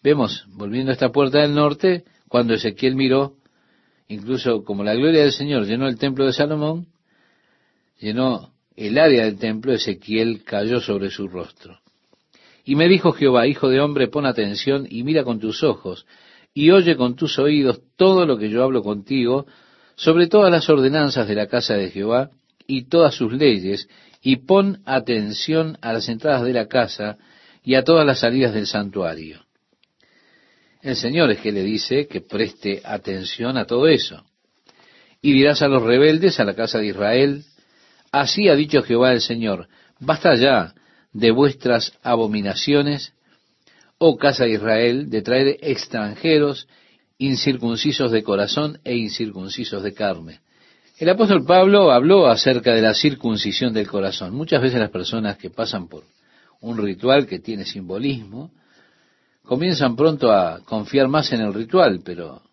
Vemos, 0.04 0.46
volviendo 0.50 0.92
a 0.92 0.94
esta 0.94 1.12
puerta 1.12 1.40
del 1.40 1.54
norte, 1.54 2.04
cuando 2.28 2.54
Ezequiel 2.54 2.96
miró, 2.96 3.36
incluso 4.08 4.64
como 4.64 4.84
la 4.84 4.96
gloria 4.96 5.22
del 5.22 5.32
Señor 5.32 5.66
llenó 5.66 5.88
el 5.88 5.98
templo 5.98 6.26
de 6.26 6.34
Salomón, 6.34 6.88
llenó 8.00 8.54
el 8.76 8.98
área 8.98 9.26
del 9.26 9.38
templo, 9.38 9.74
Ezequiel 9.74 10.44
cayó 10.44 10.80
sobre 10.80 11.10
su 11.10 11.28
rostro. 11.28 11.80
Y 12.64 12.76
me 12.76 12.88
dijo 12.88 13.12
Jehová, 13.12 13.48
hijo 13.48 13.70
de 13.70 13.80
hombre, 13.80 14.08
pon 14.08 14.26
atención 14.26 14.88
y 14.90 15.04
mira 15.04 15.24
con 15.24 15.40
tus 15.40 15.64
ojos 15.64 16.06
y 16.54 16.72
oye 16.72 16.96
con 16.96 17.16
tus 17.16 17.40
oídos 17.40 17.82
todo 17.96 18.26
lo 18.26 18.38
que 18.38 18.50
yo 18.50 18.64
hablo 18.64 18.84
contigo 18.84 19.46
sobre 19.96 20.28
todas 20.28 20.52
las 20.52 20.70
ordenanzas 20.70 21.28
de 21.28 21.36
la 21.36 21.48
casa 21.48 21.76
de 21.76 21.90
Jehová 21.90 22.30
y 22.68 22.86
todas 22.86 23.16
sus 23.16 23.34
leyes, 23.34 23.88
y 24.22 24.38
pon 24.38 24.82
atención 24.86 25.78
a 25.82 25.94
las 25.94 26.08
entradas 26.10 26.44
de 26.44 26.54
la 26.54 26.68
casa 26.68 27.18
y 27.64 27.76
a 27.76 27.84
todas 27.84 28.06
las 28.06 28.20
salidas 28.20 28.54
del 28.54 28.68
santuario. 28.68 29.46
El 30.82 30.96
Señor 30.96 31.32
es 31.32 31.40
que 31.40 31.52
le 31.52 31.64
dice 31.64 32.08
que 32.08 32.22
preste 32.22 32.82
atención 32.84 33.58
a 33.58 33.66
todo 33.66 33.88
eso. 33.88 34.24
Y 35.22 35.34
dirás 35.34 35.62
a 35.62 35.68
los 35.68 35.84
rebeldes, 35.84 36.40
a 36.40 36.44
la 36.44 36.56
casa 36.56 36.80
de 36.80 36.88
Israel, 36.88 37.46
Así 38.12 38.50
ha 38.50 38.56
dicho 38.56 38.84
Jehová 38.84 39.14
el 39.14 39.22
Señor, 39.22 39.70
basta 40.00 40.36
ya 40.36 40.74
de 41.14 41.32
vuestras 41.32 41.98
abominaciones, 42.04 43.14
oh 43.98 44.18
casa 44.18 44.44
de 44.44 44.52
Israel, 44.52 45.10
de 45.10 45.22
traer 45.22 45.58
extranjeros 45.62 46.68
incircuncisos 47.18 48.12
de 48.12 48.24
corazón 48.24 48.80
e 48.84 48.96
incircuncisos 48.96 49.82
de 49.84 49.94
carne. 49.94 50.42
El 51.02 51.10
apóstol 51.10 51.44
Pablo 51.44 51.92
habló 51.92 52.28
acerca 52.28 52.76
de 52.76 52.82
la 52.84 52.94
circuncisión 52.94 53.74
del 53.74 53.88
corazón. 53.88 54.36
Muchas 54.36 54.62
veces 54.62 54.80
las 54.80 54.92
personas 54.92 55.36
que 55.36 55.50
pasan 55.50 55.88
por 55.88 56.04
un 56.60 56.78
ritual 56.78 57.26
que 57.26 57.40
tiene 57.40 57.66
simbolismo, 57.66 58.52
comienzan 59.42 59.96
pronto 59.96 60.32
a 60.32 60.60
confiar 60.64 61.08
más 61.08 61.34
en 61.34 61.42
el 61.42 61.56
ritual, 61.56 62.02
pero 62.06 62.44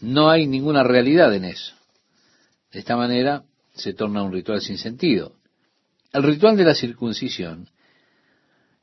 no 0.00 0.28
hay 0.28 0.46
ninguna 0.46 0.82
realidad 0.82 1.34
en 1.34 1.46
eso. 1.46 1.74
De 2.70 2.80
esta 2.80 2.98
manera 2.98 3.44
se 3.72 3.94
torna 3.94 4.22
un 4.22 4.30
ritual 4.30 4.60
sin 4.60 4.76
sentido. 4.76 5.32
El 6.12 6.24
ritual 6.24 6.54
de 6.54 6.64
la 6.64 6.74
circuncisión 6.74 7.70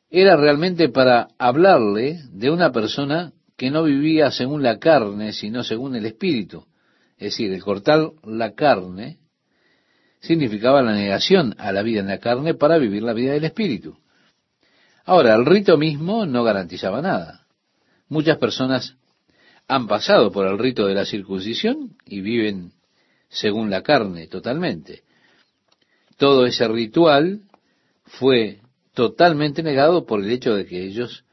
era 0.09 0.37
realmente 0.37 0.89
para 0.89 1.27
hablarle 1.37 2.19
de 2.31 2.49
una 2.49 2.71
persona 2.71 3.31
que 3.57 3.69
no 3.69 3.83
vivía 3.83 4.31
según 4.31 4.63
la 4.63 4.79
carne, 4.79 5.33
sino 5.33 5.63
según 5.63 5.95
el 5.95 6.07
espíritu. 6.07 6.65
Es 7.17 7.33
decir, 7.33 7.51
el 7.51 7.63
cortar 7.63 8.11
la 8.23 8.53
carne 8.53 9.19
significaba 10.19 10.81
la 10.81 10.93
negación 10.93 11.55
a 11.57 11.71
la 11.71 11.81
vida 11.81 12.01
en 12.01 12.07
la 12.07 12.19
carne 12.19 12.53
para 12.55 12.77
vivir 12.77 13.03
la 13.03 13.13
vida 13.13 13.33
del 13.33 13.45
espíritu. 13.45 13.97
Ahora, 15.05 15.35
el 15.35 15.45
rito 15.45 15.77
mismo 15.77 16.25
no 16.25 16.43
garantizaba 16.43 17.01
nada. 17.01 17.45
Muchas 18.09 18.37
personas 18.37 18.95
han 19.67 19.87
pasado 19.87 20.31
por 20.31 20.47
el 20.47 20.57
rito 20.57 20.87
de 20.87 20.95
la 20.95 21.05
circuncisión 21.05 21.95
y 22.05 22.21
viven 22.21 22.73
según 23.29 23.69
la 23.69 23.81
carne 23.81 24.27
totalmente. 24.27 25.03
Todo 26.17 26.45
ese 26.45 26.67
ritual 26.67 27.41
fue 28.05 28.61
totalmente 28.93 29.63
negado 29.63 30.05
por 30.05 30.21
el 30.21 30.31
hecho 30.31 30.55
de 30.55 30.65
que 30.65 30.83
ellos 30.83 31.23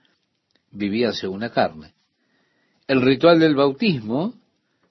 vivían 0.71 1.15
según 1.15 1.41
la 1.41 1.51
carne. 1.51 1.95
El 2.89 3.01
ritual 3.03 3.39
del 3.39 3.55
bautismo 3.55 4.35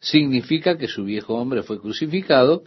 significa 0.01 0.77
que 0.77 0.87
su 0.87 1.05
viejo 1.05 1.35
hombre 1.35 1.63
fue 1.63 1.79
crucificado 1.79 2.63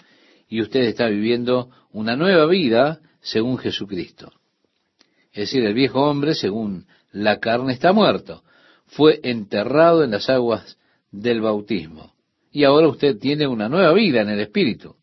y 0.48 0.62
usted 0.62 0.80
está 0.82 1.08
viviendo 1.08 1.70
una 1.92 2.16
nueva 2.16 2.46
vida 2.46 3.00
según 3.20 3.58
Jesucristo. 3.58 4.32
Es 5.32 5.50
decir, 5.50 5.64
el 5.64 5.74
viejo 5.74 6.00
hombre, 6.00 6.34
según 6.34 6.86
la 7.10 7.40
carne, 7.40 7.72
está 7.72 7.92
muerto. 7.92 8.44
Fue 8.86 9.20
enterrado 9.24 10.04
en 10.04 10.12
las 10.12 10.30
aguas 10.30 10.78
del 11.10 11.40
bautismo. 11.40 12.14
Y 12.52 12.62
ahora 12.62 12.86
usted 12.86 13.18
tiene 13.18 13.48
una 13.48 13.68
nueva 13.68 13.92
vida 13.92 14.22
en 14.22 14.28
el 14.28 14.38
Espíritu. 14.40 14.94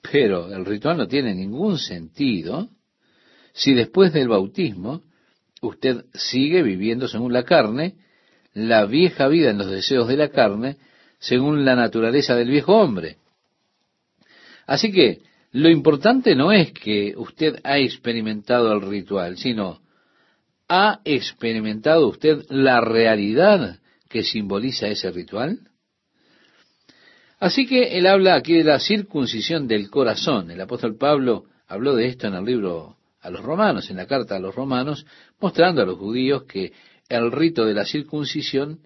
Pero 0.00 0.54
el 0.54 0.64
ritual 0.64 0.96
no 0.96 1.08
tiene 1.08 1.34
ningún 1.34 1.78
sentido 1.78 2.68
si 3.52 3.74
después 3.74 4.12
del 4.12 4.28
bautismo 4.28 5.02
usted 5.60 6.04
sigue 6.14 6.62
viviendo 6.62 7.08
según 7.08 7.32
la 7.32 7.42
carne, 7.42 7.96
la 8.54 8.86
vieja 8.86 9.26
vida 9.26 9.50
en 9.50 9.58
los 9.58 9.68
deseos 9.68 10.06
de 10.06 10.16
la 10.16 10.28
carne, 10.28 10.76
según 11.18 11.64
la 11.64 11.74
naturaleza 11.74 12.34
del 12.34 12.48
viejo 12.48 12.76
hombre. 12.76 13.16
Así 14.66 14.92
que 14.92 15.22
lo 15.52 15.70
importante 15.70 16.34
no 16.34 16.52
es 16.52 16.72
que 16.72 17.14
usted 17.16 17.58
ha 17.64 17.78
experimentado 17.78 18.72
el 18.72 18.82
ritual, 18.82 19.38
sino 19.38 19.80
¿ha 20.68 21.00
experimentado 21.04 22.08
usted 22.08 22.44
la 22.50 22.80
realidad 22.80 23.78
que 24.08 24.22
simboliza 24.22 24.88
ese 24.88 25.10
ritual? 25.10 25.60
Así 27.40 27.66
que 27.66 27.96
él 27.98 28.06
habla 28.06 28.34
aquí 28.34 28.54
de 28.54 28.64
la 28.64 28.80
circuncisión 28.80 29.68
del 29.68 29.90
corazón. 29.90 30.50
El 30.50 30.60
apóstol 30.60 30.96
Pablo 30.96 31.44
habló 31.66 31.94
de 31.94 32.06
esto 32.06 32.26
en 32.26 32.34
el 32.34 32.44
libro 32.44 32.96
a 33.20 33.30
los 33.30 33.42
romanos, 33.42 33.90
en 33.90 33.96
la 33.96 34.06
carta 34.06 34.36
a 34.36 34.40
los 34.40 34.54
romanos, 34.54 35.06
mostrando 35.40 35.82
a 35.82 35.86
los 35.86 35.98
judíos 35.98 36.44
que 36.44 36.72
el 37.08 37.32
rito 37.32 37.64
de 37.64 37.74
la 37.74 37.84
circuncisión 37.84 38.80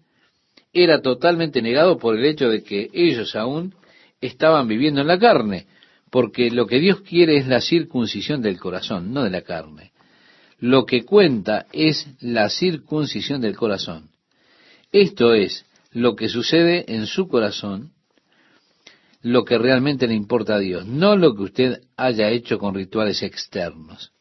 era 0.73 1.03
totalmente 1.03 1.61
negado 1.61 1.99
por 1.99 2.16
el 2.16 2.25
hecho 2.25 2.49
de 2.49 2.62
que 2.62 2.91
ellos 2.93 3.37
aún 3.37 3.75
estaban 4.20 4.68
viviendo 4.68 5.01
en 5.01 5.07
la 5.07 5.18
carne, 5.18 5.66
porque 6.11 6.51
lo 6.51 6.66
que 6.66 6.79
Dios 6.79 7.01
quiere 7.03 7.37
es 7.37 7.47
la 7.47 7.61
circuncisión 7.61 8.43
del 8.43 8.59
corazón, 8.59 9.12
no 9.12 9.25
de 9.25 9.31
la 9.31 9.43
carne. 9.43 9.93
Lo 10.59 10.87
que 10.87 11.05
cuenta 11.05 11.66
es 11.73 12.07
la 12.20 12.49
circuncisión 12.49 13.41
del 13.41 13.57
corazón. 13.57 14.11
Esto 14.93 15.35
es 15.35 15.66
lo 15.91 16.14
que 16.14 16.29
sucede 16.29 16.85
en 16.95 17.07
su 17.07 17.29
corazón, 17.29 17.93
lo 19.23 19.45
que 19.45 19.59
realmente 19.59 20.07
le 20.07 20.14
importa 20.14 20.57
a 20.57 20.59
Dios, 20.59 20.87
no 20.87 21.16
lo 21.16 21.35
que 21.35 21.43
usted 21.43 21.81
haya 21.97 22.31
hecho 22.31 22.59
con 22.59 22.75
rituales 22.75 23.23
externos. 23.23 24.12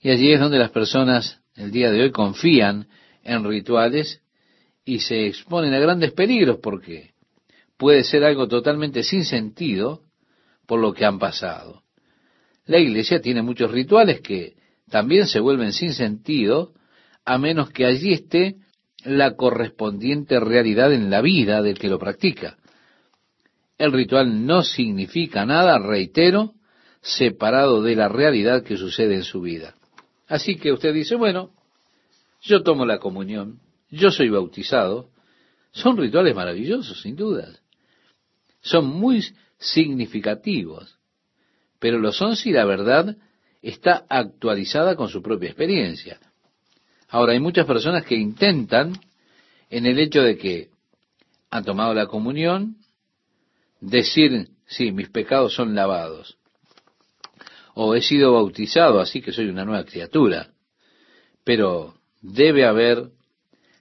Y 0.00 0.10
allí 0.10 0.32
es 0.32 0.40
donde 0.40 0.58
las 0.58 0.70
personas 0.70 1.40
el 1.56 1.70
día 1.70 1.90
de 1.90 2.02
hoy 2.02 2.10
confían 2.10 2.88
en 3.22 3.44
rituales 3.44 4.22
y 4.84 5.00
se 5.00 5.26
exponen 5.26 5.74
a 5.74 5.78
grandes 5.78 6.12
peligros 6.12 6.58
porque 6.62 7.10
puede 7.76 8.04
ser 8.04 8.24
algo 8.24 8.48
totalmente 8.48 9.02
sin 9.02 9.24
sentido 9.24 10.02
por 10.66 10.80
lo 10.80 10.92
que 10.92 11.04
han 11.04 11.18
pasado. 11.18 11.82
La 12.66 12.78
iglesia 12.78 13.20
tiene 13.20 13.42
muchos 13.42 13.70
rituales 13.70 14.20
que 14.20 14.54
también 14.90 15.26
se 15.26 15.40
vuelven 15.40 15.72
sin 15.72 15.92
sentido 15.92 16.72
a 17.24 17.38
menos 17.38 17.70
que 17.70 17.86
allí 17.86 18.12
esté 18.12 18.56
la 19.04 19.34
correspondiente 19.34 20.38
realidad 20.40 20.92
en 20.92 21.10
la 21.10 21.20
vida 21.20 21.62
del 21.62 21.78
que 21.78 21.88
lo 21.88 21.98
practica. 21.98 22.56
El 23.78 23.92
ritual 23.92 24.46
no 24.46 24.62
significa 24.62 25.46
nada, 25.46 25.78
reitero, 25.78 26.52
separado 27.00 27.82
de 27.82 27.96
la 27.96 28.08
realidad 28.08 28.62
que 28.62 28.76
sucede 28.76 29.14
en 29.14 29.24
su 29.24 29.40
vida. 29.40 29.74
Así 30.28 30.56
que 30.56 30.70
usted 30.70 30.92
dice, 30.92 31.16
bueno, 31.16 31.50
yo 32.42 32.62
tomo 32.62 32.84
la 32.84 32.98
comunión, 32.98 33.60
yo 33.90 34.10
soy 34.10 34.28
bautizado, 34.30 35.10
son 35.72 35.96
rituales 35.96 36.34
maravillosos, 36.34 37.00
sin 37.00 37.16
duda. 37.16 37.48
Son 38.60 38.86
muy 38.86 39.24
significativos, 39.58 40.98
pero 41.78 41.98
lo 41.98 42.12
son 42.12 42.36
si 42.36 42.50
la 42.50 42.64
verdad 42.64 43.16
está 43.62 44.04
actualizada 44.08 44.96
con 44.96 45.08
su 45.08 45.22
propia 45.22 45.48
experiencia. 45.48 46.18
Ahora, 47.08 47.32
hay 47.32 47.40
muchas 47.40 47.66
personas 47.66 48.04
que 48.04 48.14
intentan, 48.14 48.98
en 49.68 49.86
el 49.86 49.98
hecho 49.98 50.22
de 50.22 50.36
que 50.36 50.70
han 51.50 51.64
tomado 51.64 51.92
la 51.94 52.06
comunión, 52.06 52.76
decir, 53.80 54.48
sí, 54.66 54.92
mis 54.92 55.08
pecados 55.08 55.54
son 55.54 55.74
lavados, 55.74 56.38
o 57.74 57.94
he 57.94 58.02
sido 58.02 58.32
bautizado, 58.32 59.00
así 59.00 59.20
que 59.22 59.32
soy 59.32 59.48
una 59.48 59.64
nueva 59.64 59.84
criatura, 59.84 60.50
pero 61.44 61.94
debe 62.20 62.64
haber 62.64 63.10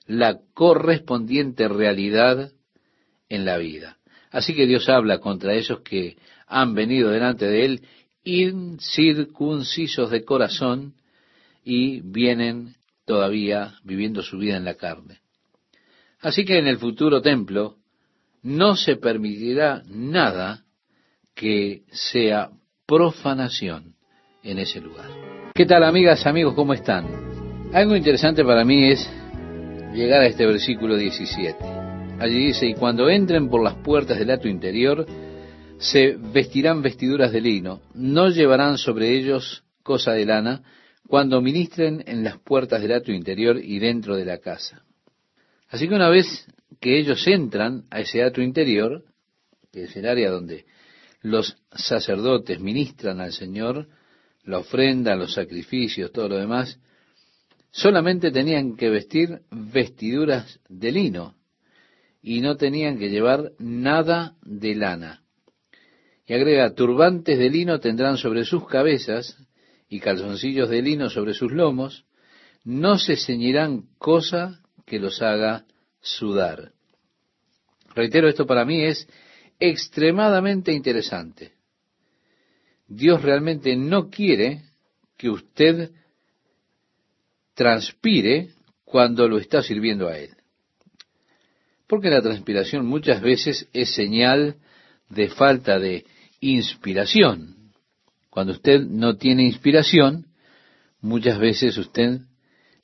la 0.09 0.39
correspondiente 0.55 1.67
realidad 1.67 2.51
en 3.29 3.45
la 3.45 3.57
vida. 3.57 3.97
Así 4.31 4.55
que 4.55 4.65
Dios 4.65 4.89
habla 4.89 5.19
contra 5.19 5.53
esos 5.53 5.81
que 5.81 6.17
han 6.47 6.73
venido 6.73 7.11
delante 7.11 7.45
de 7.45 7.65
Él 7.65 7.83
incircuncisos 8.23 10.09
de 10.09 10.25
corazón 10.25 10.95
y 11.63 12.01
vienen 12.01 12.75
todavía 13.05 13.75
viviendo 13.83 14.23
su 14.23 14.39
vida 14.39 14.57
en 14.57 14.65
la 14.65 14.73
carne. 14.73 15.19
Así 16.21 16.43
que 16.43 16.57
en 16.57 16.65
el 16.65 16.79
futuro 16.79 17.21
templo 17.21 17.75
no 18.41 18.75
se 18.75 18.95
permitirá 18.95 19.83
nada 19.85 20.63
que 21.35 21.83
sea 21.91 22.49
profanación 22.87 23.93
en 24.41 24.57
ese 24.57 24.81
lugar. 24.81 25.09
¿Qué 25.53 25.67
tal 25.67 25.83
amigas, 25.83 26.25
amigos? 26.25 26.55
¿Cómo 26.55 26.73
están? 26.73 27.05
Algo 27.73 27.95
interesante 27.95 28.43
para 28.43 28.65
mí 28.65 28.91
es 28.91 29.07
llegar 29.93 30.21
a 30.21 30.27
este 30.27 30.45
versículo 30.45 30.95
17. 30.95 31.57
Allí 32.19 32.47
dice, 32.47 32.67
y 32.67 32.75
cuando 32.75 33.09
entren 33.09 33.49
por 33.49 33.63
las 33.63 33.75
puertas 33.75 34.19
del 34.19 34.31
ato 34.31 34.47
interior, 34.47 35.05
se 35.77 36.17
vestirán 36.17 36.81
vestiduras 36.81 37.31
de 37.31 37.41
lino, 37.41 37.81
no 37.93 38.29
llevarán 38.29 38.77
sobre 38.77 39.11
ellos 39.17 39.63
cosa 39.83 40.11
de 40.11 40.25
lana, 40.25 40.61
cuando 41.07 41.41
ministren 41.41 42.03
en 42.05 42.23
las 42.23 42.37
puertas 42.37 42.81
del 42.81 42.91
ato 42.91 43.11
interior 43.11 43.57
y 43.63 43.79
dentro 43.79 44.15
de 44.15 44.25
la 44.25 44.37
casa. 44.37 44.83
Así 45.69 45.87
que 45.87 45.95
una 45.95 46.09
vez 46.09 46.45
que 46.79 46.99
ellos 46.99 47.25
entran 47.27 47.85
a 47.89 48.01
ese 48.01 48.21
ato 48.21 48.41
interior, 48.41 49.03
que 49.71 49.83
es 49.83 49.95
el 49.95 50.05
área 50.05 50.29
donde 50.29 50.65
los 51.21 51.57
sacerdotes 51.71 52.59
ministran 52.59 53.21
al 53.21 53.33
Señor, 53.33 53.87
la 54.43 54.59
ofrenda, 54.59 55.15
los 55.15 55.33
sacrificios, 55.33 56.11
todo 56.11 56.29
lo 56.29 56.37
demás, 56.37 56.79
solamente 57.71 58.31
tenían 58.31 58.75
que 58.75 58.89
vestir 58.89 59.41
vestiduras 59.51 60.59
de 60.67 60.91
lino, 60.91 61.35
y 62.21 62.41
no 62.41 62.57
tenían 62.57 62.97
que 62.97 63.09
llevar 63.09 63.51
nada 63.59 64.35
de 64.41 64.75
lana. 64.75 65.23
Y 66.27 66.33
agrega, 66.33 66.73
turbantes 66.75 67.39
de 67.39 67.49
lino 67.49 67.79
tendrán 67.79 68.17
sobre 68.17 68.45
sus 68.45 68.67
cabezas 68.67 69.37
y 69.87 69.99
calzoncillos 69.99 70.69
de 70.69 70.81
lino 70.81 71.09
sobre 71.09 71.33
sus 71.33 71.51
lomos, 71.51 72.05
no 72.63 72.99
se 72.99 73.15
ceñirán 73.15 73.85
cosa 73.97 74.61
que 74.85 74.99
los 74.99 75.21
haga 75.21 75.65
sudar. 76.01 76.73
Reitero, 77.95 78.29
esto 78.29 78.45
para 78.45 78.65
mí 78.65 78.83
es 78.83 79.07
extremadamente 79.59 80.71
interesante. 80.71 81.53
Dios 82.87 83.21
realmente 83.21 83.75
no 83.75 84.09
quiere 84.09 84.63
que 85.17 85.29
usted 85.29 85.91
transpire 87.59 88.51
cuando 88.85 89.27
lo 89.27 89.37
está 89.37 89.61
sirviendo 89.61 90.07
a 90.07 90.17
Él. 90.17 90.29
Porque 91.89 92.09
la 92.09 92.21
transpiración 92.21 92.85
muchas 92.85 93.21
veces 93.21 93.67
es 93.73 93.93
señal 93.93 94.55
de 95.09 95.27
falta 95.27 95.77
de 95.77 96.05
inspiración. 96.39 97.73
Cuando 98.29 98.53
usted 98.53 98.79
no 98.79 99.17
tiene 99.17 99.43
inspiración, 99.43 100.27
muchas 101.01 101.37
veces 101.37 101.77
usted 101.77 102.21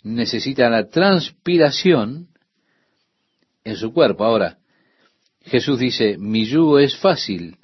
necesita 0.04 0.70
la 0.70 0.90
transpiración 0.90 2.28
en 3.64 3.78
su 3.78 3.94
cuerpo. 3.94 4.26
Ahora, 4.26 4.58
Jesús 5.44 5.80
dice, 5.80 6.18
mi 6.18 6.46
yugo 6.46 6.80
es 6.80 6.98
fácil, 6.98 7.60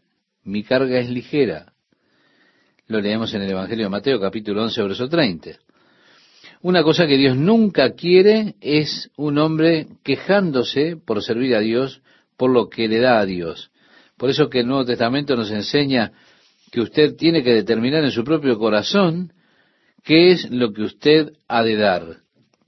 mi 0.45 0.63
carga 0.63 0.97
es 0.99 1.09
ligera. 1.09 1.73
Lo 2.87 3.01
leemos 3.01 3.33
en 3.33 3.41
el 3.41 3.51
Evangelio 3.51 3.87
de 3.87 3.89
Mateo 3.89 4.21
capítulo 4.21 4.63
11, 4.63 4.81
verso 4.83 5.09
30. 5.09 5.59
Una 6.63 6.83
cosa 6.83 7.07
que 7.07 7.17
Dios 7.17 7.35
nunca 7.35 7.93
quiere 7.93 8.53
es 8.61 9.09
un 9.17 9.39
hombre 9.39 9.87
quejándose 10.03 10.95
por 10.95 11.23
servir 11.23 11.55
a 11.55 11.59
Dios, 11.59 12.01
por 12.37 12.51
lo 12.51 12.69
que 12.69 12.87
le 12.87 12.99
da 12.99 13.19
a 13.19 13.25
Dios. 13.25 13.71
Por 14.15 14.29
eso 14.29 14.47
que 14.47 14.59
el 14.59 14.67
Nuevo 14.67 14.85
Testamento 14.85 15.35
nos 15.35 15.49
enseña 15.49 16.11
que 16.71 16.81
usted 16.81 17.15
tiene 17.15 17.41
que 17.41 17.53
determinar 17.53 18.03
en 18.03 18.11
su 18.11 18.23
propio 18.23 18.59
corazón 18.59 19.33
qué 20.03 20.31
es 20.31 20.51
lo 20.51 20.71
que 20.71 20.83
usted 20.83 21.33
ha 21.47 21.63
de 21.63 21.75
dar. 21.77 22.17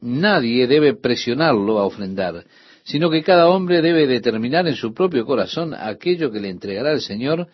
Nadie 0.01 0.65
debe 0.65 0.95
presionarlo 0.95 1.77
a 1.77 1.85
ofrendar, 1.85 2.45
sino 2.83 3.11
que 3.11 3.21
cada 3.21 3.47
hombre 3.47 3.83
debe 3.83 4.07
determinar 4.07 4.67
en 4.67 4.75
su 4.75 4.93
propio 4.95 5.23
corazón 5.23 5.75
aquello 5.75 6.31
que 6.31 6.39
le 6.39 6.49
entregará 6.49 6.91
el 6.91 7.01
Señor 7.01 7.47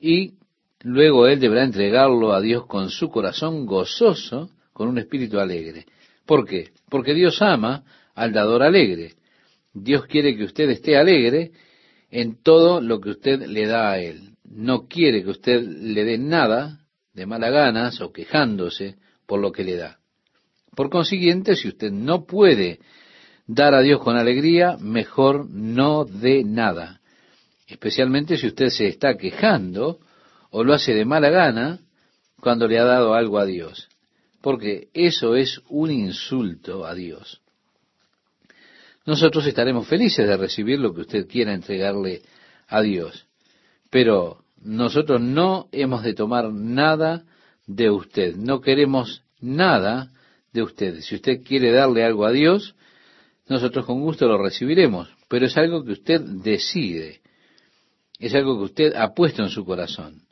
y 0.00 0.34
luego 0.82 1.26
él 1.26 1.40
deberá 1.40 1.64
entregarlo 1.64 2.32
a 2.32 2.40
Dios 2.40 2.64
con 2.66 2.90
su 2.90 3.10
corazón 3.10 3.66
gozoso, 3.66 4.50
con 4.78 4.88
un 4.88 4.98
espíritu 4.98 5.40
alegre. 5.40 5.86
¿Por 6.24 6.46
qué? 6.46 6.70
Porque 6.88 7.12
Dios 7.12 7.42
ama 7.42 7.82
al 8.14 8.32
dador 8.32 8.62
alegre. 8.62 9.14
Dios 9.74 10.06
quiere 10.06 10.36
que 10.36 10.44
usted 10.44 10.70
esté 10.70 10.96
alegre 10.96 11.50
en 12.12 12.40
todo 12.44 12.80
lo 12.80 13.00
que 13.00 13.10
usted 13.10 13.44
le 13.48 13.66
da 13.66 13.90
a 13.90 13.98
Él. 13.98 14.36
No 14.44 14.86
quiere 14.86 15.24
que 15.24 15.30
usted 15.30 15.60
le 15.60 16.04
dé 16.04 16.16
nada 16.16 16.78
de 17.12 17.26
mala 17.26 17.50
ganas 17.50 18.00
o 18.00 18.12
quejándose 18.12 18.98
por 19.26 19.40
lo 19.40 19.50
que 19.50 19.64
le 19.64 19.74
da. 19.74 19.98
Por 20.76 20.90
consiguiente, 20.90 21.56
si 21.56 21.66
usted 21.66 21.90
no 21.90 22.24
puede 22.24 22.78
dar 23.48 23.74
a 23.74 23.82
Dios 23.82 24.00
con 24.00 24.16
alegría, 24.16 24.76
mejor 24.78 25.50
no 25.50 26.04
dé 26.04 26.44
nada. 26.44 27.00
Especialmente 27.66 28.36
si 28.36 28.46
usted 28.46 28.68
se 28.68 28.86
está 28.86 29.16
quejando 29.16 29.98
o 30.50 30.62
lo 30.62 30.72
hace 30.72 30.94
de 30.94 31.04
mala 31.04 31.30
gana 31.30 31.80
cuando 32.40 32.68
le 32.68 32.78
ha 32.78 32.84
dado 32.84 33.14
algo 33.14 33.40
a 33.40 33.44
Dios. 33.44 33.88
Porque 34.48 34.88
eso 34.94 35.36
es 35.36 35.60
un 35.68 35.90
insulto 35.90 36.86
a 36.86 36.94
Dios. 36.94 37.42
Nosotros 39.04 39.46
estaremos 39.46 39.86
felices 39.86 40.26
de 40.26 40.38
recibir 40.38 40.78
lo 40.78 40.94
que 40.94 41.02
usted 41.02 41.28
quiera 41.28 41.52
entregarle 41.52 42.22
a 42.66 42.80
Dios. 42.80 43.26
Pero 43.90 44.42
nosotros 44.62 45.20
no 45.20 45.68
hemos 45.70 46.02
de 46.02 46.14
tomar 46.14 46.50
nada 46.50 47.26
de 47.66 47.90
usted. 47.90 48.36
No 48.36 48.62
queremos 48.62 49.22
nada 49.38 50.12
de 50.54 50.62
usted. 50.62 51.00
Si 51.00 51.16
usted 51.16 51.42
quiere 51.42 51.70
darle 51.70 52.02
algo 52.02 52.24
a 52.24 52.32
Dios, 52.32 52.74
nosotros 53.48 53.84
con 53.84 54.00
gusto 54.00 54.26
lo 54.26 54.42
recibiremos, 54.42 55.14
pero 55.28 55.44
es 55.44 55.58
algo 55.58 55.84
que 55.84 55.92
usted 55.92 56.22
decide, 56.22 57.20
es 58.18 58.34
algo 58.34 58.56
que 58.56 58.64
usted 58.64 58.94
ha 58.94 59.12
puesto 59.12 59.42
en 59.42 59.50
su 59.50 59.66
corazón. 59.66 60.22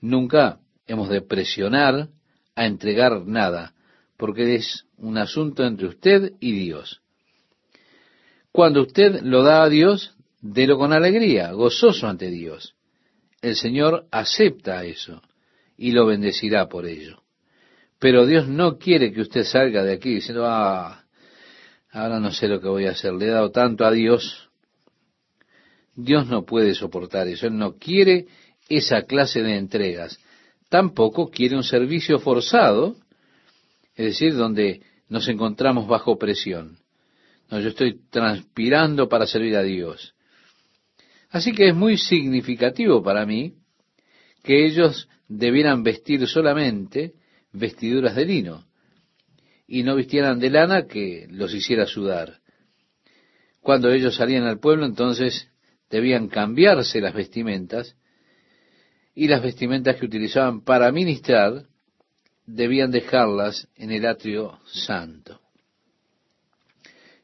Nunca 0.00 0.60
hemos 0.86 1.10
de 1.10 1.20
presionar 1.20 2.08
a 2.54 2.66
entregar 2.66 3.26
nada, 3.26 3.74
porque 4.16 4.54
es 4.54 4.84
un 4.96 5.18
asunto 5.18 5.64
entre 5.64 5.88
usted 5.88 6.32
y 6.40 6.52
Dios. 6.52 7.02
Cuando 8.52 8.82
usted 8.82 9.22
lo 9.22 9.42
da 9.42 9.64
a 9.64 9.68
Dios, 9.68 10.14
délo 10.40 10.78
con 10.78 10.92
alegría, 10.92 11.52
gozoso 11.52 12.06
ante 12.06 12.30
Dios. 12.30 12.74
El 13.42 13.56
Señor 13.56 14.06
acepta 14.10 14.84
eso 14.84 15.22
y 15.76 15.92
lo 15.92 16.06
bendecirá 16.06 16.68
por 16.68 16.86
ello. 16.86 17.22
Pero 17.98 18.26
Dios 18.26 18.48
no 18.48 18.78
quiere 18.78 19.12
que 19.12 19.22
usted 19.22 19.44
salga 19.44 19.82
de 19.82 19.94
aquí 19.94 20.14
diciendo, 20.14 20.44
ah, 20.46 21.04
ahora 21.90 22.20
no 22.20 22.30
sé 22.32 22.48
lo 22.48 22.60
que 22.60 22.68
voy 22.68 22.86
a 22.86 22.90
hacer, 22.90 23.12
le 23.14 23.26
he 23.26 23.30
dado 23.30 23.50
tanto 23.50 23.84
a 23.84 23.90
Dios. 23.90 24.50
Dios 25.96 26.26
no 26.28 26.44
puede 26.44 26.74
soportar 26.74 27.28
eso, 27.28 27.46
Él 27.46 27.56
no 27.56 27.76
quiere 27.76 28.26
esa 28.68 29.02
clase 29.02 29.42
de 29.42 29.56
entregas. 29.56 30.18
Tampoco 30.74 31.30
quiere 31.30 31.54
un 31.54 31.62
servicio 31.62 32.18
forzado, 32.18 32.96
es 33.94 34.06
decir, 34.06 34.34
donde 34.34 34.82
nos 35.08 35.28
encontramos 35.28 35.86
bajo 35.86 36.18
presión. 36.18 36.78
No, 37.48 37.60
yo 37.60 37.68
estoy 37.68 38.00
transpirando 38.10 39.08
para 39.08 39.28
servir 39.28 39.54
a 39.54 39.62
Dios. 39.62 40.16
Así 41.30 41.52
que 41.52 41.68
es 41.68 41.76
muy 41.76 41.96
significativo 41.96 43.04
para 43.04 43.24
mí 43.24 43.54
que 44.42 44.66
ellos 44.66 45.08
debieran 45.28 45.84
vestir 45.84 46.26
solamente 46.26 47.12
vestiduras 47.52 48.16
de 48.16 48.24
lino 48.24 48.64
y 49.68 49.84
no 49.84 49.94
vistieran 49.94 50.40
de 50.40 50.50
lana 50.50 50.88
que 50.88 51.28
los 51.30 51.54
hiciera 51.54 51.86
sudar. 51.86 52.40
Cuando 53.60 53.92
ellos 53.92 54.16
salían 54.16 54.42
al 54.42 54.58
pueblo, 54.58 54.86
entonces 54.86 55.48
debían 55.88 56.26
cambiarse 56.26 57.00
las 57.00 57.14
vestimentas 57.14 57.94
y 59.14 59.28
las 59.28 59.42
vestimentas 59.42 59.96
que 59.96 60.06
utilizaban 60.06 60.62
para 60.62 60.90
ministrar 60.90 61.64
debían 62.46 62.90
dejarlas 62.90 63.68
en 63.76 63.90
el 63.90 64.06
atrio 64.06 64.58
santo. 64.66 65.40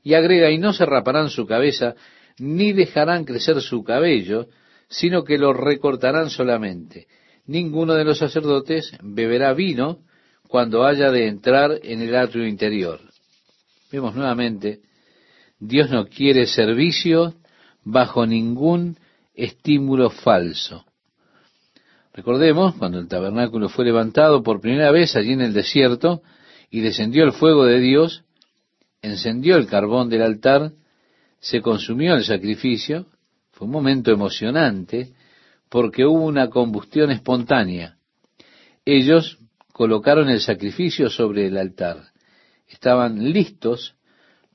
Y 0.03 0.15
agrega, 0.15 0.51
y 0.51 0.59
no 0.59 0.73
se 0.73 0.87
raparán 0.87 1.29
su 1.29 1.47
cabeza, 1.47 1.95
ni 2.39 2.73
dejarán 2.73 3.25
crecer 3.25 3.61
su 3.61 3.85
cabello, 3.85 4.49
sino 4.89 5.25
que 5.25 5.37
lo 5.37 5.53
recortarán 5.53 6.31
solamente. 6.31 7.07
Ninguno 7.47 7.95
de 7.95 8.05
los 8.05 8.19
sacerdotes 8.19 8.93
beberá 9.03 9.53
vino, 9.53 9.99
cuando 10.49 10.85
haya 10.85 11.11
de 11.13 11.29
entrar 11.29 11.79
en 11.83 12.03
el 12.03 12.17
atrio 12.17 12.47
interior. 12.47 13.01
Vemos 13.93 14.17
nuevamente, 14.17 14.81
Dios 15.61 15.91
no 15.91 16.07
quiere 16.07 16.47
servicio 16.47 17.35
bajo 17.85 18.27
ningún 18.27 18.97
estímulo 19.35 20.11
falso. 20.11 20.85
Recordemos, 22.21 22.75
cuando 22.75 22.99
el 22.99 23.09
tabernáculo 23.09 23.71
fue 23.71 23.87
levantado 23.87 24.43
por 24.43 24.61
primera 24.61 24.91
vez 24.91 25.17
allí 25.17 25.33
en 25.33 25.41
el 25.41 25.55
desierto 25.55 26.21
y 26.71 26.81
descendió 26.81 27.25
el 27.25 27.33
fuego 27.33 27.65
de 27.65 27.81
Dios, 27.81 28.25
encendió 29.01 29.57
el 29.57 29.67
carbón 29.67 30.11
del 30.11 30.21
altar, 30.21 30.73
se 31.39 31.63
consumió 31.63 32.15
el 32.17 32.25
sacrificio, 32.25 33.07
fue 33.53 33.67
un 33.67 33.73
momento 33.73 34.11
emocionante 34.11 35.15
porque 35.71 36.05
hubo 36.05 36.27
una 36.27 36.51
combustión 36.51 37.11
espontánea. 37.11 37.97
Ellos 38.85 39.39
colocaron 39.73 40.29
el 40.29 40.43
sacrificio 40.43 41.09
sobre 41.09 41.47
el 41.47 41.57
altar. 41.57 42.03
Estaban 42.69 43.33
listos 43.33 43.95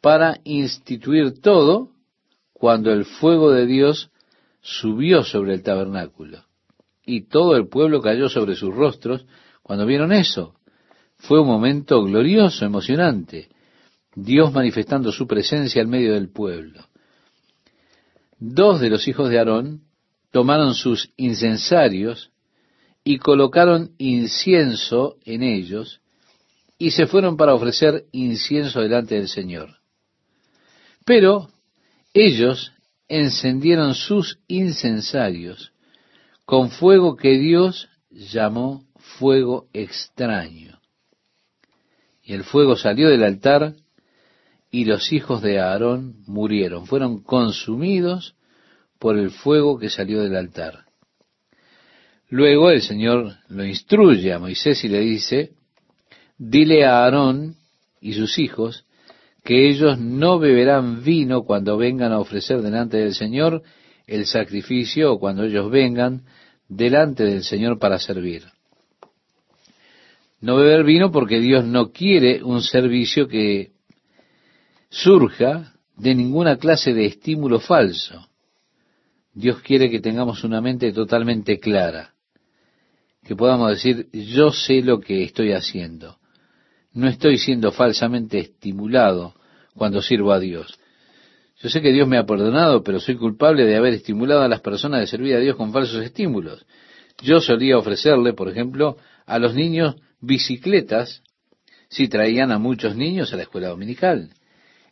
para 0.01 0.37
instituir 0.43 1.41
todo 1.41 1.89
cuando 2.53 2.93
el 2.93 3.05
fuego 3.05 3.51
de 3.51 3.65
Dios 3.65 4.11
subió 4.61 5.23
sobre 5.23 5.55
el 5.55 5.63
tabernáculo. 5.63 6.44
Y 7.05 7.27
todo 7.27 7.55
el 7.55 7.67
pueblo 7.67 8.01
cayó 8.01 8.29
sobre 8.29 8.55
sus 8.55 8.73
rostros 8.73 9.25
cuando 9.61 9.85
vieron 9.85 10.11
eso. 10.11 10.55
Fue 11.17 11.39
un 11.39 11.47
momento 11.47 12.03
glorioso, 12.03 12.65
emocionante. 12.65 13.49
Dios 14.15 14.53
manifestando 14.53 15.11
su 15.11 15.27
presencia 15.27 15.81
en 15.81 15.89
medio 15.89 16.13
del 16.13 16.29
pueblo. 16.29 16.85
Dos 18.39 18.79
de 18.79 18.89
los 18.89 19.07
hijos 19.07 19.29
de 19.29 19.39
Aarón 19.39 19.81
tomaron 20.31 20.73
sus 20.73 21.11
incensarios 21.17 22.31
y 23.03 23.17
colocaron 23.19 23.91
incienso 23.97 25.17
en 25.23 25.43
ellos 25.43 26.01
y 26.77 26.91
se 26.91 27.07
fueron 27.07 27.37
para 27.37 27.53
ofrecer 27.53 28.05
incienso 28.11 28.81
delante 28.81 29.15
del 29.15 29.29
Señor. 29.29 29.77
Pero 31.05 31.49
ellos 32.13 32.73
encendieron 33.07 33.93
sus 33.93 34.39
incensarios 34.47 35.71
con 36.45 36.69
fuego 36.69 37.15
que 37.15 37.37
Dios 37.37 37.89
llamó 38.09 38.85
fuego 39.19 39.67
extraño. 39.73 40.79
Y 42.23 42.33
el 42.33 42.43
fuego 42.43 42.75
salió 42.75 43.09
del 43.09 43.23
altar 43.23 43.75
y 44.71 44.85
los 44.85 45.11
hijos 45.11 45.41
de 45.41 45.59
Aarón 45.59 46.15
murieron, 46.27 46.85
fueron 46.85 47.21
consumidos 47.21 48.35
por 48.99 49.17
el 49.17 49.31
fuego 49.31 49.77
que 49.77 49.89
salió 49.89 50.21
del 50.21 50.35
altar. 50.35 50.85
Luego 52.29 52.71
el 52.71 52.81
Señor 52.81 53.35
lo 53.49 53.63
instruye 53.63 54.33
a 54.33 54.39
Moisés 54.39 54.83
y 54.83 54.87
le 54.87 54.99
dice, 54.99 55.51
dile 56.37 56.85
a 56.85 57.03
Aarón 57.03 57.55
y 58.01 58.13
sus 58.13 58.39
hijos 58.39 58.85
que 59.43 59.69
ellos 59.69 59.99
no 59.99 60.39
beberán 60.39 61.03
vino 61.03 61.43
cuando 61.43 61.77
vengan 61.77 62.11
a 62.11 62.19
ofrecer 62.19 62.61
delante 62.61 62.97
del 62.97 63.13
Señor 63.13 63.61
el 64.07 64.25
sacrificio 64.25 65.13
o 65.13 65.19
cuando 65.19 65.43
ellos 65.43 65.69
vengan 65.69 66.23
delante 66.67 67.23
del 67.23 67.43
Señor 67.43 67.79
para 67.79 67.99
servir. 67.99 68.43
No 70.41 70.57
beber 70.57 70.83
vino 70.83 71.11
porque 71.11 71.39
Dios 71.39 71.65
no 71.65 71.91
quiere 71.91 72.43
un 72.43 72.61
servicio 72.61 73.27
que 73.27 73.71
surja 74.89 75.73
de 75.97 76.13
ninguna 76.13 76.57
clase 76.57 76.93
de 76.93 77.05
estímulo 77.05 77.59
falso. 77.59 78.27
Dios 79.33 79.61
quiere 79.61 79.89
que 79.89 79.99
tengamos 79.99 80.43
una 80.43 80.61
mente 80.61 80.91
totalmente 80.93 81.59
clara, 81.59 82.13
que 83.23 83.35
podamos 83.35 83.71
decir, 83.71 84.07
yo 84.13 84.51
sé 84.51 84.81
lo 84.81 84.99
que 84.99 85.23
estoy 85.23 85.51
haciendo. 85.51 86.17
No 86.93 87.09
estoy 87.09 87.37
siendo 87.37 87.71
falsamente 87.71 88.39
estimulado 88.39 89.35
cuando 89.75 90.01
sirvo 90.01 90.31
a 90.31 90.39
Dios. 90.39 90.79
Yo 91.65 91.71
sé 91.71 91.81
que 91.81 91.91
Dios 91.91 92.07
me 92.07 92.19
ha 92.19 92.27
perdonado, 92.27 92.83
pero 92.83 92.99
soy 92.99 93.15
culpable 93.15 93.65
de 93.65 93.75
haber 93.75 93.95
estimulado 93.95 94.43
a 94.43 94.47
las 94.47 94.61
personas 94.61 94.99
de 94.99 95.07
servir 95.07 95.33
a 95.33 95.39
Dios 95.39 95.55
con 95.55 95.73
falsos 95.73 96.05
estímulos. 96.05 96.63
Yo 97.23 97.41
solía 97.41 97.75
ofrecerle, 97.75 98.33
por 98.33 98.49
ejemplo, 98.49 98.97
a 99.25 99.39
los 99.39 99.55
niños 99.55 99.95
bicicletas 100.21 101.23
si 101.89 102.07
traían 102.07 102.51
a 102.51 102.59
muchos 102.59 102.95
niños 102.95 103.33
a 103.33 103.37
la 103.37 103.41
escuela 103.41 103.69
dominical. 103.69 104.29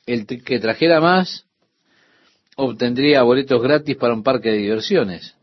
El 0.07 0.25
que 0.25 0.57
trajera 0.57 0.99
más 0.99 1.45
obtendría 2.55 3.21
boletos 3.21 3.61
gratis 3.61 3.95
para 3.95 4.15
un 4.15 4.23
parque 4.23 4.49
de 4.49 4.57
diversiones. 4.57 5.35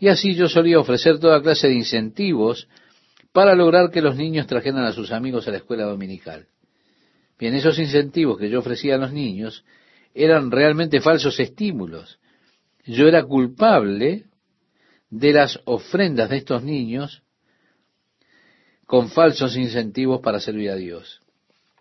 Y 0.00 0.08
así 0.08 0.34
yo 0.34 0.48
solía 0.48 0.78
ofrecer 0.78 1.18
toda 1.18 1.42
clase 1.42 1.68
de 1.68 1.74
incentivos 1.74 2.68
para 3.32 3.54
lograr 3.54 3.90
que 3.90 4.00
los 4.00 4.16
niños 4.16 4.46
trajeran 4.46 4.86
a 4.86 4.92
sus 4.92 5.12
amigos 5.12 5.46
a 5.46 5.50
la 5.50 5.58
escuela 5.58 5.84
dominical. 5.84 6.46
Bien, 7.38 7.54
esos 7.54 7.78
incentivos 7.78 8.38
que 8.38 8.48
yo 8.48 8.60
ofrecía 8.60 8.94
a 8.94 8.98
los 8.98 9.12
niños 9.12 9.62
eran 10.14 10.50
realmente 10.50 11.00
falsos 11.00 11.38
estímulos. 11.40 12.18
Yo 12.86 13.06
era 13.08 13.24
culpable 13.24 14.24
de 15.10 15.32
las 15.32 15.60
ofrendas 15.64 16.30
de 16.30 16.38
estos 16.38 16.62
niños 16.62 17.22
con 18.86 19.10
falsos 19.10 19.56
incentivos 19.56 20.20
para 20.20 20.40
servir 20.40 20.70
a 20.70 20.76
Dios. 20.76 21.20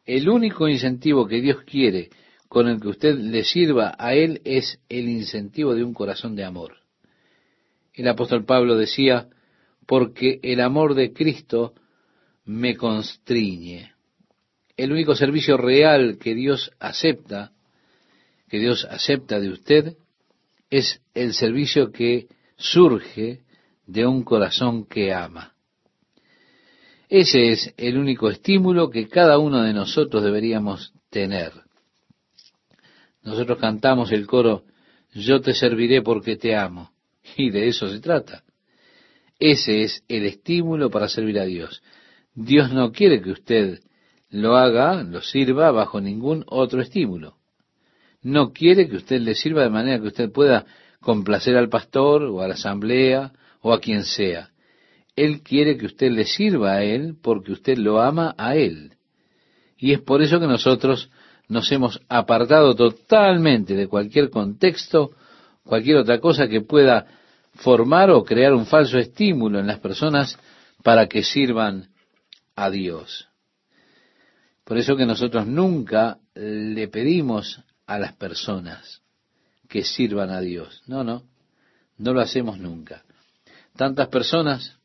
El 0.06 0.30
único 0.30 0.68
incentivo 0.68 1.28
que 1.28 1.42
Dios 1.42 1.64
quiere 1.64 2.10
con 2.48 2.68
el 2.68 2.80
que 2.80 2.90
usted 2.90 3.16
le 3.16 3.44
sirva 3.44 3.96
a 3.98 4.14
Él 4.14 4.42
es 4.44 4.80
el 4.90 5.10
incentivo 5.10 5.74
de 5.74 5.84
un 5.84 5.94
corazón 5.94 6.36
de 6.36 6.44
amor. 6.44 6.78
El 7.94 8.08
apóstol 8.08 8.46
Pablo 8.46 8.76
decía, 8.76 9.30
porque 9.86 10.40
el 10.44 10.62
amor 10.62 10.94
de 10.94 11.14
Cristo 11.14 11.74
me 12.46 12.76
constriñe. 12.76 13.94
El 14.76 14.92
único 14.92 15.16
servicio 15.16 15.58
real 15.58 16.18
que 16.20 16.36
Dios 16.36 16.72
acepta, 16.80 17.53
que 18.54 18.60
Dios 18.60 18.86
acepta 18.88 19.40
de 19.40 19.50
usted, 19.50 19.98
es 20.70 21.02
el 21.16 21.34
servicio 21.34 21.92
que 21.92 22.28
surge 22.56 23.42
de 23.88 24.06
un 24.06 24.24
corazón 24.24 24.86
que 24.86 25.12
ama. 25.12 25.56
Ese 27.10 27.50
es 27.50 27.74
el 27.78 27.98
único 27.98 28.30
estímulo 28.30 28.92
que 28.92 29.08
cada 29.08 29.40
uno 29.40 29.64
de 29.64 29.74
nosotros 29.74 30.24
deberíamos 30.24 30.94
tener. 31.10 31.52
Nosotros 33.24 33.58
cantamos 33.58 34.12
el 34.12 34.28
coro, 34.28 34.66
yo 35.16 35.42
te 35.42 35.56
serviré 35.56 36.04
porque 36.04 36.36
te 36.36 36.56
amo. 36.56 36.92
Y 37.36 37.50
de 37.50 37.70
eso 37.70 37.90
se 37.90 38.02
trata. 38.02 38.44
Ese 39.40 39.82
es 39.82 40.04
el 40.08 40.28
estímulo 40.28 40.92
para 40.92 41.10
servir 41.10 41.40
a 41.40 41.46
Dios. 41.46 41.82
Dios 42.36 42.72
no 42.72 42.92
quiere 42.92 43.20
que 43.20 43.32
usted 43.32 43.80
lo 44.30 44.58
haga, 44.58 45.02
lo 45.02 45.22
sirva 45.22 45.72
bajo 45.72 46.00
ningún 46.00 46.46
otro 46.46 46.82
estímulo. 46.82 47.40
No 48.24 48.54
quiere 48.54 48.88
que 48.88 48.96
usted 48.96 49.22
le 49.22 49.36
sirva 49.36 49.64
de 49.64 49.70
manera 49.70 50.00
que 50.00 50.08
usted 50.08 50.32
pueda 50.32 50.66
complacer 51.02 51.58
al 51.58 51.70
pastor 51.70 52.24
o 52.24 52.42
a 52.42 52.48
la 52.48 52.54
asamblea 52.56 53.34
o 53.62 53.74
a 53.74 53.80
quien 53.80 54.04
sea. 54.04 54.50
Él 55.16 55.42
quiere 55.42 55.78
que 55.78 55.86
usted 55.86 56.12
le 56.12 56.26
sirva 56.26 56.74
a 56.74 56.84
Él 56.84 57.16
porque 57.22 57.52
usted 57.52 57.78
lo 57.78 58.02
ama 58.02 58.34
a 58.38 58.56
Él. 58.56 58.94
Y 59.78 59.94
es 59.94 60.02
por 60.02 60.22
eso 60.22 60.40
que 60.40 60.48
nosotros 60.48 61.10
nos 61.50 61.72
hemos 61.72 62.02
apartado 62.08 62.74
totalmente 62.76 63.76
de 63.76 63.88
cualquier 63.88 64.30
contexto, 64.30 65.12
cualquier 65.64 65.98
otra 65.98 66.20
cosa 66.20 66.48
que 66.48 66.62
pueda 66.62 67.06
formar 67.56 68.10
o 68.10 68.24
crear 68.24 68.54
un 68.54 68.66
falso 68.66 68.98
estímulo 68.98 69.60
en 69.60 69.68
las 69.68 69.80
personas 69.80 70.40
para 70.84 71.08
que 71.08 71.22
sirvan 71.22 71.90
a 72.56 72.70
Dios. 72.70 73.28
Por 74.64 74.78
eso 74.78 74.96
que 74.96 75.06
nosotros 75.06 75.46
nunca 75.46 76.18
le 76.34 76.88
pedimos 76.88 77.62
a 77.86 78.00
las 78.00 78.14
personas 78.14 79.02
que 79.68 79.84
sirvan 79.84 80.30
a 80.30 80.42
Dios. 80.42 80.82
No, 80.88 81.04
no, 81.04 81.24
no 81.98 82.14
lo 82.14 82.22
hacemos 82.22 82.60
nunca. 82.60 83.04
Tantas 83.76 84.08
personas 84.10 84.78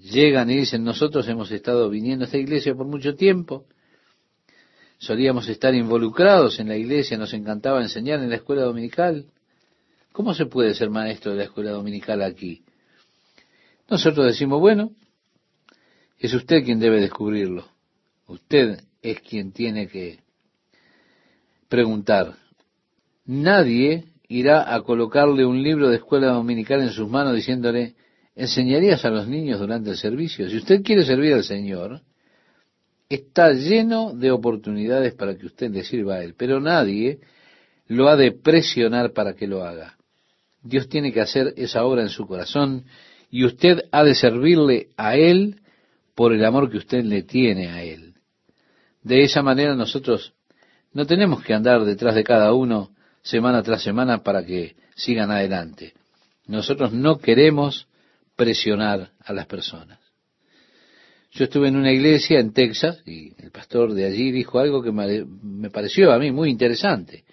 llegan 0.00 0.50
y 0.50 0.56
dicen, 0.56 0.84
nosotros 0.84 1.28
hemos 1.28 1.50
estado 1.50 1.88
viniendo 1.90 2.24
a 2.24 2.26
esta 2.26 2.38
iglesia 2.38 2.74
por 2.74 2.86
mucho 2.86 3.14
tiempo, 3.14 3.66
solíamos 4.98 5.48
estar 5.48 5.74
involucrados 5.74 6.58
en 6.60 6.68
la 6.68 6.76
iglesia, 6.76 7.18
nos 7.18 7.32
encantaba 7.32 7.82
enseñar 7.82 8.20
en 8.20 8.30
la 8.30 8.36
escuela 8.36 8.62
dominical. 8.62 9.26
¿Cómo 10.12 10.34
se 10.34 10.46
puede 10.46 10.74
ser 10.74 10.90
maestro 10.90 11.32
de 11.32 11.38
la 11.38 11.44
escuela 11.44 11.72
dominical 11.72 12.22
aquí? 12.22 12.62
Nosotros 13.88 14.26
decimos, 14.26 14.60
bueno, 14.60 14.92
es 16.18 16.32
usted 16.32 16.64
quien 16.64 16.80
debe 16.80 17.00
descubrirlo. 17.00 17.68
Usted 18.26 18.80
es 19.02 19.20
quien 19.20 19.52
tiene 19.52 19.88
que 19.88 20.23
preguntar. 21.74 22.34
Nadie 23.26 24.04
irá 24.28 24.72
a 24.72 24.80
colocarle 24.82 25.44
un 25.44 25.60
libro 25.60 25.88
de 25.88 25.96
escuela 25.96 26.28
dominical 26.28 26.80
en 26.82 26.90
sus 26.90 27.08
manos 27.08 27.34
diciéndole, 27.34 27.96
¿enseñarías 28.36 29.04
a 29.04 29.10
los 29.10 29.26
niños 29.26 29.58
durante 29.58 29.90
el 29.90 29.96
servicio? 29.96 30.48
Si 30.48 30.56
usted 30.58 30.84
quiere 30.84 31.04
servir 31.04 31.34
al 31.34 31.42
Señor, 31.42 32.02
está 33.08 33.52
lleno 33.52 34.14
de 34.14 34.30
oportunidades 34.30 35.14
para 35.14 35.36
que 35.36 35.46
usted 35.46 35.72
le 35.72 35.82
sirva 35.82 36.14
a 36.14 36.22
Él, 36.22 36.34
pero 36.38 36.60
nadie 36.60 37.18
lo 37.88 38.08
ha 38.08 38.14
de 38.14 38.30
presionar 38.30 39.12
para 39.12 39.34
que 39.34 39.48
lo 39.48 39.64
haga. 39.64 39.96
Dios 40.62 40.88
tiene 40.88 41.12
que 41.12 41.22
hacer 41.22 41.54
esa 41.56 41.84
obra 41.84 42.02
en 42.02 42.08
su 42.08 42.24
corazón 42.28 42.84
y 43.32 43.44
usted 43.44 43.80
ha 43.90 44.04
de 44.04 44.14
servirle 44.14 44.90
a 44.96 45.16
Él 45.16 45.56
por 46.14 46.32
el 46.32 46.44
amor 46.44 46.70
que 46.70 46.78
usted 46.78 47.02
le 47.02 47.24
tiene 47.24 47.66
a 47.66 47.82
Él. 47.82 48.14
De 49.02 49.24
esa 49.24 49.42
manera 49.42 49.74
nosotros 49.74 50.34
no 50.94 51.06
tenemos 51.06 51.42
que 51.44 51.52
andar 51.52 51.84
detrás 51.84 52.14
de 52.14 52.24
cada 52.24 52.52
uno 52.54 52.90
semana 53.22 53.62
tras 53.62 53.82
semana 53.82 54.22
para 54.22 54.44
que 54.44 54.76
sigan 54.94 55.30
adelante. 55.30 55.92
Nosotros 56.46 56.92
no 56.92 57.18
queremos 57.18 57.88
presionar 58.36 59.10
a 59.20 59.32
las 59.32 59.46
personas. 59.46 59.98
Yo 61.32 61.44
estuve 61.44 61.68
en 61.68 61.76
una 61.76 61.90
iglesia 61.90 62.38
en 62.38 62.52
Texas 62.52 63.02
y 63.04 63.32
el 63.42 63.50
pastor 63.50 63.92
de 63.92 64.06
allí 64.06 64.30
dijo 64.30 64.60
algo 64.60 64.82
que 64.82 64.92
me 64.92 65.70
pareció 65.70 66.12
a 66.12 66.18
mí 66.18 66.30
muy 66.30 66.48
interesante. 66.48 67.24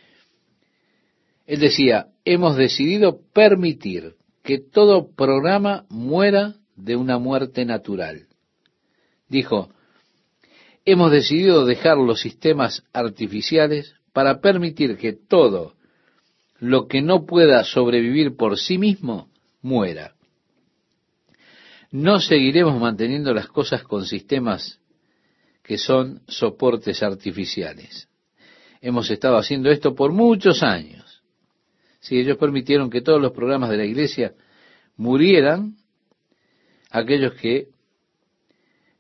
Él 1.45 1.59
decía, 1.59 2.07
hemos 2.25 2.55
decidido 2.55 3.19
permitir 3.33 4.15
que 4.43 4.57
todo 4.57 5.11
programa 5.11 5.85
muera 5.89 6.55
de 6.75 6.95
una 6.95 7.19
muerte 7.19 7.63
natural. 7.63 8.27
Dijo, 9.29 9.69
hemos 10.85 11.11
decidido 11.11 11.65
dejar 11.65 11.97
los 11.97 12.21
sistemas 12.21 12.83
artificiales 12.93 13.95
para 14.13 14.41
permitir 14.41 14.97
que 14.97 15.13
todo 15.13 15.75
lo 16.59 16.87
que 16.87 17.01
no 17.01 17.25
pueda 17.25 17.63
sobrevivir 17.63 18.35
por 18.35 18.57
sí 18.57 18.77
mismo 18.77 19.29
muera. 19.61 20.15
No 21.91 22.19
seguiremos 22.19 22.79
manteniendo 22.79 23.33
las 23.33 23.47
cosas 23.47 23.83
con 23.83 24.05
sistemas 24.05 24.79
que 25.63 25.77
son 25.77 26.21
soportes 26.27 27.03
artificiales. 27.03 28.07
Hemos 28.81 29.09
estado 29.11 29.37
haciendo 29.37 29.69
esto 29.69 29.93
por 29.93 30.11
muchos 30.11 30.63
años. 30.63 31.21
Si 31.99 32.17
ellos 32.17 32.37
permitieron 32.37 32.89
que 32.89 33.01
todos 33.01 33.21
los 33.21 33.31
programas 33.31 33.69
de 33.69 33.77
la 33.77 33.85
iglesia 33.85 34.33
murieran, 34.95 35.77
aquellos 36.89 37.33
que 37.35 37.69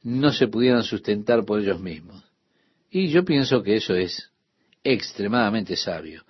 no 0.03 0.31
se 0.31 0.47
pudieran 0.47 0.83
sustentar 0.83 1.45
por 1.45 1.59
ellos 1.59 1.79
mismos. 1.79 2.23
Y 2.89 3.07
yo 3.07 3.23
pienso 3.23 3.63
que 3.63 3.75
eso 3.75 3.95
es 3.95 4.31
extremadamente 4.83 5.75
sabio. 5.75 6.23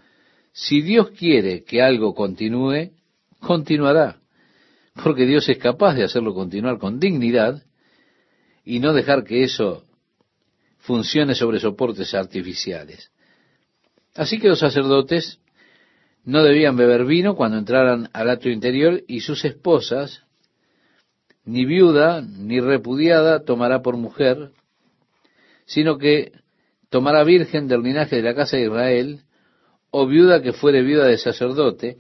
Si 0.52 0.82
Dios 0.82 1.12
quiere 1.12 1.64
que 1.64 1.82
algo 1.82 2.14
continúe, 2.14 2.92
continuará 3.40 4.22
porque 5.04 5.26
Dios 5.26 5.48
es 5.50 5.58
capaz 5.58 5.96
de 5.96 6.04
hacerlo 6.04 6.34
continuar 6.34 6.78
con 6.78 7.00
dignidad 7.00 7.64
y 8.64 8.80
no 8.80 8.94
dejar 8.94 9.24
que 9.24 9.44
eso 9.44 9.86
funcione 10.80 11.36
sobre 11.36 11.60
soportes 11.60 12.14
artificiales. 12.14 13.12
Así 14.16 14.40
que 14.40 14.50
los 14.50 14.60
sacerdotes 14.60 15.40
no 16.24 16.44
debían 16.44 16.76
beber 16.76 17.06
vino 17.06 17.36
cuando 17.36 17.58
entraran 17.58 18.10
al 18.14 18.30
acto 18.30 18.50
interior 18.50 19.02
y 19.08 19.22
sus 19.22 19.46
esposas, 19.46 20.24
ni 21.46 21.66
viuda 21.66 22.22
ni 22.22 22.60
repudiada, 22.60 23.44
tomará 23.44 23.82
por 23.82 23.98
mujer, 23.98 24.52
sino 25.66 25.98
que 25.98 26.32
tomará 26.90 27.24
virgen 27.24 27.68
del 27.68 27.82
linaje 27.82 28.18
de 28.18 28.22
la 28.22 28.36
casa 28.36 28.58
de 28.58 28.66
Israel, 28.66 29.22
o 29.90 30.08
viuda 30.08 30.42
que 30.42 30.54
fuere 30.54 30.82
viuda 30.82 31.06
de 31.06 31.18
sacerdote, 31.18 31.98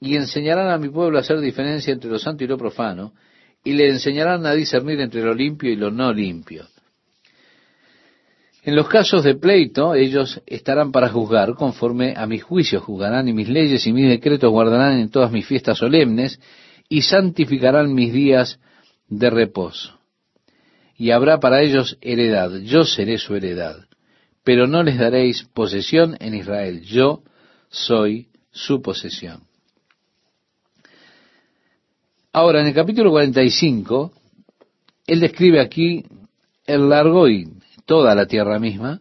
y 0.00 0.16
enseñarán 0.16 0.70
a 0.70 0.78
mi 0.78 0.88
pueblo 0.88 1.18
a 1.18 1.22
hacer 1.22 1.40
diferencia 1.40 1.92
entre 1.92 2.10
lo 2.10 2.18
santo 2.18 2.44
y 2.44 2.46
lo 2.46 2.58
profano, 2.58 3.12
y 3.64 3.72
le 3.72 3.88
enseñarán 3.88 4.46
a 4.46 4.52
discernir 4.52 5.00
entre 5.00 5.22
lo 5.22 5.34
limpio 5.34 5.70
y 5.70 5.76
lo 5.76 5.90
no 5.90 6.12
limpio. 6.12 6.66
En 8.62 8.74
los 8.74 8.88
casos 8.88 9.22
de 9.22 9.36
pleito, 9.36 9.94
ellos 9.94 10.40
estarán 10.44 10.92
para 10.92 11.08
juzgar, 11.08 11.54
conforme 11.54 12.14
a 12.16 12.26
mis 12.26 12.42
juicios 12.42 12.82
juzgarán, 12.82 13.28
y 13.28 13.32
mis 13.32 13.48
leyes 13.48 13.86
y 13.86 13.92
mis 13.92 14.08
decretos 14.08 14.50
guardarán 14.50 14.98
en 14.98 15.10
todas 15.10 15.30
mis 15.30 15.46
fiestas 15.46 15.78
solemnes, 15.78 16.40
y 16.88 17.02
santificarán 17.02 17.94
mis 17.94 18.12
días 18.12 18.60
de 19.08 19.30
reposo. 19.30 19.98
Y 20.96 21.10
habrá 21.10 21.38
para 21.40 21.62
ellos 21.62 21.98
heredad, 22.00 22.50
yo 22.60 22.84
seré 22.84 23.18
su 23.18 23.34
heredad, 23.34 23.86
pero 24.44 24.66
no 24.66 24.82
les 24.82 24.98
daréis 24.98 25.44
posesión 25.54 26.16
en 26.20 26.34
Israel, 26.34 26.82
yo 26.82 27.22
soy 27.68 28.28
su 28.50 28.80
posesión. 28.80 29.42
Ahora, 32.32 32.60
en 32.60 32.66
el 32.68 32.74
capítulo 32.74 33.10
45, 33.10 34.12
él 35.06 35.20
describe 35.20 35.60
aquí 35.60 36.04
el 36.66 36.88
largo 36.88 37.28
y 37.28 37.48
toda 37.86 38.14
la 38.14 38.26
tierra 38.26 38.58
misma. 38.58 39.00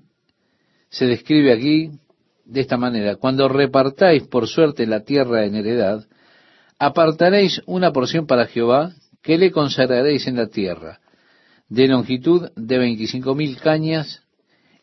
Se 0.90 1.06
describe 1.06 1.52
aquí 1.52 1.92
de 2.46 2.62
esta 2.62 2.78
manera, 2.78 3.16
cuando 3.16 3.50
repartáis 3.50 4.24
por 4.24 4.48
suerte 4.48 4.86
la 4.86 5.02
tierra 5.02 5.46
en 5.46 5.56
heredad, 5.56 6.06
apartaréis 6.78 7.62
una 7.66 7.92
porción 7.92 8.28
para 8.28 8.46
Jehová 8.46 8.94
que 9.26 9.40
le 9.40 9.52
consagraréis 9.52 10.28
en 10.28 10.36
la 10.36 10.48
tierra, 10.48 11.00
de 11.68 11.88
longitud 11.88 12.52
de 12.56 12.78
veinticinco 12.78 13.34
mil 13.34 13.58
cañas 13.58 14.22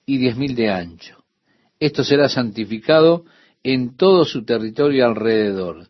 y 0.05 0.19
diez 0.19 0.37
mil 0.37 0.57
de 0.57 0.69
ancho. 0.69 1.23
Esto 1.79 2.03
será 2.03 2.29
santificado 2.29 3.25
en 3.63 3.97
todo 3.97 4.25
su 4.25 4.45
territorio 4.45 5.07
alrededor. 5.07 5.87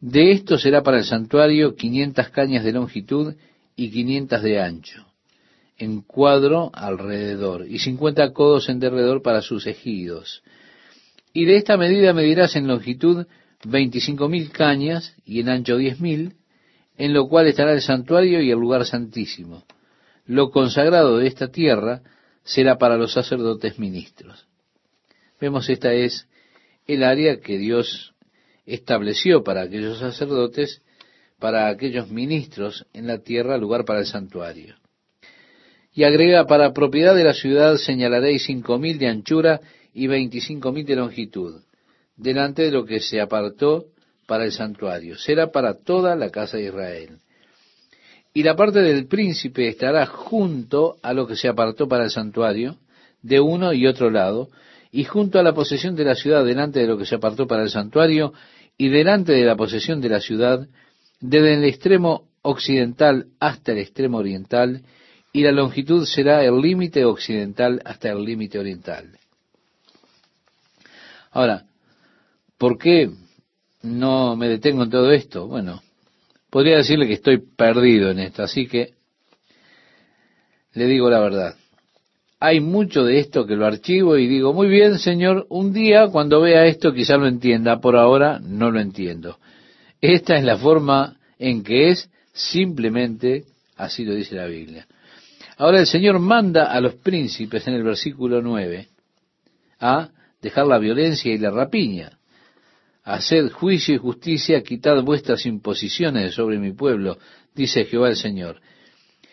De 0.00 0.32
esto 0.32 0.58
será 0.58 0.82
para 0.82 0.98
el 0.98 1.04
santuario 1.04 1.76
quinientas 1.76 2.30
cañas 2.30 2.64
de 2.64 2.72
longitud 2.72 3.34
y 3.76 3.90
quinientas 3.92 4.42
de 4.42 4.60
ancho, 4.60 5.06
en 5.76 6.02
cuadro 6.02 6.72
alrededor, 6.74 7.64
y 7.68 7.78
cincuenta 7.78 8.32
codos 8.32 8.68
en 8.68 8.80
derredor 8.80 9.22
para 9.22 9.40
sus 9.40 9.68
ejidos. 9.68 10.42
Y 11.32 11.44
de 11.44 11.56
esta 11.56 11.76
medida 11.76 12.12
medirás 12.12 12.56
en 12.56 12.66
longitud 12.66 13.26
veinticinco 13.64 14.28
mil 14.28 14.50
cañas 14.50 15.14
y 15.24 15.38
en 15.38 15.48
ancho 15.48 15.76
diez 15.76 16.00
mil, 16.00 16.34
en 16.98 17.14
lo 17.14 17.28
cual 17.28 17.46
estará 17.46 17.72
el 17.72 17.80
santuario 17.80 18.42
y 18.42 18.50
el 18.50 18.58
lugar 18.58 18.84
santísimo. 18.84 19.64
Lo 20.26 20.50
consagrado 20.50 21.18
de 21.18 21.28
esta 21.28 21.48
tierra 21.48 22.02
será 22.42 22.76
para 22.76 22.96
los 22.96 23.12
sacerdotes 23.12 23.78
ministros. 23.78 24.46
Vemos 25.40 25.68
esta 25.70 25.94
es 25.94 26.28
el 26.86 27.04
área 27.04 27.40
que 27.40 27.56
Dios 27.56 28.14
estableció 28.66 29.44
para 29.44 29.62
aquellos 29.62 30.00
sacerdotes, 30.00 30.82
para 31.38 31.68
aquellos 31.68 32.10
ministros 32.10 32.84
en 32.92 33.06
la 33.06 33.18
tierra, 33.18 33.56
lugar 33.56 33.84
para 33.84 34.00
el 34.00 34.06
santuario. 34.06 34.74
Y 35.94 36.04
agrega, 36.04 36.46
para 36.46 36.72
propiedad 36.72 37.14
de 37.14 37.24
la 37.24 37.32
ciudad 37.32 37.76
señalaréis 37.76 38.44
cinco 38.44 38.78
mil 38.78 38.98
de 38.98 39.08
anchura 39.08 39.60
y 39.94 40.08
veinticinco 40.08 40.72
mil 40.72 40.84
de 40.84 40.96
longitud, 40.96 41.62
delante 42.16 42.62
de 42.62 42.72
lo 42.72 42.84
que 42.84 43.00
se 43.00 43.20
apartó 43.20 43.86
para 44.28 44.44
el 44.44 44.52
santuario. 44.52 45.16
Será 45.16 45.50
para 45.50 45.72
toda 45.72 46.14
la 46.14 46.28
casa 46.28 46.58
de 46.58 46.64
Israel. 46.64 47.16
Y 48.34 48.42
la 48.42 48.54
parte 48.54 48.80
del 48.80 49.06
príncipe 49.06 49.68
estará 49.68 50.04
junto 50.04 50.98
a 51.02 51.14
lo 51.14 51.26
que 51.26 51.34
se 51.34 51.48
apartó 51.48 51.88
para 51.88 52.04
el 52.04 52.10
santuario, 52.10 52.76
de 53.22 53.40
uno 53.40 53.72
y 53.72 53.86
otro 53.86 54.10
lado, 54.10 54.50
y 54.92 55.04
junto 55.04 55.38
a 55.38 55.42
la 55.42 55.54
posesión 55.54 55.96
de 55.96 56.04
la 56.04 56.14
ciudad, 56.14 56.44
delante 56.44 56.80
de 56.80 56.86
lo 56.86 56.98
que 56.98 57.06
se 57.06 57.14
apartó 57.14 57.46
para 57.46 57.62
el 57.62 57.70
santuario, 57.70 58.34
y 58.76 58.90
delante 58.90 59.32
de 59.32 59.44
la 59.44 59.56
posesión 59.56 60.02
de 60.02 60.10
la 60.10 60.20
ciudad, 60.20 60.68
desde 61.20 61.54
el 61.54 61.64
extremo 61.64 62.28
occidental 62.42 63.28
hasta 63.40 63.72
el 63.72 63.78
extremo 63.78 64.18
oriental, 64.18 64.82
y 65.32 65.42
la 65.42 65.52
longitud 65.52 66.04
será 66.04 66.44
el 66.44 66.60
límite 66.60 67.06
occidental 67.06 67.80
hasta 67.86 68.10
el 68.10 68.22
límite 68.22 68.58
oriental. 68.58 69.18
Ahora, 71.30 71.64
¿por 72.58 72.76
qué 72.76 73.10
no 73.82 74.36
me 74.36 74.48
detengo 74.48 74.84
en 74.84 74.90
todo 74.90 75.12
esto? 75.12 75.46
Bueno, 75.46 75.82
podría 76.50 76.78
decirle 76.78 77.06
que 77.06 77.14
estoy 77.14 77.38
perdido 77.38 78.10
en 78.10 78.20
esto, 78.20 78.42
así 78.42 78.66
que 78.66 78.94
le 80.74 80.86
digo 80.86 81.10
la 81.10 81.20
verdad. 81.20 81.54
Hay 82.40 82.60
mucho 82.60 83.04
de 83.04 83.18
esto 83.18 83.46
que 83.46 83.56
lo 83.56 83.66
archivo 83.66 84.16
y 84.16 84.28
digo, 84.28 84.52
muy 84.52 84.68
bien, 84.68 84.98
Señor, 84.98 85.46
un 85.48 85.72
día 85.72 86.06
cuando 86.08 86.40
vea 86.40 86.66
esto 86.66 86.92
quizá 86.92 87.16
lo 87.16 87.26
entienda, 87.26 87.80
por 87.80 87.96
ahora 87.96 88.38
no 88.40 88.70
lo 88.70 88.80
entiendo. 88.80 89.38
Esta 90.00 90.36
es 90.36 90.44
la 90.44 90.56
forma 90.56 91.16
en 91.38 91.64
que 91.64 91.90
es, 91.90 92.08
simplemente 92.32 93.44
así 93.76 94.04
lo 94.04 94.14
dice 94.14 94.36
la 94.36 94.46
Biblia. 94.46 94.86
Ahora 95.56 95.80
el 95.80 95.86
Señor 95.86 96.20
manda 96.20 96.70
a 96.70 96.80
los 96.80 96.94
príncipes 96.94 97.66
en 97.66 97.74
el 97.74 97.82
versículo 97.82 98.40
9 98.40 98.86
a 99.80 100.10
dejar 100.40 100.66
la 100.68 100.78
violencia 100.78 101.32
y 101.32 101.38
la 101.38 101.50
rapiña, 101.50 102.17
haced 103.08 103.52
juicio 103.52 103.94
y 103.94 103.98
justicia, 103.98 104.62
quitad 104.62 105.02
vuestras 105.02 105.46
imposiciones 105.46 106.34
sobre 106.34 106.58
mi 106.58 106.72
pueblo, 106.72 107.16
dice 107.54 107.86
Jehová 107.86 108.10
el 108.10 108.16
Señor. 108.16 108.60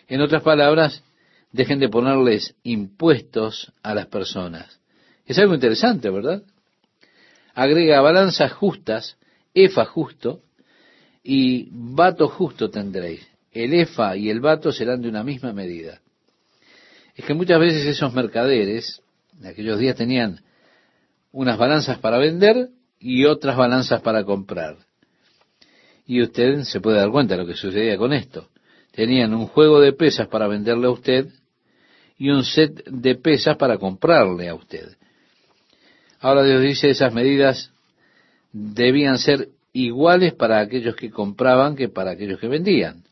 En 0.08 0.22
otras 0.22 0.42
palabras, 0.42 1.04
dejen 1.52 1.78
de 1.78 1.90
ponerles 1.90 2.54
impuestos 2.62 3.70
a 3.82 3.94
las 3.94 4.06
personas. 4.06 4.80
Es 5.26 5.38
algo 5.38 5.54
interesante, 5.54 6.08
¿verdad? 6.08 6.42
Agrega 7.52 8.00
balanzas 8.00 8.50
justas, 8.52 9.18
efa 9.52 9.84
justo 9.84 10.40
y 11.22 11.68
vato 11.70 12.28
justo 12.28 12.70
tendréis. 12.70 13.28
El 13.52 13.74
efa 13.74 14.16
y 14.16 14.30
el 14.30 14.40
vato 14.40 14.72
serán 14.72 15.02
de 15.02 15.10
una 15.10 15.22
misma 15.22 15.52
medida. 15.52 16.00
Es 17.14 17.26
que 17.26 17.34
muchas 17.34 17.60
veces 17.60 17.84
esos 17.84 18.14
mercaderes, 18.14 19.02
en 19.38 19.48
aquellos 19.48 19.78
días 19.78 19.96
tenían 19.96 20.40
unas 21.30 21.58
balanzas 21.58 21.98
para 21.98 22.16
vender 22.16 22.70
y 23.06 23.24
otras 23.24 23.56
balanzas 23.56 24.02
para 24.02 24.24
comprar. 24.24 24.78
Y 26.08 26.22
usted 26.22 26.62
se 26.62 26.80
puede 26.80 26.98
dar 26.98 27.12
cuenta 27.12 27.34
de 27.36 27.42
lo 27.42 27.46
que 27.46 27.54
sucedía 27.54 27.96
con 27.96 28.12
esto. 28.12 28.48
Tenían 28.90 29.32
un 29.32 29.46
juego 29.46 29.80
de 29.80 29.92
pesas 29.92 30.26
para 30.26 30.48
venderle 30.48 30.88
a 30.88 30.90
usted 30.90 31.28
y 32.18 32.30
un 32.30 32.42
set 32.42 32.84
de 32.84 33.14
pesas 33.14 33.56
para 33.58 33.78
comprarle 33.78 34.48
a 34.48 34.56
usted. 34.56 34.88
Ahora 36.18 36.42
Dios 36.42 36.60
dice 36.60 36.90
esas 36.90 37.14
medidas 37.14 37.70
debían 38.52 39.18
ser 39.18 39.50
iguales 39.72 40.34
para 40.34 40.58
aquellos 40.58 40.96
que 40.96 41.10
compraban 41.10 41.76
que 41.76 41.88
para 41.88 42.10
aquellos 42.10 42.40
que 42.40 42.48
vendían. 42.48 43.04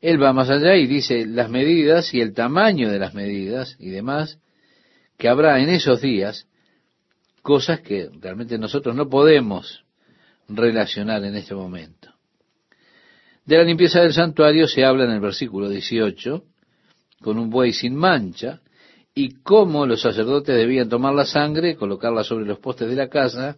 Él 0.00 0.22
va 0.22 0.32
más 0.32 0.48
allá 0.48 0.76
y 0.76 0.86
dice 0.86 1.26
las 1.26 1.50
medidas 1.50 2.14
y 2.14 2.20
el 2.20 2.34
tamaño 2.34 2.88
de 2.92 3.00
las 3.00 3.14
medidas 3.14 3.74
y 3.80 3.90
demás 3.90 4.38
que 5.18 5.28
habrá 5.28 5.58
en 5.58 5.70
esos 5.70 6.00
días, 6.00 6.46
cosas 7.46 7.80
que 7.80 8.10
realmente 8.20 8.58
nosotros 8.58 8.96
no 8.96 9.08
podemos 9.08 9.84
relacionar 10.48 11.22
en 11.22 11.36
este 11.36 11.54
momento. 11.54 12.12
De 13.44 13.56
la 13.56 13.62
limpieza 13.62 14.00
del 14.00 14.12
santuario 14.12 14.66
se 14.66 14.84
habla 14.84 15.04
en 15.04 15.12
el 15.12 15.20
versículo 15.20 15.68
18, 15.68 16.42
con 17.22 17.38
un 17.38 17.48
buey 17.48 17.72
sin 17.72 17.94
mancha, 17.94 18.62
y 19.14 19.34
cómo 19.44 19.86
los 19.86 20.02
sacerdotes 20.02 20.56
debían 20.56 20.88
tomar 20.88 21.14
la 21.14 21.24
sangre, 21.24 21.76
colocarla 21.76 22.24
sobre 22.24 22.46
los 22.46 22.58
postes 22.58 22.88
de 22.88 22.96
la 22.96 23.08
casa, 23.08 23.56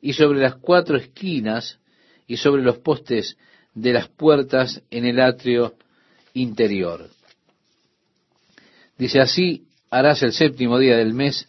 y 0.00 0.12
sobre 0.12 0.38
las 0.38 0.54
cuatro 0.54 0.96
esquinas, 0.96 1.80
y 2.28 2.36
sobre 2.36 2.62
los 2.62 2.78
postes 2.78 3.36
de 3.74 3.94
las 3.94 4.06
puertas 4.06 4.80
en 4.92 5.06
el 5.06 5.20
atrio 5.20 5.74
interior. 6.34 7.08
Dice 8.96 9.18
así, 9.18 9.66
harás 9.90 10.22
el 10.22 10.32
séptimo 10.32 10.78
día 10.78 10.96
del 10.96 11.14
mes 11.14 11.48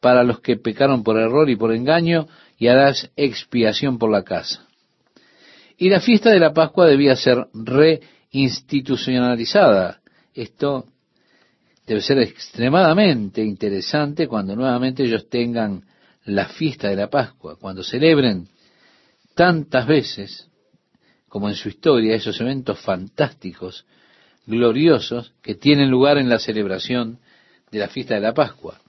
para 0.00 0.24
los 0.24 0.40
que 0.40 0.56
pecaron 0.56 1.02
por 1.02 1.18
error 1.18 1.50
y 1.50 1.56
por 1.56 1.74
engaño, 1.74 2.28
y 2.58 2.68
harás 2.68 3.10
expiación 3.16 3.98
por 3.98 4.10
la 4.10 4.22
casa. 4.24 4.66
Y 5.76 5.90
la 5.90 6.00
fiesta 6.00 6.30
de 6.30 6.40
la 6.40 6.52
Pascua 6.52 6.86
debía 6.86 7.14
ser 7.16 7.46
reinstitucionalizada, 7.54 10.00
esto 10.34 10.86
debe 11.86 12.02
ser 12.02 12.18
extremadamente 12.18 13.42
interesante 13.42 14.28
cuando 14.28 14.54
nuevamente 14.54 15.04
ellos 15.04 15.28
tengan 15.28 15.84
la 16.24 16.46
fiesta 16.46 16.88
de 16.88 16.96
la 16.96 17.08
Pascua, 17.08 17.56
cuando 17.56 17.82
celebren 17.82 18.48
tantas 19.34 19.86
veces 19.86 20.48
como 21.28 21.48
en 21.48 21.54
su 21.54 21.68
historia 21.68 22.14
esos 22.14 22.40
eventos 22.40 22.78
fantásticos, 22.80 23.86
gloriosos, 24.46 25.32
que 25.42 25.54
tienen 25.54 25.90
lugar 25.90 26.18
en 26.18 26.28
la 26.28 26.38
celebración 26.38 27.18
de 27.70 27.78
la 27.78 27.88
fiesta 27.88 28.14
de 28.14 28.20
la 28.20 28.34
Pascua. 28.34 28.80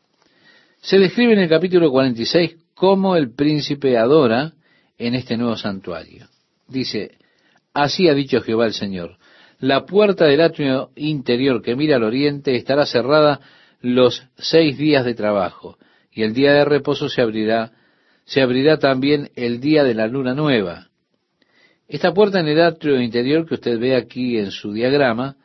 Se 0.82 0.98
describe 0.98 1.34
en 1.34 1.40
el 1.40 1.50
capítulo 1.50 1.92
46 1.92 2.56
cómo 2.74 3.18
el 3.18 3.34
príncipe 3.34 3.98
adora 3.98 4.54
en 4.98 5.14
este 5.14 5.36
nuevo 5.36 5.58
santuario. 5.58 6.28
Dice, 6.68 7.18
así 7.74 8.08
ha 8.08 8.14
dicho 8.14 8.42
Jehová 8.42 8.66
el 8.66 8.74
Señor, 8.74 9.18
la 9.60 9.86
puerta 9.86 10.26
del 10.26 10.40
atrio 10.40 10.92
interior 10.96 11.62
que 11.62 11.76
mira 11.76 11.98
al 11.98 12.04
oriente 12.04 12.56
estará 12.56 12.86
cerrada 12.86 13.42
los 13.82 14.26
seis 14.38 14.78
días 14.78 15.04
de 15.04 15.16
trabajo, 15.16 15.78
y 16.14 16.24
el 16.24 16.34
día 16.34 16.54
de 16.54 16.66
reposo 16.66 17.10
se 17.10 17.22
abrirá, 17.22 17.74
se 18.24 18.42
abrirá 18.42 18.78
también 18.78 19.32
el 19.36 19.60
día 19.60 19.84
de 19.84 19.96
la 19.96 20.08
luna 20.08 20.34
nueva. 20.34 20.88
Esta 21.90 22.14
puerta 22.14 22.40
en 22.40 22.48
el 22.48 22.62
atrio 22.62 23.02
interior 23.02 23.46
que 23.46 23.56
usted 23.56 23.80
ve 23.80 23.98
aquí 23.98 24.38
en 24.38 24.52
su 24.52 24.72
diagrama, 24.72 25.36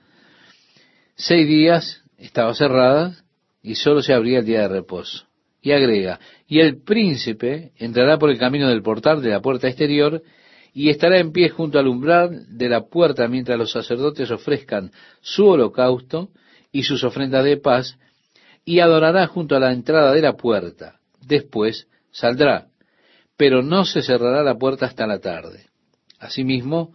seis 1.17 1.49
días 1.49 2.03
estaba 2.19 2.55
cerrada 2.55 3.24
y 3.65 3.77
solo 3.77 4.03
se 4.03 4.13
abría 4.13 4.41
el 4.41 4.45
día 4.45 4.61
de 4.61 4.69
reposo. 4.69 5.25
Y 5.63 5.73
agrega, 5.73 6.21
y 6.47 6.61
el 6.61 6.83
príncipe 6.83 7.73
entrará 7.79 8.19
por 8.19 8.31
el 8.31 8.39
camino 8.39 8.69
del 8.69 8.83
portal 8.83 9.23
de 9.23 9.31
la 9.31 9.41
puerta 9.41 9.67
exterior 9.67 10.23
y 10.75 10.91
estará 10.91 11.19
en 11.19 11.33
pie 11.33 11.49
junto 11.49 11.79
al 11.79 11.89
umbral 11.89 12.45
de 12.59 12.69
la 12.69 12.83
puerta 12.83 13.27
mientras 13.27 13.59
los 13.59 13.73
sacerdotes 13.73 14.31
ofrezcan 14.31 14.91
su 15.23 15.47
holocausto 15.47 16.29
y 16.71 16.83
sus 16.83 17.05
ofrendas 17.05 17.45
de 17.45 17.57
paz, 17.57 17.97
y 18.67 18.81
adorará 18.81 19.27
junto 19.29 19.57
a 19.57 19.61
la 19.61 19.73
entrada 19.73 20.13
de 20.13 20.21
la 20.21 20.35
puerta. 20.35 20.99
Después 21.27 21.87
saldrá, 22.11 22.67
pero 23.37 23.63
no 23.63 23.85
se 23.87 24.03
cerrará 24.03 24.43
la 24.43 24.57
puerta 24.57 24.87
hasta 24.87 25.07
la 25.07 25.21
tarde. 25.21 25.67
Asimismo, 26.19 26.93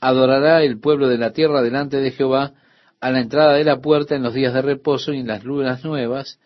adorará 0.00 0.62
el 0.62 0.78
pueblo 0.78 1.08
de 1.08 1.18
la 1.18 1.32
tierra 1.32 1.62
delante 1.62 1.96
de 1.96 2.12
Jehová 2.12 2.52
a 3.04 3.10
la 3.10 3.20
entrada 3.20 3.52
de 3.52 3.64
la 3.64 3.82
puerta 3.82 4.16
en 4.16 4.22
los 4.22 4.32
días 4.32 4.54
de 4.54 4.62
reposo 4.62 5.12
y 5.12 5.18
en 5.18 5.26
las 5.26 5.44
lunas 5.44 5.84
nuevas, 5.84 6.40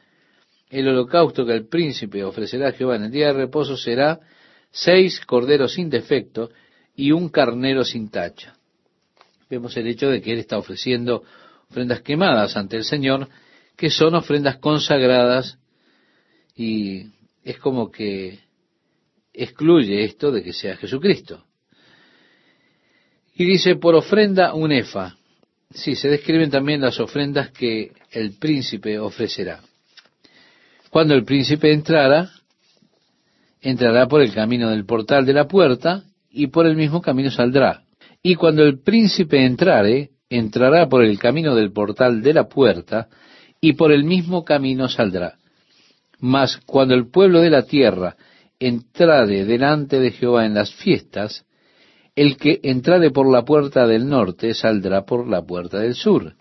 el 0.70 0.88
holocausto 0.88 1.46
que 1.46 1.52
el 1.52 1.68
príncipe 1.68 2.24
ofrecerá 2.24 2.70
a 2.70 2.72
Jehová 2.72 2.96
en 2.96 3.04
el 3.04 3.12
día 3.12 3.28
de 3.28 3.34
reposo 3.34 3.76
será 3.76 4.18
seis 4.72 5.20
corderos 5.24 5.74
sin 5.74 5.88
defecto 5.88 6.50
y 6.96 7.12
un 7.12 7.28
carnero 7.28 7.84
sin 7.84 8.10
tacha. 8.10 8.56
Vemos 9.48 9.76
el 9.76 9.86
hecho 9.86 10.10
de 10.10 10.20
que 10.20 10.32
él 10.32 10.40
está 10.40 10.58
ofreciendo 10.58 11.22
ofrendas 11.70 12.00
quemadas 12.00 12.56
ante 12.56 12.76
el 12.76 12.82
Señor, 12.82 13.28
que 13.76 13.88
son 13.88 14.16
ofrendas 14.16 14.56
consagradas 14.56 15.60
y 16.56 17.06
es 17.44 17.58
como 17.60 17.88
que 17.88 18.40
excluye 19.32 20.02
esto 20.02 20.32
de 20.32 20.42
que 20.42 20.52
sea 20.52 20.76
Jesucristo. 20.76 21.44
Y 23.36 23.44
dice, 23.44 23.76
por 23.76 23.94
ofrenda 23.94 24.54
un 24.54 24.72
efa. 24.72 25.17
Sí, 25.70 25.94
se 25.96 26.08
describen 26.08 26.50
también 26.50 26.80
las 26.80 26.98
ofrendas 26.98 27.50
que 27.50 27.92
el 28.10 28.38
príncipe 28.38 28.98
ofrecerá. 28.98 29.60
Cuando 30.90 31.14
el 31.14 31.24
príncipe 31.24 31.72
entrara, 31.72 32.30
entrará 33.60 34.06
por 34.06 34.22
el 34.22 34.32
camino 34.32 34.70
del 34.70 34.86
portal 34.86 35.26
de 35.26 35.34
la 35.34 35.46
puerta 35.46 36.04
y 36.30 36.46
por 36.46 36.66
el 36.66 36.74
mismo 36.74 37.02
camino 37.02 37.30
saldrá. 37.30 37.82
Y 38.22 38.34
cuando 38.34 38.64
el 38.64 38.80
príncipe 38.80 39.44
entrare, 39.44 40.10
entrará 40.30 40.88
por 40.88 41.04
el 41.04 41.18
camino 41.18 41.54
del 41.54 41.72
portal 41.72 42.22
de 42.22 42.32
la 42.32 42.48
puerta 42.48 43.08
y 43.60 43.74
por 43.74 43.92
el 43.92 44.04
mismo 44.04 44.44
camino 44.44 44.88
saldrá. 44.88 45.34
Mas 46.18 46.56
cuando 46.66 46.94
el 46.94 47.10
pueblo 47.10 47.40
de 47.40 47.50
la 47.50 47.62
tierra 47.62 48.16
entrare 48.58 49.44
delante 49.44 50.00
de 50.00 50.10
Jehová 50.12 50.46
en 50.46 50.54
las 50.54 50.72
fiestas, 50.74 51.44
el 52.20 52.36
que 52.36 52.58
entrare 52.64 53.12
por 53.12 53.30
la 53.30 53.44
puerta 53.44 53.86
del 53.86 54.08
norte 54.08 54.52
saldrá 54.52 55.04
por 55.04 55.28
la 55.28 55.42
puerta 55.42 55.78
del 55.78 55.94
sur, 55.94 56.34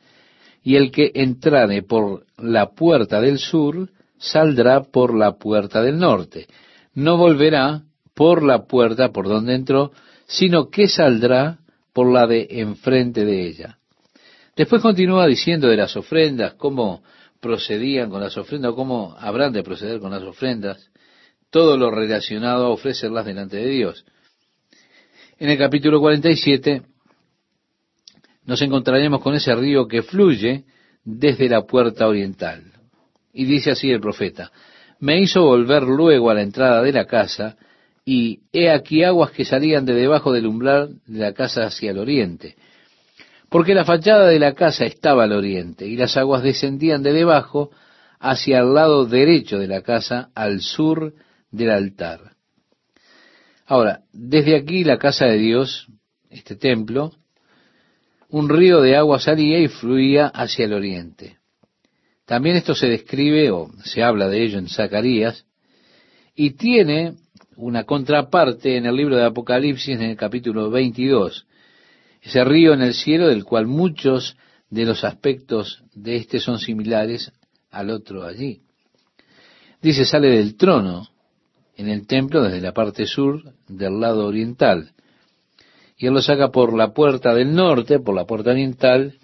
y 0.64 0.76
el 0.76 0.92
que 0.92 1.12
entrare 1.14 1.84
por 1.84 2.26
la 2.38 2.72
puerta 2.72 3.22
del 3.22 3.38
sur 3.38 3.88
saldrá 4.18 4.82
por 4.82 5.16
la 5.16 5.38
puerta 5.38 5.84
del 5.84 6.00
norte. 6.00 6.48
No 6.96 7.18
volverá 7.18 7.84
por 8.16 8.44
la 8.44 8.66
puerta 8.66 9.12
por 9.12 9.28
donde 9.28 9.54
entró, 9.54 9.92
sino 10.26 10.72
que 10.72 10.88
saldrá 10.88 11.60
por 11.94 12.12
la 12.12 12.26
de 12.26 12.48
enfrente 12.50 13.24
de 13.24 13.48
ella. 13.48 13.78
Después 14.56 14.82
continúa 14.82 15.28
diciendo 15.28 15.68
de 15.68 15.78
las 15.78 15.96
ofrendas, 15.96 16.56
cómo 16.56 17.04
procedían 17.40 18.10
con 18.10 18.22
las 18.22 18.36
ofrendas, 18.36 18.74
cómo 18.74 19.16
habrán 19.20 19.54
de 19.54 19.62
proceder 19.62 20.00
con 20.00 20.10
las 20.10 20.24
ofrendas, 20.24 20.90
todo 21.52 21.78
lo 21.78 21.92
relacionado 21.92 22.66
a 22.66 22.70
ofrecerlas 22.70 23.28
delante 23.28 23.58
de 23.58 23.68
Dios. 23.68 24.06
En 25.40 25.52
el 25.52 25.58
capítulo 25.60 26.00
47 26.00 26.82
nos 28.46 28.60
encontraremos 28.64 29.22
con 29.22 29.36
ese 29.36 29.54
río 29.54 29.88
que 29.88 30.02
fluye 30.02 30.64
desde 31.04 31.48
la 31.48 31.62
puerta 31.62 32.08
oriental. 32.08 32.64
Y 33.34 33.46
dice 33.46 33.72
así 33.72 33.92
el 33.92 34.00
profeta, 34.00 34.52
me 35.00 35.22
hizo 35.22 35.44
volver 35.44 35.84
luego 35.84 36.32
a 36.32 36.34
la 36.34 36.42
entrada 36.42 36.82
de 36.82 36.92
la 36.92 37.06
casa, 37.06 37.56
y 38.04 38.40
he 38.52 38.72
aquí 38.72 39.04
aguas 39.04 39.30
que 39.32 39.46
salían 39.46 39.86
de 39.86 39.94
debajo 39.94 40.32
del 40.32 40.48
umbral 40.48 41.02
de 41.06 41.20
la 41.20 41.34
casa 41.34 41.66
hacia 41.66 41.92
el 41.92 42.00
oriente. 42.00 42.56
Porque 43.50 43.76
la 43.76 43.86
fachada 43.86 44.28
de 44.28 44.40
la 44.40 44.54
casa 44.54 44.86
estaba 44.86 45.26
al 45.26 45.34
oriente, 45.34 45.86
y 45.86 45.98
las 45.98 46.18
aguas 46.18 46.42
descendían 46.42 47.04
de 47.04 47.14
debajo 47.14 47.70
hacia 48.20 48.60
el 48.60 48.74
lado 48.74 49.06
derecho 49.06 49.60
de 49.60 49.68
la 49.68 49.82
casa, 49.82 50.30
al 50.34 50.62
sur 50.62 51.14
del 51.52 51.70
altar. 51.70 52.37
Ahora, 53.68 54.04
desde 54.14 54.56
aquí 54.56 54.86
la 54.86 54.98
casa 54.98 55.26
de 55.26 55.38
Dios, 55.38 55.88
este 56.30 56.56
templo, 56.56 57.12
un 58.30 58.48
río 58.48 58.80
de 58.80 58.96
agua 58.96 59.20
salía 59.20 59.60
y 59.60 59.68
fluía 59.68 60.28
hacia 60.28 60.66
el 60.66 60.74
oriente. 60.74 61.38
También 62.26 62.56
esto 62.56 62.74
se 62.74 62.88
describe 62.88 63.52
o 63.52 63.70
se 63.84 64.04
habla 64.04 64.30
de 64.30 64.42
ello 64.42 64.58
en 64.58 64.70
Zacarías 64.70 65.46
y 66.34 66.52
tiene 66.52 67.16
una 67.58 67.84
contraparte 67.84 68.78
en 68.78 68.86
el 68.86 68.96
libro 68.96 69.18
de 69.18 69.26
Apocalipsis 69.26 69.96
en 69.96 70.04
el 70.04 70.18
capítulo 70.18 70.70
22. 70.70 71.46
Ese 72.22 72.44
río 72.46 72.74
en 72.74 72.82
el 72.82 72.94
cielo 72.94 73.28
del 73.28 73.44
cual 73.44 73.68
muchos 73.68 74.38
de 74.70 74.86
los 74.86 75.04
aspectos 75.04 75.84
de 75.94 76.16
este 76.16 76.40
son 76.40 76.60
similares 76.60 77.34
al 77.70 77.90
otro 77.90 78.24
allí. 78.24 78.62
Dice, 79.82 80.06
sale 80.06 80.30
del 80.30 80.56
trono 80.56 81.10
en 81.78 81.90
el 81.90 82.08
templo 82.08 82.44
desde 82.44 82.60
la 82.60 82.74
parte 82.74 83.06
sur 83.06 83.54
del 83.68 84.00
lado 84.00 84.26
oriental. 84.26 84.92
Y 85.96 86.08
él 86.08 86.14
lo 86.14 86.22
saca 86.22 86.50
por 86.50 86.76
la 86.76 86.94
puerta 86.94 87.34
del 87.34 87.54
norte, 87.54 88.00
por 88.00 88.16
la 88.16 88.26
puerta 88.26 88.52
oriental, 88.52 89.16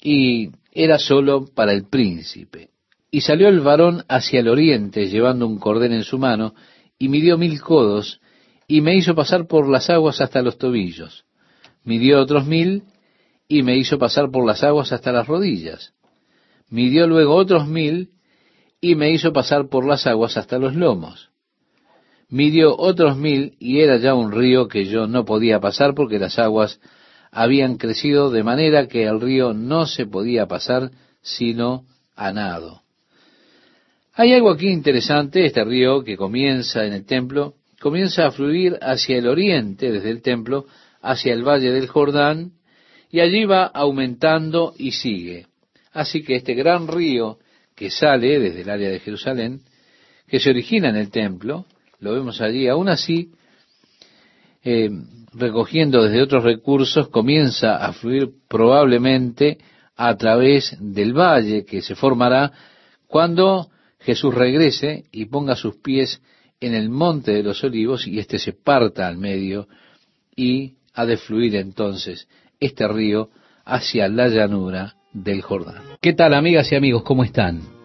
y 0.00 0.50
era 0.70 0.98
solo 0.98 1.46
para 1.46 1.72
el 1.72 1.88
príncipe. 1.88 2.68
Y 3.10 3.22
salió 3.22 3.48
el 3.48 3.60
varón 3.60 4.04
hacia 4.08 4.40
el 4.40 4.48
oriente, 4.48 5.08
llevando 5.08 5.46
un 5.46 5.58
cordel 5.58 5.92
en 5.94 6.04
su 6.04 6.18
mano, 6.18 6.54
y 6.98 7.08
midió 7.08 7.38
mil 7.38 7.60
codos, 7.60 8.20
y 8.66 8.82
me 8.82 8.94
hizo 8.94 9.14
pasar 9.14 9.46
por 9.46 9.66
las 9.68 9.88
aguas 9.88 10.20
hasta 10.20 10.42
los 10.42 10.58
tobillos. 10.58 11.24
Midió 11.84 12.20
otros 12.20 12.46
mil, 12.46 12.84
y 13.48 13.62
me 13.62 13.78
hizo 13.78 13.98
pasar 13.98 14.30
por 14.30 14.46
las 14.46 14.62
aguas 14.62 14.92
hasta 14.92 15.10
las 15.10 15.26
rodillas. 15.26 15.94
Midió 16.68 17.06
luego 17.06 17.34
otros 17.34 17.66
mil, 17.66 18.10
y 18.78 18.94
me 18.94 19.10
hizo 19.10 19.32
pasar 19.32 19.68
por 19.68 19.86
las 19.86 20.06
aguas 20.06 20.36
hasta 20.36 20.58
los 20.58 20.74
lomos. 20.74 21.30
Midió 22.30 22.76
otros 22.76 23.16
mil, 23.16 23.54
y 23.58 23.80
era 23.80 23.96
ya 23.96 24.14
un 24.14 24.32
río 24.32 24.68
que 24.68 24.84
yo 24.84 25.06
no 25.06 25.24
podía 25.24 25.60
pasar 25.60 25.94
porque 25.94 26.18
las 26.18 26.38
aguas 26.38 26.78
habían 27.30 27.76
crecido 27.76 28.30
de 28.30 28.42
manera 28.42 28.86
que 28.86 29.04
el 29.04 29.20
río 29.20 29.54
no 29.54 29.86
se 29.86 30.06
podía 30.06 30.46
pasar 30.46 30.90
sino 31.22 31.84
a 32.14 32.32
nado. 32.32 32.82
Hay 34.14 34.32
algo 34.34 34.50
aquí 34.50 34.68
interesante, 34.68 35.46
este 35.46 35.64
río 35.64 36.02
que 36.02 36.16
comienza 36.16 36.84
en 36.84 36.92
el 36.92 37.06
templo, 37.06 37.54
comienza 37.80 38.26
a 38.26 38.30
fluir 38.30 38.76
hacia 38.82 39.16
el 39.16 39.28
oriente, 39.28 39.92
desde 39.92 40.10
el 40.10 40.22
templo, 40.22 40.66
hacia 41.00 41.32
el 41.32 41.44
valle 41.44 41.70
del 41.70 41.86
Jordán, 41.86 42.52
y 43.10 43.20
allí 43.20 43.44
va 43.44 43.64
aumentando 43.64 44.74
y 44.76 44.92
sigue. 44.92 45.46
Así 45.92 46.22
que 46.22 46.36
este 46.36 46.54
gran 46.54 46.88
río 46.88 47.38
que 47.74 47.90
sale 47.90 48.38
desde 48.38 48.62
el 48.62 48.70
área 48.70 48.90
de 48.90 48.98
Jerusalén, 48.98 49.60
que 50.26 50.40
se 50.40 50.50
origina 50.50 50.90
en 50.90 50.96
el 50.96 51.10
templo, 51.10 51.66
lo 52.00 52.12
vemos 52.12 52.40
allí, 52.40 52.68
aún 52.68 52.88
así, 52.88 53.32
eh, 54.62 54.90
recogiendo 55.32 56.02
desde 56.02 56.22
otros 56.22 56.44
recursos, 56.44 57.08
comienza 57.08 57.76
a 57.76 57.92
fluir 57.92 58.30
probablemente 58.48 59.58
a 59.96 60.16
través 60.16 60.76
del 60.80 61.12
valle 61.12 61.64
que 61.64 61.82
se 61.82 61.94
formará 61.94 62.52
cuando 63.06 63.68
Jesús 64.00 64.34
regrese 64.34 65.04
y 65.10 65.26
ponga 65.26 65.56
sus 65.56 65.76
pies 65.76 66.22
en 66.60 66.74
el 66.74 66.88
monte 66.88 67.32
de 67.32 67.42
los 67.42 67.62
olivos 67.64 68.06
y 68.06 68.18
éste 68.18 68.38
se 68.38 68.52
parta 68.52 69.06
al 69.06 69.16
medio 69.16 69.68
y 70.36 70.74
ha 70.94 71.06
de 71.06 71.16
fluir 71.16 71.56
entonces 71.56 72.28
este 72.60 72.86
río 72.88 73.30
hacia 73.64 74.08
la 74.08 74.28
llanura 74.28 74.94
del 75.12 75.42
Jordán. 75.42 75.82
¿Qué 76.00 76.12
tal 76.12 76.34
amigas 76.34 76.70
y 76.72 76.76
amigos? 76.76 77.02
¿Cómo 77.02 77.24
están? 77.24 77.77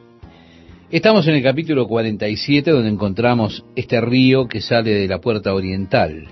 Estamos 0.94 1.28
en 1.28 1.34
el 1.34 1.42
capítulo 1.42 1.88
47 1.88 2.70
donde 2.70 2.92
encontramos 2.92 3.66
este 3.76 4.00
río 4.00 4.48
que 4.48 4.62
sale 4.62 4.92
de 4.92 5.08
la 5.08 5.18
puerta 5.18 5.52
oriental. 5.52 6.28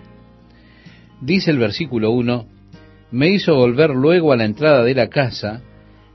Dice 1.20 1.49
el 1.49 1.57
versículo 1.57 2.12
1, 2.12 2.45
me 3.09 3.30
hizo 3.30 3.55
volver 3.55 3.89
luego 3.89 4.32
a 4.32 4.38
la 4.38 4.45
entrada 4.45 4.84
de 4.84 4.93
la 4.93 5.07
casa, 5.07 5.64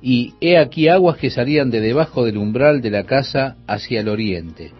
y 0.00 0.34
he 0.40 0.58
aquí 0.58 0.86
aguas 0.86 1.16
que 1.16 1.28
salían 1.28 1.72
de 1.72 1.80
debajo 1.80 2.24
del 2.24 2.36
umbral 2.36 2.82
de 2.82 2.90
la 2.90 3.02
casa 3.02 3.56
hacia 3.66 3.98
el 3.98 4.08
oriente, 4.08 4.70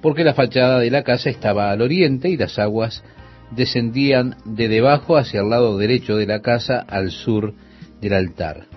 porque 0.00 0.24
la 0.24 0.32
fachada 0.32 0.78
de 0.78 0.90
la 0.90 1.02
casa 1.02 1.28
estaba 1.28 1.72
al 1.72 1.82
oriente 1.82 2.30
y 2.30 2.38
las 2.38 2.58
aguas 2.58 3.04
descendían 3.50 4.36
de 4.46 4.68
debajo 4.68 5.18
hacia 5.18 5.42
el 5.42 5.50
lado 5.50 5.76
derecho 5.76 6.16
de 6.16 6.24
la 6.24 6.40
casa 6.40 6.80
al 6.80 7.10
sur 7.10 7.52
del 8.00 8.14
altar. 8.14 8.73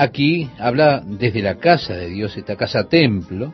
Aquí 0.00 0.48
habla 0.60 1.02
desde 1.04 1.42
la 1.42 1.56
casa 1.56 1.94
de 1.94 2.08
Dios, 2.08 2.36
esta 2.36 2.54
casa 2.54 2.84
templo, 2.84 3.52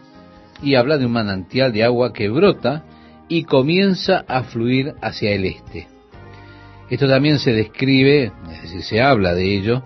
y 0.62 0.74
habla 0.74 0.98
de 0.98 1.06
un 1.06 1.12
manantial 1.12 1.72
de 1.72 1.84
agua 1.84 2.12
que 2.12 2.28
brota 2.28 2.84
y 3.30 3.44
comienza 3.44 4.26
a 4.28 4.42
fluir 4.44 4.92
hacia 5.00 5.30
el 5.30 5.46
este. 5.46 5.86
Esto 6.90 7.08
también 7.08 7.38
se 7.38 7.54
describe, 7.54 8.30
es 8.52 8.62
decir, 8.62 8.82
se 8.82 9.00
habla 9.00 9.32
de 9.32 9.56
ello 9.56 9.82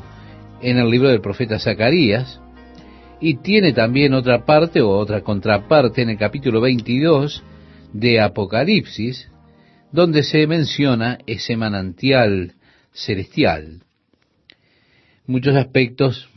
en 0.61 0.78
el 0.78 0.90
libro 0.90 1.11
del 1.11 1.20
profeta 1.20 1.61
Zacarías, 1.61 2.40
Y 3.20 3.36
tiene 3.36 3.72
también 3.72 4.12
otra 4.12 4.44
parte 4.44 4.80
o 4.80 4.90
otra 4.90 5.20
contraparte 5.20 6.02
en 6.02 6.11
el 6.11 6.18
capítulo 6.18 6.61
22 6.61 7.40
de 7.92 8.20
Apocalipsis, 8.20 9.30
donde 9.92 10.24
se 10.24 10.44
menciona 10.48 11.18
ese 11.24 11.56
manantial 11.56 12.54
celestial. 12.92 13.84
Muchos 15.24 15.54
aspectos 15.54 16.28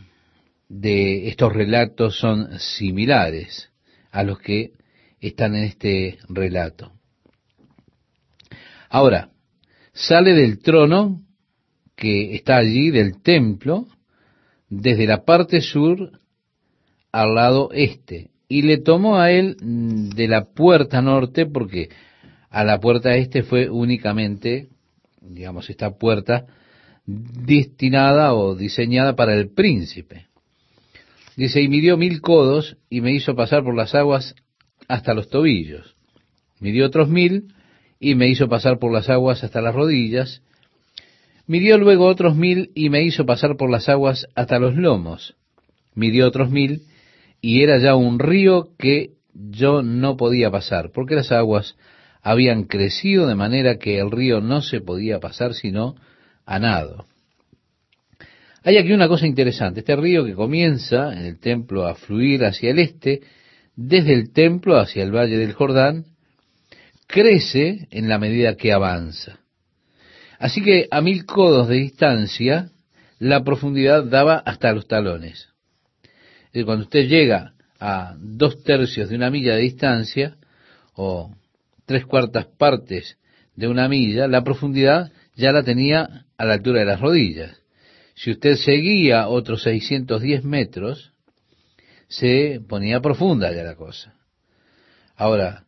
de 0.73 1.27
estos 1.27 1.51
relatos 1.51 2.17
son 2.17 2.57
similares 2.57 3.69
a 4.09 4.23
los 4.23 4.39
que 4.39 4.71
están 5.19 5.53
en 5.53 5.65
este 5.65 6.17
relato. 6.29 6.93
Ahora, 8.89 9.31
sale 9.91 10.33
del 10.33 10.59
trono 10.59 11.21
que 11.97 12.35
está 12.35 12.55
allí, 12.55 12.89
del 12.89 13.21
templo, 13.21 13.85
desde 14.69 15.07
la 15.07 15.25
parte 15.25 15.59
sur 15.59 16.19
al 17.11 17.35
lado 17.35 17.69
este, 17.73 18.29
y 18.47 18.61
le 18.61 18.77
tomó 18.77 19.17
a 19.17 19.29
él 19.29 19.57
de 19.59 20.27
la 20.29 20.45
puerta 20.53 21.01
norte, 21.01 21.45
porque 21.45 21.89
a 22.49 22.63
la 22.63 22.79
puerta 22.79 23.13
este 23.15 23.43
fue 23.43 23.69
únicamente, 23.69 24.69
digamos, 25.19 25.69
esta 25.69 25.97
puerta 25.97 26.45
destinada 27.05 28.33
o 28.33 28.55
diseñada 28.55 29.17
para 29.17 29.33
el 29.35 29.49
príncipe. 29.49 30.30
Dice, 31.35 31.61
y 31.61 31.69
midió 31.69 31.97
mil 31.97 32.21
codos 32.21 32.77
y 32.89 33.01
me 33.01 33.11
hizo 33.13 33.35
pasar 33.35 33.63
por 33.63 33.75
las 33.75 33.95
aguas 33.95 34.35
hasta 34.87 35.13
los 35.13 35.29
tobillos. 35.29 35.95
Midió 36.59 36.85
otros 36.85 37.09
mil 37.09 37.53
y 37.99 38.15
me 38.15 38.27
hizo 38.27 38.49
pasar 38.49 38.79
por 38.79 38.91
las 38.91 39.09
aguas 39.09 39.43
hasta 39.43 39.61
las 39.61 39.73
rodillas. 39.73 40.41
Midió 41.47 41.77
luego 41.77 42.05
otros 42.05 42.35
mil 42.35 42.71
y 42.75 42.89
me 42.89 43.03
hizo 43.03 43.25
pasar 43.25 43.57
por 43.57 43.69
las 43.69 43.89
aguas 43.89 44.27
hasta 44.35 44.59
los 44.59 44.75
lomos. 44.75 45.35
Midió 45.95 46.27
otros 46.27 46.49
mil 46.49 46.83
y 47.41 47.63
era 47.63 47.79
ya 47.79 47.95
un 47.95 48.19
río 48.19 48.69
que 48.77 49.11
yo 49.33 49.81
no 49.81 50.17
podía 50.17 50.51
pasar, 50.51 50.91
porque 50.91 51.15
las 51.15 51.31
aguas 51.31 51.75
habían 52.21 52.65
crecido 52.65 53.27
de 53.27 53.35
manera 53.35 53.77
que 53.77 53.99
el 53.99 54.11
río 54.11 54.41
no 54.41 54.61
se 54.61 54.81
podía 54.81 55.19
pasar 55.19 55.53
sino 55.53 55.95
a 56.45 56.59
nado. 56.59 57.05
Hay 58.63 58.77
aquí 58.77 58.93
una 58.93 59.07
cosa 59.07 59.25
interesante, 59.25 59.79
este 59.79 59.95
río 59.95 60.23
que 60.23 60.35
comienza 60.35 61.13
en 61.13 61.25
el 61.25 61.39
templo 61.39 61.87
a 61.87 61.95
fluir 61.95 62.45
hacia 62.45 62.69
el 62.69 62.79
este, 62.79 63.21
desde 63.75 64.13
el 64.13 64.31
templo 64.31 64.77
hacia 64.77 65.01
el 65.01 65.11
valle 65.11 65.37
del 65.37 65.53
Jordán, 65.53 66.05
crece 67.07 67.87
en 67.89 68.07
la 68.07 68.19
medida 68.19 68.55
que 68.55 68.71
avanza. 68.71 69.39
Así 70.37 70.61
que 70.61 70.87
a 70.91 71.01
mil 71.01 71.25
codos 71.25 71.69
de 71.69 71.75
distancia, 71.75 72.69
la 73.17 73.43
profundidad 73.43 74.03
daba 74.03 74.37
hasta 74.37 74.73
los 74.73 74.87
talones. 74.87 75.49
cuando 76.53 76.83
usted 76.83 77.07
llega 77.07 77.53
a 77.79 78.15
dos 78.19 78.63
tercios 78.63 79.09
de 79.09 79.15
una 79.15 79.31
milla 79.31 79.55
de 79.55 79.61
distancia, 79.61 80.37
o 80.93 81.33
tres 81.85 82.05
cuartas 82.05 82.45
partes 82.45 83.17
de 83.55 83.67
una 83.67 83.87
milla, 83.87 84.27
la 84.27 84.43
profundidad 84.43 85.11
ya 85.35 85.51
la 85.51 85.63
tenía 85.63 86.25
a 86.37 86.45
la 86.45 86.53
altura 86.53 86.81
de 86.81 86.85
las 86.85 86.99
rodillas. 86.99 87.60
Si 88.21 88.29
usted 88.29 88.53
seguía 88.53 89.29
otros 89.29 89.63
610 89.63 90.43
metros, 90.43 91.11
se 92.07 92.61
ponía 92.69 93.01
profunda 93.01 93.51
ya 93.51 93.63
la 93.63 93.73
cosa. 93.73 94.13
Ahora, 95.15 95.65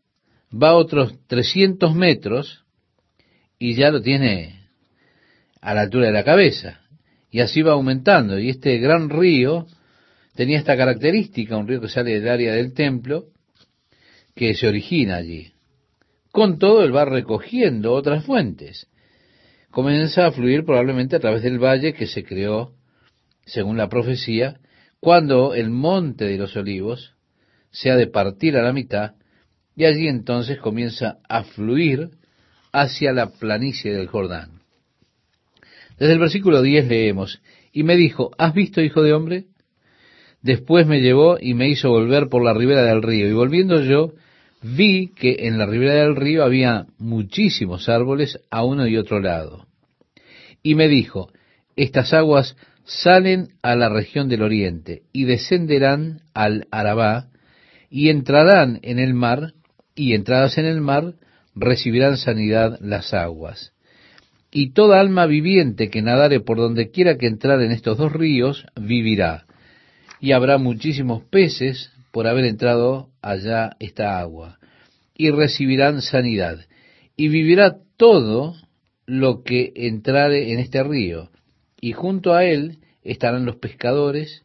va 0.54 0.76
otros 0.76 1.18
300 1.26 1.95
metros 1.95 2.64
y 3.58 3.74
ya 3.74 3.89
lo 3.89 4.04
tiene 4.04 4.70
a 5.62 5.74
la 5.74 5.82
altura 5.82 6.06
de 6.06 6.14
la 6.14 6.24
cabeza. 6.24 6.82
Y 7.32 7.39
así 7.39 7.64
va 7.64 7.72
aumentando. 7.72 8.38
Y 8.38 8.49
este 8.49 8.78
gran 8.78 9.10
río 9.10 9.66
tenía 10.36 10.60
esta 10.60 10.78
característica, 10.78 11.58
un 11.58 11.68
río 11.68 11.82
que 11.82 11.89
sale 11.89 12.20
del 12.20 12.30
área 12.30 12.54
del 12.54 12.76
templo, 12.76 13.30
que 14.36 14.54
se 14.54 14.68
origina 14.68 15.16
allí. 15.16 15.51
Con 16.32 16.60
todo, 16.60 16.84
él 16.84 16.95
va 16.95 17.06
recogiendo 17.06 17.93
otras 17.93 18.24
fuentes. 18.24 18.88
Comienza 19.74 20.28
a 20.28 20.32
fluir 20.32 20.66
probablemente 20.66 21.16
a 21.16 21.20
través 21.20 21.42
del 21.42 21.58
valle 21.58 21.94
que 21.94 22.06
se 22.06 22.24
creó, 22.24 22.74
según 23.44 23.76
la 23.76 23.90
profecía, 23.90 24.60
cuando 25.00 25.56
el 25.56 25.72
monte 25.72 26.26
de 26.26 26.38
los 26.38 26.56
olivos 26.56 27.16
se 27.72 27.90
ha 27.90 27.96
de 27.96 28.06
partir 28.06 28.56
a 28.56 28.62
la 28.62 28.72
mitad 28.72 29.14
y 29.76 29.86
allí 29.86 30.08
entonces 30.08 30.60
comienza 30.60 31.18
a 31.28 31.44
fluir 31.44 32.12
hacia 32.72 33.14
la 33.14 33.32
planicie 33.32 33.92
del 33.92 34.06
Jordán. 34.06 34.62
Desde 35.98 36.14
el 36.14 36.20
versículo 36.20 36.62
10 36.62 36.88
leemos, 36.88 37.42
y 37.72 37.82
me 37.82 37.96
dijo, 37.96 38.30
¿has 38.38 38.54
visto, 38.54 38.80
hijo 38.80 39.02
de 39.02 39.14
hombre? 39.14 39.46
Después 40.44 40.86
me 40.86 41.02
llevó 41.02 41.40
y 41.40 41.56
me 41.56 41.68
hizo 41.68 41.90
volver 41.90 42.30
por 42.30 42.44
la 42.44 42.54
ribera 42.54 42.84
del 42.84 43.02
río, 43.02 43.28
y 43.28 43.34
volviendo 43.34 43.82
yo, 43.82 44.14
vi 44.64 45.09
que 45.14 45.47
en 45.47 45.57
la 45.57 45.66
ribera 45.66 45.93
del 45.93 46.16
río 46.16 46.43
había 46.43 46.88
muchísimos 46.97 47.89
árboles 47.89 48.39
a 48.49 48.64
uno 48.64 48.88
y 48.88 48.97
otro 48.97 49.20
lado. 49.20 49.68
Y 50.64 50.76
me 50.76 50.88
dijo, 50.88 51.30
estas 51.76 52.14
aguas 52.14 52.55
salen 52.86 53.49
a 53.61 53.76
la 53.76 53.89
región 53.89 54.30
del 54.30 54.41
oriente 54.41 55.03
y 55.11 55.26
descenderán 55.26 56.22
al 56.34 56.68
Arabá 56.72 57.28
y 57.89 58.09
entrarán 58.09 58.80
en 58.82 58.99
el 58.99 59.14
mar 59.14 59.53
y 59.95 60.14
entradas 60.14 60.57
en 60.57 60.66
el 60.66 60.82
mar 60.82 61.16
recibirán 61.55 62.18
sanidad 62.18 62.80
las 62.82 63.14
aguas. 63.14 63.74
Y 64.51 64.72
toda 64.72 64.99
alma 64.99 65.26
viviente 65.26 65.89
que 65.89 66.01
nadare 66.01 66.39
por 66.39 66.57
donde 66.57 66.91
quiera 66.91 67.18
que 67.18 67.28
entrar 67.28 67.61
en 67.61 67.72
estos 67.72 67.97
dos 67.97 68.11
ríos 68.11 68.66
vivirá. 68.80 69.45
Y 70.20 70.32
habrá 70.32 70.57
muchísimos 70.57 71.24
peces 71.24 71.91
por 72.14 72.28
haber 72.28 72.45
entrado 72.45 73.09
allá 73.24 73.76
esta 73.80 74.20
agua. 74.20 74.59
Y 75.18 75.32
recibirán 75.32 76.03
sanidad. 76.03 76.59
Y 77.18 77.30
vivirá 77.30 77.78
todo 77.97 78.55
lo 79.07 79.43
que 79.43 79.74
entrare 79.76 80.53
en 80.53 80.59
este 80.59 80.84
río. 80.84 81.32
Y 81.82 81.93
junto 81.93 82.36
a 82.36 82.45
él 82.45 82.78
estarán 83.01 83.45
los 83.47 83.55
pescadores. 83.55 84.43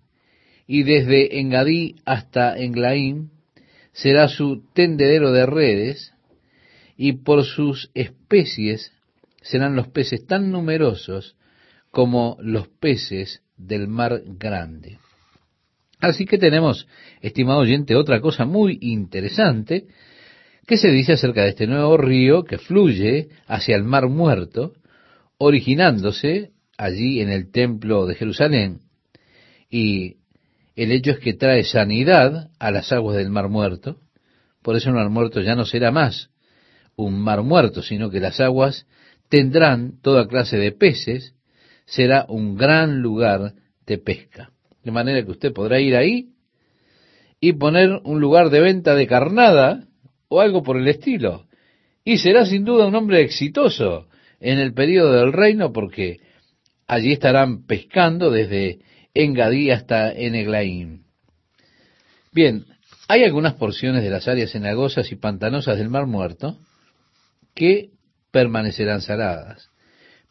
Y 0.66 0.82
desde 0.84 1.40
Engadí 1.40 1.96
hasta 2.06 2.56
Englaim 2.58 3.28
será 3.92 4.28
su 4.28 4.62
tendedero 4.72 5.30
de 5.32 5.44
redes, 5.44 6.14
y 6.96 7.12
por 7.12 7.44
sus 7.44 7.90
especies 7.92 8.92
serán 9.42 9.76
los 9.76 9.88
peces 9.88 10.26
tan 10.26 10.50
numerosos 10.50 11.36
como 11.90 12.38
los 12.40 12.66
peces 12.68 13.42
del 13.58 13.88
mar 13.88 14.22
grande. 14.24 14.98
Así 16.00 16.26
que 16.26 16.38
tenemos, 16.38 16.86
estimado 17.20 17.60
oyente, 17.60 17.96
otra 17.96 18.20
cosa 18.20 18.44
muy 18.44 18.78
interesante 18.80 19.86
que 20.66 20.76
se 20.76 20.90
dice 20.90 21.14
acerca 21.14 21.42
de 21.42 21.50
este 21.50 21.66
nuevo 21.66 21.96
río 21.96 22.44
que 22.44 22.58
fluye 22.58 23.28
hacia 23.46 23.74
el 23.74 23.84
mar 23.84 24.08
muerto, 24.08 24.74
originándose 25.38 26.50
allí 26.76 27.20
en 27.20 27.30
el 27.30 27.50
templo 27.50 28.06
de 28.06 28.14
Jerusalén. 28.14 28.80
Y 29.70 30.16
el 30.76 30.92
hecho 30.92 31.12
es 31.12 31.18
que 31.18 31.34
trae 31.34 31.64
sanidad 31.64 32.50
a 32.58 32.70
las 32.70 32.92
aguas 32.92 33.16
del 33.16 33.30
mar 33.30 33.48
muerto. 33.48 33.98
Por 34.62 34.76
eso 34.76 34.90
el 34.90 34.96
mar 34.96 35.08
muerto 35.08 35.40
ya 35.40 35.54
no 35.54 35.64
será 35.64 35.90
más 35.90 36.30
un 36.98 37.20
mar 37.20 37.42
muerto, 37.42 37.80
sino 37.80 38.10
que 38.10 38.20
las 38.20 38.40
aguas 38.40 38.86
tendrán 39.28 40.00
toda 40.02 40.26
clase 40.26 40.58
de 40.58 40.72
peces, 40.72 41.34
será 41.86 42.26
un 42.28 42.56
gran 42.56 43.00
lugar 43.00 43.54
de 43.86 43.98
pesca. 43.98 44.50
De 44.88 44.92
manera 44.92 45.22
que 45.22 45.32
usted 45.32 45.52
podrá 45.52 45.78
ir 45.80 45.94
ahí 45.94 46.30
y 47.42 47.52
poner 47.52 48.00
un 48.04 48.20
lugar 48.20 48.48
de 48.48 48.60
venta 48.60 48.94
de 48.94 49.06
carnada 49.06 49.84
o 50.28 50.40
algo 50.40 50.62
por 50.62 50.78
el 50.78 50.88
estilo. 50.88 51.44
Y 52.06 52.16
será 52.16 52.46
sin 52.46 52.64
duda 52.64 52.86
un 52.86 52.94
hombre 52.94 53.20
exitoso 53.20 54.08
en 54.40 54.58
el 54.58 54.72
periodo 54.72 55.12
del 55.12 55.34
reino 55.34 55.74
porque 55.74 56.20
allí 56.86 57.12
estarán 57.12 57.66
pescando 57.66 58.30
desde 58.30 58.78
Engadí 59.12 59.70
hasta 59.70 60.10
Eneglaim. 60.10 61.02
Bien, 62.32 62.64
hay 63.08 63.24
algunas 63.24 63.56
porciones 63.56 64.02
de 64.02 64.08
las 64.08 64.26
áreas 64.26 64.52
cenagosas 64.52 65.12
y 65.12 65.16
pantanosas 65.16 65.76
del 65.76 65.90
Mar 65.90 66.06
Muerto 66.06 66.58
que 67.54 67.90
permanecerán 68.30 69.02
saladas, 69.02 69.68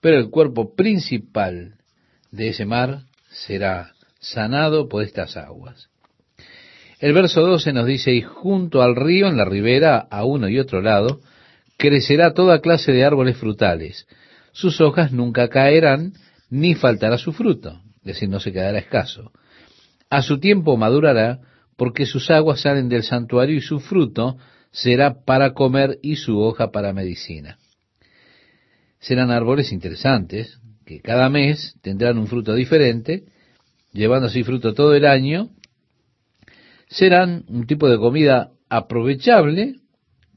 pero 0.01 0.17
el 0.17 0.31
cuerpo 0.31 0.73
principal 0.73 1.75
de 2.31 2.47
ese 2.47 2.65
mar 2.65 3.03
será 3.29 3.93
sanado 4.31 4.87
por 4.87 5.03
estas 5.03 5.37
aguas. 5.37 5.89
El 6.99 7.13
verso 7.13 7.41
12 7.41 7.73
nos 7.73 7.85
dice, 7.85 8.13
y 8.13 8.21
junto 8.21 8.81
al 8.81 8.95
río, 8.95 9.27
en 9.27 9.37
la 9.37 9.45
ribera, 9.45 10.07
a 10.09 10.25
uno 10.25 10.49
y 10.49 10.59
otro 10.59 10.81
lado, 10.81 11.21
crecerá 11.77 12.33
toda 12.33 12.61
clase 12.61 12.91
de 12.91 13.05
árboles 13.05 13.37
frutales. 13.37 14.07
Sus 14.51 14.81
hojas 14.81 15.11
nunca 15.11 15.47
caerán, 15.49 16.13
ni 16.49 16.73
faltará 16.73 17.17
su 17.17 17.33
fruto 17.33 17.81
es 18.07 18.15
decir, 18.15 18.29
no 18.29 18.39
se 18.39 18.53
quedará 18.53 18.79
escaso. 18.79 19.33
A 20.09 20.21
su 20.21 20.39
tiempo 20.39 20.77
madurará, 20.77 21.39
porque 21.75 22.05
sus 22.05 22.31
aguas 22.31 22.61
salen 22.61 22.87
del 22.87 23.03
santuario 23.03 23.57
y 23.57 23.61
su 23.61 23.81
fruto 23.81 24.37
será 24.71 25.25
para 25.25 25.53
comer 25.53 25.99
y 26.01 26.15
su 26.15 26.39
hoja 26.39 26.71
para 26.71 26.93
medicina. 26.93 27.57
Serán 28.99 29.29
árboles 29.29 29.73
interesantes, 29.73 30.59
que 30.85 31.01
cada 31.01 31.29
mes 31.29 31.75
tendrán 31.81 32.17
un 32.17 32.27
fruto 32.27 32.55
diferente, 32.55 33.25
llevando 33.97 34.27
así 34.27 34.43
fruto 34.43 34.73
todo 34.73 34.93
el 34.93 35.05
año, 35.05 35.49
serán 36.87 37.43
un 37.47 37.65
tipo 37.65 37.89
de 37.89 37.97
comida 37.97 38.51
aprovechable 38.69 39.77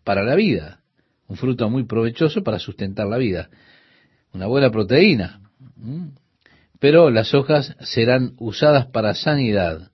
para 0.02 0.24
la 0.24 0.34
vida, 0.34 0.80
un 1.28 1.36
fruto 1.36 1.68
muy 1.68 1.84
provechoso 1.84 2.42
para 2.42 2.58
sustentar 2.58 3.06
la 3.06 3.18
vida, 3.18 3.50
una 4.32 4.46
buena 4.46 4.70
proteína. 4.70 5.42
Pero 6.78 7.10
las 7.10 7.34
hojas 7.34 7.76
serán 7.80 8.32
usadas 8.38 8.86
para 8.86 9.14
sanidad, 9.14 9.90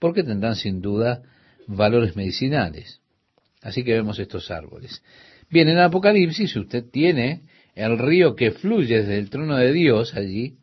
porque 0.00 0.24
tendrán 0.24 0.56
sin 0.56 0.80
duda 0.80 1.22
valores 1.68 2.16
medicinales. 2.16 3.00
Así 3.62 3.84
que 3.84 3.94
vemos 3.94 4.18
estos 4.18 4.50
árboles. 4.50 5.02
Bien, 5.50 5.68
en 5.68 5.78
Apocalipsis 5.78 6.56
usted 6.56 6.84
tiene 6.90 7.42
el 7.76 7.96
río 7.96 8.34
que 8.34 8.50
fluye 8.50 8.98
desde 8.98 9.18
el 9.18 9.30
trono 9.30 9.56
de 9.56 9.72
Dios 9.72 10.14
allí, 10.16 10.58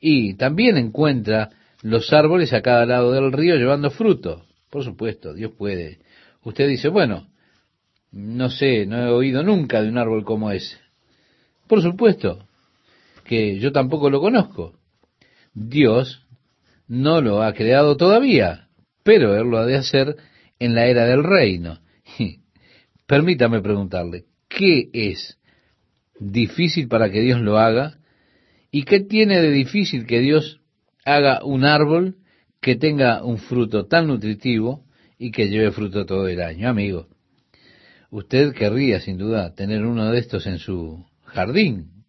y 0.00 0.34
también 0.34 0.76
encuentra 0.76 1.50
los 1.82 2.12
árboles 2.12 2.52
a 2.52 2.62
cada 2.62 2.86
lado 2.86 3.12
del 3.12 3.32
río 3.32 3.56
llevando 3.56 3.90
fruto. 3.90 4.44
Por 4.70 4.84
supuesto, 4.84 5.34
Dios 5.34 5.52
puede. 5.56 6.00
Usted 6.42 6.68
dice, 6.68 6.88
bueno, 6.88 7.28
no 8.12 8.50
sé, 8.50 8.86
no 8.86 8.98
he 8.98 9.10
oído 9.10 9.42
nunca 9.42 9.82
de 9.82 9.88
un 9.88 9.98
árbol 9.98 10.24
como 10.24 10.50
ese. 10.50 10.76
Por 11.66 11.82
supuesto 11.82 12.46
que 13.24 13.58
yo 13.58 13.72
tampoco 13.72 14.10
lo 14.10 14.20
conozco. 14.20 14.74
Dios 15.54 16.22
no 16.88 17.20
lo 17.20 17.42
ha 17.42 17.52
creado 17.52 17.96
todavía, 17.96 18.68
pero 19.02 19.36
Él 19.36 19.48
lo 19.48 19.58
ha 19.58 19.66
de 19.66 19.76
hacer 19.76 20.16
en 20.58 20.74
la 20.74 20.86
era 20.86 21.04
del 21.06 21.24
reino. 21.24 21.80
Permítame 23.06 23.60
preguntarle, 23.60 24.24
¿qué 24.48 24.88
es 24.92 25.38
difícil 26.18 26.88
para 26.88 27.10
que 27.10 27.20
Dios 27.20 27.40
lo 27.40 27.58
haga? 27.58 27.98
¿Y 28.76 28.82
qué 28.82 29.00
tiene 29.00 29.40
de 29.40 29.52
difícil 29.52 30.04
que 30.04 30.20
Dios 30.20 30.60
haga 31.02 31.42
un 31.42 31.64
árbol 31.64 32.16
que 32.60 32.76
tenga 32.76 33.24
un 33.24 33.38
fruto 33.38 33.86
tan 33.86 34.06
nutritivo 34.06 34.84
y 35.18 35.30
que 35.30 35.48
lleve 35.48 35.70
fruto 35.70 36.04
todo 36.04 36.28
el 36.28 36.42
año? 36.42 36.68
Amigo, 36.68 37.06
usted 38.10 38.52
querría 38.52 39.00
sin 39.00 39.16
duda 39.16 39.54
tener 39.54 39.82
uno 39.86 40.12
de 40.12 40.18
estos 40.18 40.46
en 40.46 40.58
su 40.58 41.06
jardín, 41.24 42.04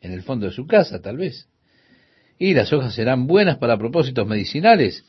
en 0.00 0.10
el 0.10 0.22
fondo 0.22 0.46
de 0.46 0.52
su 0.52 0.66
casa 0.66 1.00
tal 1.00 1.18
vez. 1.18 1.48
Y 2.36 2.52
las 2.52 2.72
hojas 2.72 2.96
serán 2.96 3.28
buenas 3.28 3.58
para 3.58 3.78
propósitos 3.78 4.26
medicinales. 4.26 5.04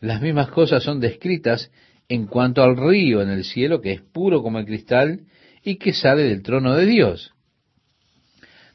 Las 0.00 0.20
mismas 0.20 0.48
cosas 0.48 0.82
son 0.82 0.98
descritas 0.98 1.70
en 2.08 2.26
cuanto 2.26 2.64
al 2.64 2.76
río 2.76 3.22
en 3.22 3.28
el 3.28 3.44
cielo, 3.44 3.80
que 3.80 3.92
es 3.92 4.00
puro 4.00 4.42
como 4.42 4.58
el 4.58 4.66
cristal 4.66 5.26
y 5.62 5.76
que 5.76 5.92
sale 5.92 6.24
del 6.24 6.42
trono 6.42 6.74
de 6.74 6.86
Dios. 6.86 7.33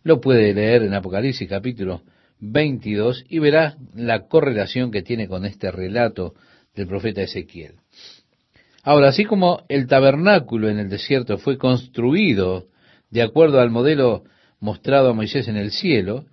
Lo 0.03 0.21
puede 0.21 0.53
leer 0.53 0.83
en 0.83 0.93
Apocalipsis 0.93 1.49
capítulo 1.49 2.03
22 2.39 3.25
y 3.27 3.39
verá 3.39 3.75
la 3.93 4.27
correlación 4.27 4.91
que 4.91 5.01
tiene 5.01 5.27
con 5.27 5.45
este 5.45 5.71
relato 5.71 6.35
del 6.73 6.87
profeta 6.87 7.21
Ezequiel. 7.21 7.73
Ahora, 8.83 9.09
así 9.09 9.25
como 9.25 9.65
el 9.67 9.87
tabernáculo 9.87 10.69
en 10.69 10.79
el 10.79 10.89
desierto 10.89 11.37
fue 11.37 11.57
construido 11.57 12.67
de 13.09 13.21
acuerdo 13.21 13.59
al 13.59 13.71
modelo 13.71 14.23
mostrado 14.61 15.09
a 15.09 15.13
Moisés 15.13 15.49
en 15.49 15.57
el 15.57 15.71
cielo, 15.71 16.25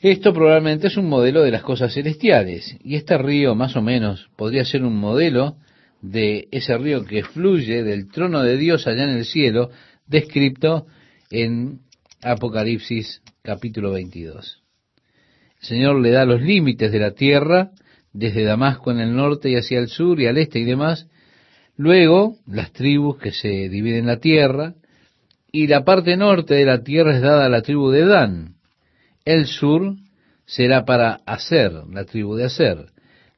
esto 0.00 0.32
probablemente 0.32 0.86
es 0.86 0.96
un 0.96 1.08
modelo 1.08 1.42
de 1.42 1.50
las 1.50 1.62
cosas 1.62 1.92
celestiales, 1.92 2.76
y 2.82 2.96
este 2.96 3.18
río 3.18 3.54
más 3.54 3.76
o 3.76 3.82
menos 3.82 4.28
podría 4.36 4.64
ser 4.64 4.82
un 4.84 4.96
modelo 4.96 5.56
de 6.00 6.48
ese 6.52 6.76
río 6.76 7.04
que 7.04 7.22
fluye 7.22 7.82
del 7.82 8.10
trono 8.10 8.42
de 8.42 8.56
Dios 8.56 8.86
allá 8.86 9.04
en 9.04 9.16
el 9.16 9.24
cielo, 9.24 9.70
descrito 10.06 10.86
en 11.30 11.80
Apocalipsis 12.24 13.20
capítulo 13.42 13.92
22. 13.92 14.62
El 15.60 15.68
Señor 15.68 16.00
le 16.00 16.10
da 16.10 16.24
los 16.24 16.40
límites 16.40 16.90
de 16.90 16.98
la 16.98 17.10
tierra, 17.10 17.72
desde 18.14 18.44
Damasco 18.44 18.90
en 18.90 19.00
el 19.00 19.14
norte 19.14 19.50
y 19.50 19.56
hacia 19.56 19.78
el 19.78 19.88
sur 19.88 20.18
y 20.18 20.26
al 20.26 20.38
este 20.38 20.58
y 20.58 20.64
demás, 20.64 21.06
luego 21.76 22.38
las 22.46 22.72
tribus 22.72 23.18
que 23.18 23.30
se 23.30 23.68
dividen 23.68 24.06
la 24.06 24.20
tierra, 24.20 24.74
y 25.52 25.66
la 25.66 25.84
parte 25.84 26.16
norte 26.16 26.54
de 26.54 26.64
la 26.64 26.82
tierra 26.82 27.14
es 27.14 27.20
dada 27.20 27.44
a 27.44 27.50
la 27.50 27.60
tribu 27.60 27.90
de 27.90 28.06
Dan, 28.06 28.54
el 29.26 29.46
sur 29.46 29.94
será 30.46 30.86
para 30.86 31.20
Aser, 31.26 31.72
la 31.90 32.04
tribu 32.04 32.36
de 32.36 32.44
Aser. 32.44 32.86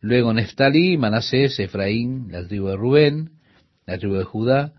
Luego 0.01 0.33
Neftalí, 0.33 0.97
Manasés, 0.97 1.59
Efraín, 1.59 2.29
la 2.31 2.47
tribu 2.47 2.69
de 2.69 2.77
Rubén, 2.77 3.31
la 3.85 3.99
tribu 3.99 4.15
de 4.15 4.25
Judá. 4.25 4.73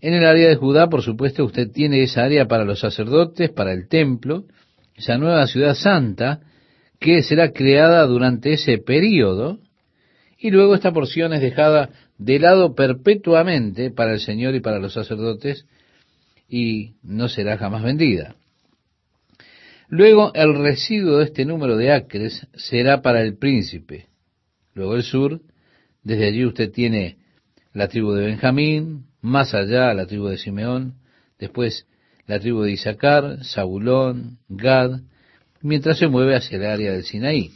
En 0.00 0.14
el 0.14 0.24
área 0.24 0.48
de 0.48 0.56
Judá, 0.56 0.88
por 0.88 1.02
supuesto, 1.02 1.44
usted 1.44 1.70
tiene 1.70 2.02
esa 2.02 2.24
área 2.24 2.46
para 2.46 2.64
los 2.64 2.80
sacerdotes, 2.80 3.50
para 3.50 3.72
el 3.72 3.88
templo, 3.88 4.44
esa 4.94 5.18
nueva 5.18 5.46
ciudad 5.46 5.74
santa 5.74 6.40
que 6.98 7.22
será 7.22 7.52
creada 7.52 8.06
durante 8.06 8.52
ese 8.52 8.78
período, 8.78 9.60
y 10.38 10.50
luego 10.50 10.74
esta 10.74 10.92
porción 10.92 11.32
es 11.32 11.40
dejada 11.40 11.90
de 12.18 12.38
lado 12.38 12.74
perpetuamente 12.74 13.90
para 13.90 14.12
el 14.12 14.20
Señor 14.20 14.54
y 14.54 14.60
para 14.60 14.78
los 14.78 14.94
sacerdotes, 14.94 15.66
y 16.48 16.94
no 17.02 17.28
será 17.28 17.58
jamás 17.58 17.82
vendida. 17.82 18.36
Luego 19.88 20.32
el 20.34 20.54
residuo 20.54 21.18
de 21.18 21.24
este 21.24 21.44
número 21.44 21.76
de 21.76 21.92
acres 21.92 22.46
será 22.54 23.02
para 23.02 23.22
el 23.22 23.36
príncipe. 23.36 24.06
Luego 24.74 24.94
el 24.94 25.02
sur, 25.02 25.40
desde 26.02 26.26
allí 26.26 26.44
usted 26.44 26.70
tiene 26.70 27.16
la 27.72 27.88
tribu 27.88 28.12
de 28.12 28.26
Benjamín, 28.26 29.09
más 29.20 29.54
allá 29.54 29.92
la 29.94 30.06
tribu 30.06 30.28
de 30.28 30.38
Simeón, 30.38 30.94
después 31.38 31.86
la 32.26 32.38
tribu 32.38 32.62
de 32.62 32.72
Isaacar, 32.72 33.44
Zabulón, 33.44 34.38
Gad, 34.48 35.00
mientras 35.62 35.98
se 35.98 36.08
mueve 36.08 36.36
hacia 36.36 36.58
el 36.58 36.64
área 36.64 36.92
del 36.92 37.04
Sinaí. 37.04 37.50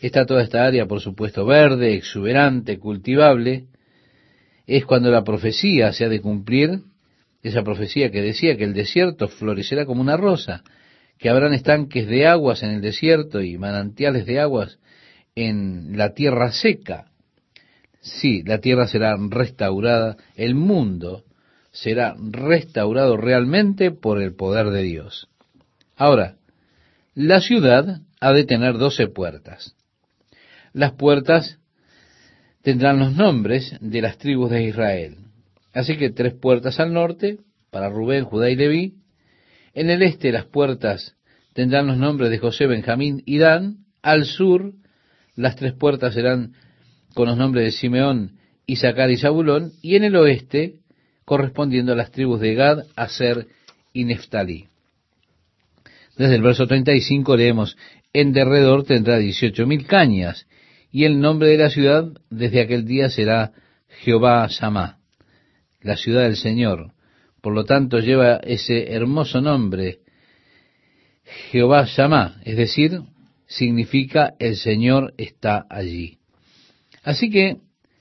Está 0.00 0.26
toda 0.26 0.42
esta 0.42 0.64
área, 0.64 0.86
por 0.86 1.00
supuesto, 1.00 1.44
verde, 1.46 1.94
exuberante, 1.94 2.78
cultivable. 2.78 3.66
Es 4.66 4.84
cuando 4.84 5.10
la 5.10 5.24
profecía 5.24 5.92
se 5.92 6.04
ha 6.04 6.08
de 6.08 6.20
cumplir, 6.20 6.80
esa 7.42 7.62
profecía 7.62 8.10
que 8.10 8.22
decía 8.22 8.56
que 8.56 8.64
el 8.64 8.74
desierto 8.74 9.28
florecerá 9.28 9.86
como 9.86 10.00
una 10.00 10.16
rosa, 10.16 10.62
que 11.18 11.28
habrán 11.28 11.54
estanques 11.54 12.06
de 12.06 12.26
aguas 12.26 12.62
en 12.62 12.70
el 12.70 12.80
desierto 12.80 13.40
y 13.40 13.56
manantiales 13.56 14.26
de 14.26 14.40
aguas 14.40 14.78
en 15.34 15.96
la 15.96 16.12
tierra 16.12 16.52
seca. 16.52 17.06
Sí, 18.06 18.44
la 18.44 18.58
tierra 18.58 18.86
será 18.86 19.16
restaurada, 19.18 20.16
el 20.36 20.54
mundo 20.54 21.24
será 21.72 22.14
restaurado 22.18 23.16
realmente 23.16 23.90
por 23.90 24.22
el 24.22 24.32
poder 24.36 24.70
de 24.70 24.82
Dios. 24.84 25.28
Ahora, 25.96 26.36
la 27.14 27.40
ciudad 27.40 28.02
ha 28.20 28.32
de 28.32 28.44
tener 28.44 28.78
doce 28.78 29.08
puertas. 29.08 29.74
Las 30.72 30.92
puertas 30.92 31.58
tendrán 32.62 33.00
los 33.00 33.12
nombres 33.12 33.76
de 33.80 34.02
las 34.02 34.18
tribus 34.18 34.50
de 34.50 34.62
Israel. 34.62 35.16
Así 35.74 35.96
que 35.96 36.10
tres 36.10 36.32
puertas 36.32 36.78
al 36.78 36.92
norte, 36.92 37.40
para 37.72 37.90
Rubén, 37.90 38.24
Judá 38.24 38.50
y 38.50 38.54
Leví, 38.54 38.94
en 39.74 39.90
el 39.90 40.02
este 40.02 40.30
las 40.30 40.44
puertas 40.44 41.16
tendrán 41.54 41.88
los 41.88 41.98
nombres 41.98 42.30
de 42.30 42.38
José, 42.38 42.66
Benjamín 42.66 43.24
y 43.26 43.38
Dan. 43.38 43.78
Al 44.00 44.26
sur 44.26 44.74
las 45.34 45.56
tres 45.56 45.72
puertas 45.72 46.14
serán 46.14 46.52
con 47.16 47.28
los 47.28 47.38
nombres 47.38 47.64
de 47.64 47.70
Simeón, 47.72 48.32
Isaacar 48.66 49.10
y 49.10 49.16
Zabulón. 49.16 49.72
Y 49.80 49.96
en 49.96 50.04
el 50.04 50.16
oeste 50.16 50.74
correspondiendo 51.24 51.94
a 51.94 51.96
las 51.96 52.12
tribus 52.12 52.40
de 52.40 52.54
Gad, 52.54 52.84
Aser 52.94 53.46
y 53.94 54.04
Neftalí. 54.04 54.66
Desde 56.18 56.36
el 56.36 56.42
verso 56.42 56.66
35 56.66 57.36
leemos, 57.36 57.78
en 58.12 58.34
derredor 58.34 58.84
tendrá 58.84 59.16
dieciocho 59.18 59.66
mil 59.66 59.86
cañas, 59.86 60.46
y 60.92 61.04
el 61.04 61.18
nombre 61.18 61.48
de 61.48 61.56
la 61.56 61.70
ciudad 61.70 62.06
desde 62.28 62.60
aquel 62.60 62.84
día 62.84 63.08
será 63.08 63.52
Jehová 64.02 64.48
Samá, 64.50 64.98
la 65.80 65.96
ciudad 65.96 66.22
del 66.22 66.36
Señor. 66.36 66.92
Por 67.40 67.54
lo 67.54 67.64
tanto, 67.64 67.98
lleva 67.98 68.36
ese 68.36 68.92
hermoso 68.92 69.40
nombre, 69.40 70.00
Jehová 71.50 71.86
Shammah, 71.86 72.40
es 72.44 72.56
decir, 72.56 73.00
significa 73.46 74.34
el 74.38 74.56
Señor 74.56 75.14
está 75.16 75.66
allí. 75.70 76.18
Así 77.06 77.30
que, 77.30 77.58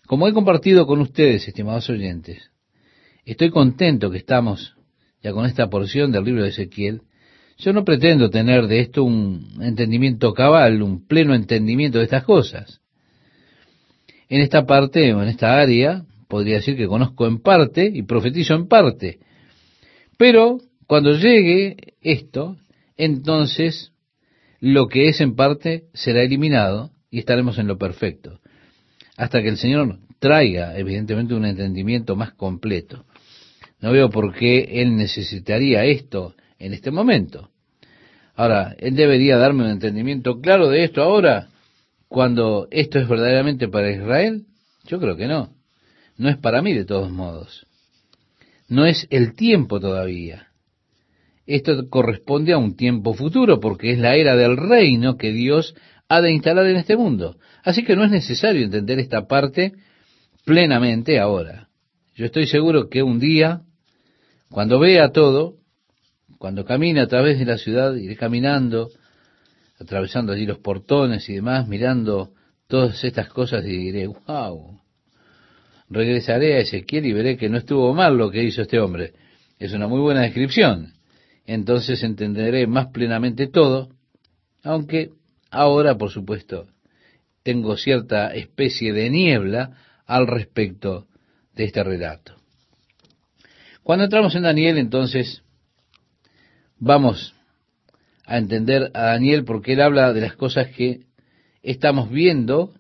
como 0.08 0.28
he 0.28 0.34
compartido 0.34 0.88
con 0.88 1.00
ustedes, 1.00 1.48
estimados 1.48 1.88
oyentes, 1.92 2.50
estoy 3.24 3.52
contento 3.52 4.10
que 4.10 4.18
estamos 4.18 4.76
ya 5.22 5.32
con 5.32 5.46
esta 5.46 5.70
porción 5.70 6.12
del 6.12 6.24
libro 6.24 6.42
de 6.42 6.50
Ezequiel. 6.50 7.02
Yo 7.60 7.72
no 7.72 7.86
pretendo 7.86 8.32
tener 8.32 8.66
de 8.66 8.80
esto 8.80 9.04
un 9.04 9.60
entendimiento 9.62 10.34
cabal, 10.34 10.82
un 10.82 11.06
pleno 11.06 11.36
entendimiento 11.36 12.00
de 12.00 12.06
estas 12.06 12.24
cosas. 12.24 12.82
En 14.28 14.42
esta 14.42 14.66
parte 14.66 15.14
o 15.14 15.22
en 15.22 15.30
esta 15.30 15.56
área, 15.62 16.04
podría 16.28 16.56
decir 16.56 16.76
que 16.76 16.88
conozco 16.88 17.28
en 17.28 17.44
parte 17.44 17.92
y 17.94 18.02
profetizo 18.02 18.56
en 18.56 18.68
parte, 18.68 19.20
pero 20.18 20.58
cuando 20.88 21.12
llegue 21.12 21.94
esto, 22.02 22.58
entonces 22.98 23.92
lo 24.60 24.88
que 24.88 25.10
es 25.10 25.22
en 25.22 25.36
parte 25.36 25.84
será 25.94 26.24
eliminado 26.24 26.90
y 27.12 27.20
estaremos 27.20 27.60
en 27.60 27.68
lo 27.68 27.78
perfecto. 27.78 28.40
Hasta 29.18 29.42
que 29.42 29.50
el 29.50 29.58
Señor 29.58 30.00
traiga, 30.20 30.78
evidentemente, 30.78 31.34
un 31.34 31.46
entendimiento 31.46 32.16
más 32.16 32.34
completo. 32.34 33.06
No 33.80 33.92
veo 33.92 34.10
por 34.10 34.34
qué 34.34 34.82
Él 34.82 34.96
necesitaría 34.96 35.86
esto 35.86 36.36
en 36.60 36.74
este 36.74 36.92
momento. 36.92 37.50
Ahora, 38.36 38.76
Él 38.80 38.96
debería 38.96 39.38
darme 39.38 39.64
un 39.64 39.70
entendimiento 39.70 40.42
claro 40.42 40.70
de 40.70 40.84
esto 40.84 41.02
ahora. 41.02 41.50
cuando 42.08 42.68
esto 42.72 43.00
es 43.00 43.08
verdaderamente 43.08 43.68
para 43.68 43.92
Israel? 43.92 44.46
Yo 44.86 45.00
creo 45.00 45.18
que 45.18 45.28
no. 45.28 45.54
No 46.18 46.30
es 46.30 46.38
para 46.38 46.62
mí 46.62 46.74
de 46.74 46.86
todos 46.86 47.12
modos. 47.12 47.66
No 48.68 48.86
es 48.86 49.08
el 49.10 49.36
tiempo 49.36 49.80
todavía. 49.80 50.48
Esto 51.46 51.90
corresponde 51.90 52.54
a 52.54 52.58
un 52.58 52.76
tiempo 52.76 53.14
futuro 53.14 53.60
porque 53.60 53.92
es 53.92 54.00
la 54.00 54.16
era 54.16 54.36
del 54.36 54.58
reino 54.58 55.18
que 55.18 55.32
Dios 55.32 55.76
ha 56.16 56.22
de 56.22 56.32
instalar 56.32 56.66
en 56.68 56.78
este 56.78 56.96
mundo. 56.96 57.38
Así 57.64 57.84
que 57.84 57.96
no 57.96 58.04
es 58.04 58.12
necesario 58.12 58.64
entender 58.64 59.00
esta 59.00 59.28
parte 59.28 59.74
plenamente 60.46 61.20
ahora. 61.20 61.68
Yo 62.16 62.26
estoy 62.26 62.48
seguro 62.48 62.90
que 62.90 63.04
un 63.04 63.20
día, 63.20 63.62
cuando 64.50 64.80
vea 64.80 65.12
todo, 65.12 65.56
cuando 66.38 66.66
camine 66.66 67.02
a 67.02 67.08
través 67.08 67.40
de 67.40 67.46
la 67.46 67.58
ciudad, 67.58 67.96
iré 67.96 68.16
caminando, 68.16 68.90
atravesando 69.80 70.32
allí 70.32 70.46
los 70.46 70.60
portones 70.60 71.28
y 71.30 71.34
demás, 71.36 71.68
mirando 71.68 72.32
todas 72.68 73.04
estas 73.04 73.30
cosas 73.30 73.66
y 73.66 73.78
diré, 73.78 74.08
wow, 74.08 74.80
regresaré 75.90 76.56
a 76.56 76.60
Ezequiel 76.60 77.06
y 77.06 77.14
veré 77.14 77.38
que 77.38 77.50
no 77.50 77.58
estuvo 77.58 77.94
mal 77.94 78.18
lo 78.18 78.32
que 78.32 78.44
hizo 78.44 78.62
este 78.62 78.80
hombre. 78.80 79.14
Es 79.60 79.74
una 79.74 79.88
muy 79.88 80.00
buena 80.00 80.22
descripción. 80.22 80.94
Entonces 81.46 82.02
entenderé 82.04 82.66
más 82.68 82.88
plenamente 82.88 83.48
todo, 83.48 83.90
aunque 84.64 85.12
ahora, 85.56 85.98
por 85.98 86.12
supuesto, 86.12 86.68
tengo 87.44 87.78
cierta 87.78 88.34
especie 88.34 88.94
de 88.94 89.10
niebla 89.10 89.78
al 90.06 90.28
respecto 90.28 91.08
de 91.54 91.66
este 91.66 91.84
relato. 91.84 92.36
Cuando 93.84 94.06
entramos 94.06 94.36
en 94.36 94.44
Daniel, 94.44 94.78
entonces, 94.78 95.44
vamos 96.78 97.36
a 98.26 98.38
entender 98.38 98.92
a 98.94 99.02
Daniel 99.04 99.46
porque 99.46 99.74
él 99.74 99.82
habla 99.82 100.12
de 100.12 100.22
las 100.22 100.36
cosas 100.36 100.70
que 100.70 101.02
estamos 101.62 102.10
viendo 102.10 102.74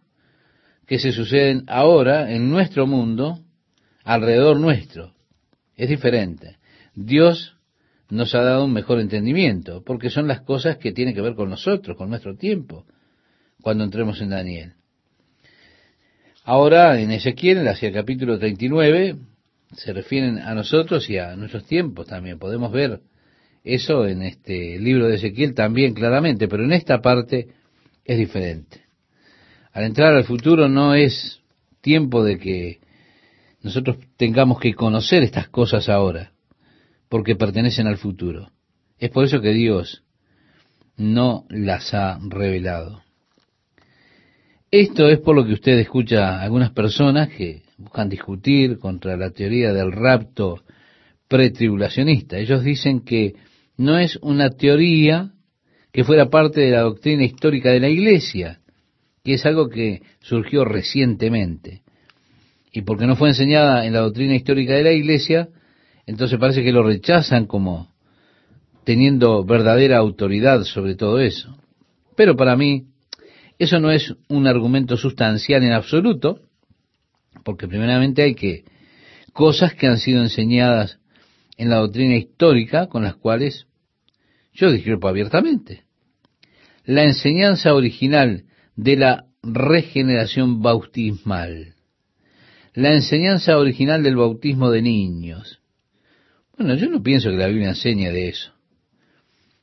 que 0.87 0.99
se 0.99 1.11
suceden 1.11 1.63
ahora 1.67 2.31
en 2.31 2.49
nuestro 2.49 2.87
mundo, 2.87 3.39
alrededor 4.03 4.59
nuestro. 4.59 5.13
Es 5.75 5.89
diferente. 5.89 6.57
Dios 6.93 7.54
nos 8.09 8.35
ha 8.35 8.41
dado 8.41 8.65
un 8.65 8.73
mejor 8.73 8.99
entendimiento, 8.99 9.83
porque 9.83 10.09
son 10.09 10.27
las 10.27 10.41
cosas 10.41 10.77
que 10.77 10.91
tienen 10.91 11.15
que 11.15 11.21
ver 11.21 11.35
con 11.35 11.49
nosotros, 11.49 11.97
con 11.97 12.09
nuestro 12.09 12.35
tiempo, 12.35 12.85
cuando 13.61 13.83
entremos 13.83 14.21
en 14.21 14.29
Daniel. 14.29 14.73
Ahora, 16.43 16.99
en 16.99 17.11
Ezequiel, 17.11 17.67
hacia 17.67 17.87
el 17.87 17.95
capítulo 17.95 18.37
39, 18.37 19.17
se 19.73 19.93
refieren 19.93 20.37
a 20.37 20.53
nosotros 20.53 21.09
y 21.09 21.17
a 21.17 21.35
nuestros 21.35 21.65
tiempos 21.65 22.05
también. 22.05 22.37
Podemos 22.37 22.71
ver 22.71 23.01
eso 23.63 24.07
en 24.07 24.21
este 24.21 24.77
libro 24.79 25.07
de 25.07 25.15
Ezequiel 25.15 25.55
también 25.55 25.95
claramente, 25.95 26.47
pero 26.47 26.63
en 26.63 26.73
esta 26.73 27.01
parte 27.01 27.47
es 28.03 28.17
diferente. 28.17 28.81
Al 29.73 29.85
entrar 29.85 30.13
al 30.13 30.23
futuro 30.23 30.69
no 30.69 30.93
es 30.93 31.41
tiempo 31.81 32.23
de 32.23 32.37
que 32.37 32.79
nosotros 33.63 33.97
tengamos 34.15 34.59
que 34.59 34.75
conocer 34.75 35.23
estas 35.23 35.49
cosas 35.49 35.89
ahora, 35.89 36.31
porque 37.15 37.37
pertenecen 37.37 37.87
al 37.87 37.95
futuro. 37.95 38.51
Es 38.99 39.09
por 39.09 39.23
eso 39.23 39.39
que 39.39 39.53
Dios 39.53 40.03
no 40.97 41.45
las 41.47 41.93
ha 41.93 42.19
revelado. 42.21 43.03
Esto 44.69 45.07
es 45.07 45.19
por 45.19 45.33
lo 45.33 45.45
que 45.45 45.53
usted 45.53 45.79
escucha 45.79 46.27
a 46.27 46.41
algunas 46.41 46.71
personas 46.71 47.29
que 47.29 47.61
buscan 47.77 48.09
discutir 48.09 48.79
contra 48.79 49.15
la 49.15 49.29
teoría 49.29 49.71
del 49.71 49.93
rapto 49.93 50.59
pretribulacionista. 51.29 52.37
Ellos 52.37 52.65
dicen 52.65 52.99
que 52.99 53.35
no 53.77 53.97
es 53.97 54.17
una 54.17 54.49
teoría 54.49 55.31
que 55.93 56.03
fuera 56.03 56.29
parte 56.29 56.59
de 56.59 56.71
la 56.71 56.81
doctrina 56.81 57.23
histórica 57.23 57.71
de 57.71 57.79
la 57.79 57.87
Iglesia, 57.87 58.59
que 59.23 59.35
es 59.35 59.45
algo 59.45 59.69
que 59.69 60.01
surgió 60.19 60.65
recientemente. 60.65 61.81
Y 62.73 62.81
porque 62.81 63.07
no 63.07 63.15
fue 63.15 63.29
enseñada 63.29 63.85
en 63.85 63.93
la 63.93 64.01
doctrina 64.01 64.35
histórica 64.35 64.73
de 64.73 64.83
la 64.83 64.91
Iglesia, 64.91 65.47
entonces 66.05 66.39
parece 66.39 66.63
que 66.63 66.71
lo 66.71 66.83
rechazan 66.83 67.45
como 67.45 67.93
teniendo 68.83 69.43
verdadera 69.43 69.97
autoridad 69.97 70.63
sobre 70.63 70.95
todo 70.95 71.19
eso. 71.19 71.57
Pero 72.15 72.35
para 72.35 72.55
mí, 72.55 72.87
eso 73.57 73.79
no 73.79 73.91
es 73.91 74.13
un 74.29 74.47
argumento 74.47 74.97
sustancial 74.97 75.63
en 75.63 75.73
absoluto, 75.73 76.39
porque 77.43 77.67
primeramente 77.67 78.21
hay 78.23 78.35
que 78.35 78.63
cosas 79.33 79.73
que 79.73 79.87
han 79.87 79.97
sido 79.97 80.21
enseñadas 80.21 80.99
en 81.57 81.69
la 81.69 81.77
doctrina 81.77 82.15
histórica 82.15 82.87
con 82.87 83.03
las 83.03 83.15
cuales 83.15 83.67
yo 84.53 84.71
discrepo 84.71 85.07
abiertamente. 85.07 85.83
La 86.85 87.03
enseñanza 87.03 87.73
original 87.73 88.45
de 88.75 88.95
la 88.95 89.25
regeneración 89.41 90.61
bautismal. 90.61 91.75
La 92.73 92.93
enseñanza 92.93 93.57
original 93.57 94.03
del 94.03 94.15
bautismo 94.15 94.69
de 94.69 94.81
niños. 94.81 95.61
Bueno, 96.57 96.75
yo 96.75 96.89
no 96.89 97.03
pienso 97.03 97.29
que 97.29 97.37
la 97.37 97.47
Biblia 97.47 97.69
enseñe 97.69 98.11
de 98.11 98.29
eso. 98.29 98.51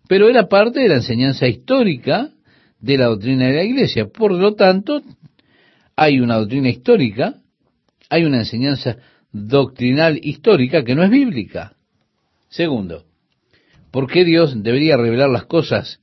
Pero 0.08 0.28
era 0.28 0.48
parte 0.48 0.80
de 0.80 0.88
la 0.88 0.96
enseñanza 0.96 1.46
histórica 1.46 2.30
de 2.80 2.98
la 2.98 3.06
doctrina 3.06 3.46
de 3.46 3.54
la 3.54 3.64
iglesia. 3.64 4.08
Por 4.08 4.32
lo 4.32 4.54
tanto, 4.54 5.02
hay 5.96 6.20
una 6.20 6.36
doctrina 6.36 6.68
histórica, 6.68 7.36
hay 8.10 8.24
una 8.24 8.38
enseñanza 8.38 8.96
doctrinal 9.32 10.18
histórica 10.22 10.84
que 10.84 10.94
no 10.94 11.02
es 11.02 11.10
bíblica. 11.10 11.76
Segundo, 12.50 13.04
¿por 13.90 14.06
qué 14.10 14.24
Dios 14.24 14.62
debería 14.62 14.96
revelar 14.96 15.30
las 15.30 15.46
cosas 15.46 16.00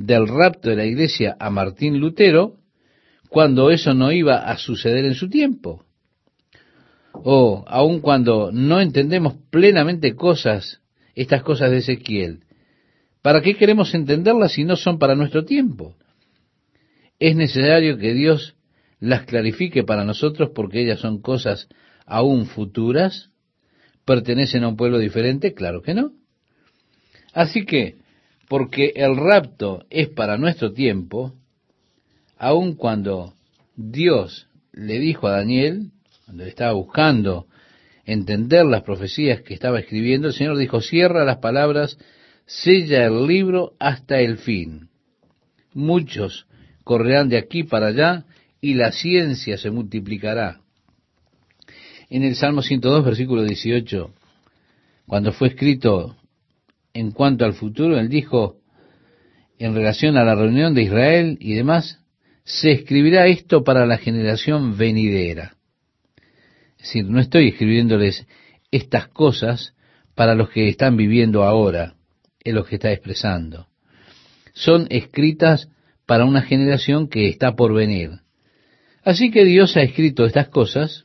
del 0.00 0.26
rapto 0.26 0.70
de 0.70 0.76
la 0.76 0.86
iglesia 0.86 1.36
a 1.38 1.50
Martín 1.50 1.98
Lutero 1.98 2.56
cuando 3.28 3.70
eso 3.70 3.92
no 3.92 4.10
iba 4.10 4.38
a 4.38 4.56
suceder 4.56 5.04
en 5.04 5.14
su 5.14 5.28
tiempo. 5.28 5.84
O 7.22 7.64
aun 7.66 8.00
cuando 8.00 8.50
no 8.52 8.80
entendemos 8.80 9.34
plenamente 9.50 10.14
cosas, 10.14 10.80
estas 11.14 11.42
cosas 11.42 11.70
de 11.70 11.78
Ezequiel, 11.78 12.44
¿para 13.22 13.42
qué 13.42 13.56
queremos 13.56 13.94
entenderlas 13.94 14.52
si 14.52 14.64
no 14.64 14.76
son 14.76 14.98
para 14.98 15.14
nuestro 15.14 15.44
tiempo? 15.44 15.96
Es 17.18 17.36
necesario 17.36 17.98
que 17.98 18.14
Dios 18.14 18.56
las 19.00 19.24
clarifique 19.24 19.82
para 19.82 20.04
nosotros 20.04 20.50
porque 20.54 20.82
ellas 20.82 21.00
son 21.00 21.20
cosas 21.20 21.68
aún 22.06 22.46
futuras, 22.46 23.30
pertenecen 24.04 24.64
a 24.64 24.68
un 24.68 24.76
pueblo 24.76 24.98
diferente, 24.98 25.54
claro 25.54 25.82
que 25.82 25.94
no. 25.94 26.12
Así 27.32 27.64
que 27.64 27.96
porque 28.48 28.92
el 28.96 29.16
rapto 29.16 29.84
es 29.90 30.08
para 30.08 30.38
nuestro 30.38 30.72
tiempo, 30.72 31.34
aun 32.36 32.74
cuando 32.74 33.34
Dios 33.76 34.48
le 34.72 34.98
dijo 34.98 35.28
a 35.28 35.32
Daniel, 35.32 35.92
cuando 36.30 36.44
estaba 36.44 36.74
buscando 36.74 37.48
entender 38.04 38.64
las 38.64 38.84
profecías 38.84 39.40
que 39.40 39.52
estaba 39.52 39.80
escribiendo, 39.80 40.28
el 40.28 40.32
Señor 40.32 40.56
dijo, 40.58 40.80
cierra 40.80 41.24
las 41.24 41.38
palabras, 41.38 41.98
sella 42.46 43.04
el 43.04 43.26
libro 43.26 43.72
hasta 43.80 44.20
el 44.20 44.38
fin. 44.38 44.90
Muchos 45.74 46.46
correrán 46.84 47.30
de 47.30 47.36
aquí 47.36 47.64
para 47.64 47.88
allá 47.88 48.26
y 48.60 48.74
la 48.74 48.92
ciencia 48.92 49.58
se 49.58 49.72
multiplicará. 49.72 50.60
En 52.10 52.22
el 52.22 52.36
Salmo 52.36 52.62
102, 52.62 53.04
versículo 53.04 53.42
18, 53.42 54.14
cuando 55.08 55.32
fue 55.32 55.48
escrito 55.48 56.16
en 56.94 57.10
cuanto 57.10 57.44
al 57.44 57.54
futuro, 57.54 57.98
él 57.98 58.08
dijo, 58.08 58.60
en 59.58 59.74
relación 59.74 60.16
a 60.16 60.22
la 60.22 60.36
reunión 60.36 60.74
de 60.74 60.82
Israel 60.84 61.38
y 61.40 61.54
demás, 61.54 61.98
se 62.44 62.70
escribirá 62.70 63.26
esto 63.26 63.64
para 63.64 63.84
la 63.84 63.98
generación 63.98 64.78
venidera. 64.78 65.56
Es 66.80 66.86
decir, 66.86 67.04
no 67.04 67.20
estoy 67.20 67.48
escribiéndoles 67.48 68.26
estas 68.70 69.06
cosas 69.08 69.74
para 70.14 70.34
los 70.34 70.48
que 70.48 70.66
están 70.66 70.96
viviendo 70.96 71.44
ahora, 71.44 71.94
es 72.42 72.54
lo 72.54 72.64
que 72.64 72.76
está 72.76 72.90
expresando. 72.90 73.68
Son 74.54 74.86
escritas 74.88 75.68
para 76.06 76.24
una 76.24 76.40
generación 76.40 77.08
que 77.08 77.28
está 77.28 77.54
por 77.54 77.74
venir. 77.74 78.20
Así 79.04 79.30
que 79.30 79.44
Dios 79.44 79.76
ha 79.76 79.82
escrito 79.82 80.24
estas 80.24 80.48
cosas, 80.48 81.04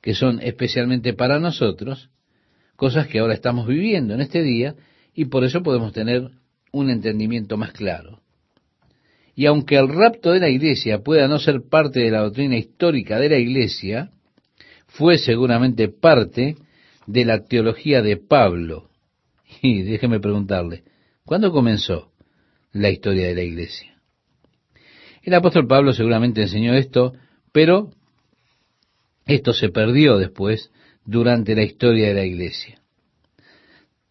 que 0.00 0.14
son 0.14 0.40
especialmente 0.42 1.14
para 1.14 1.38
nosotros, 1.38 2.10
cosas 2.74 3.06
que 3.06 3.20
ahora 3.20 3.34
estamos 3.34 3.68
viviendo 3.68 4.14
en 4.14 4.20
este 4.20 4.42
día, 4.42 4.74
y 5.14 5.26
por 5.26 5.44
eso 5.44 5.62
podemos 5.62 5.92
tener 5.92 6.28
un 6.72 6.90
entendimiento 6.90 7.56
más 7.56 7.70
claro. 7.72 8.20
Y 9.36 9.46
aunque 9.46 9.76
el 9.76 9.88
rapto 9.88 10.32
de 10.32 10.40
la 10.40 10.48
iglesia 10.48 11.02
pueda 11.02 11.28
no 11.28 11.38
ser 11.38 11.62
parte 11.70 12.00
de 12.00 12.10
la 12.10 12.22
doctrina 12.22 12.56
histórica 12.56 13.20
de 13.20 13.28
la 13.28 13.38
iglesia, 13.38 14.10
fue 14.92 15.18
seguramente 15.18 15.88
parte 15.88 16.56
de 17.06 17.24
la 17.24 17.44
teología 17.44 18.02
de 18.02 18.16
Pablo. 18.16 18.88
Y 19.60 19.82
déjeme 19.82 20.20
preguntarle, 20.20 20.82
¿cuándo 21.24 21.52
comenzó 21.52 22.10
la 22.72 22.90
historia 22.90 23.26
de 23.26 23.34
la 23.34 23.42
iglesia? 23.42 23.96
El 25.22 25.34
apóstol 25.34 25.66
Pablo 25.66 25.92
seguramente 25.92 26.42
enseñó 26.42 26.74
esto, 26.74 27.12
pero 27.52 27.90
esto 29.26 29.52
se 29.52 29.68
perdió 29.68 30.18
después 30.18 30.70
durante 31.04 31.54
la 31.54 31.62
historia 31.62 32.08
de 32.08 32.14
la 32.14 32.24
iglesia. 32.24 32.80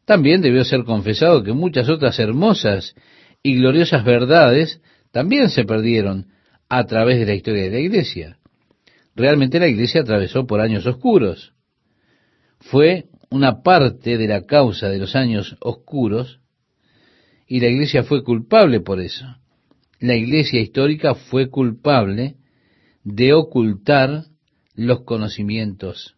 También 0.06 0.42
debió 0.42 0.64
ser 0.64 0.84
confesado 0.84 1.44
que 1.44 1.54
muchas 1.54 1.90
otras 1.90 2.18
hermosas 2.20 2.96
y 3.44 3.56
gloriosas 3.56 4.04
verdades 4.04 4.82
también 5.12 5.50
se 5.50 5.64
perdieron 5.64 6.28
a 6.70 6.86
través 6.86 7.20
de 7.20 7.26
la 7.26 7.34
historia 7.34 7.64
de 7.64 7.72
la 7.72 7.80
iglesia. 7.80 8.38
Realmente 9.16 9.60
la 9.60 9.68
iglesia 9.68 10.02
atravesó 10.02 10.48
por 10.48 10.62
años 10.62 10.86
oscuros. 10.86 11.54
Fue 12.60 13.10
una 13.30 13.62
parte 13.62 14.18
de 14.18 14.28
la 14.28 14.46
causa 14.46 14.90
de 14.90 14.98
los 14.98 15.16
años 15.16 15.58
oscuros 15.62 16.40
y 17.48 17.60
la 17.60 17.68
iglesia 17.68 18.04
fue 18.04 18.24
culpable 18.24 18.80
por 18.80 19.00
eso. 19.02 19.26
La 20.00 20.16
iglesia 20.16 20.62
histórica 20.62 21.16
fue 21.16 21.50
culpable 21.50 22.36
de 23.04 23.34
ocultar 23.34 24.26
los 24.76 25.02
conocimientos 25.04 26.16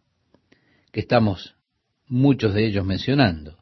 que 0.92 1.00
estamos 1.00 1.56
muchos 2.06 2.54
de 2.54 2.66
ellos 2.66 2.84
mencionando. 2.84 3.58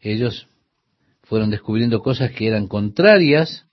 Ellos 0.00 0.48
fueron 1.22 1.50
descubriendo 1.50 2.00
cosas 2.00 2.30
que 2.30 2.46
eran 2.46 2.68
contrarias 2.68 3.65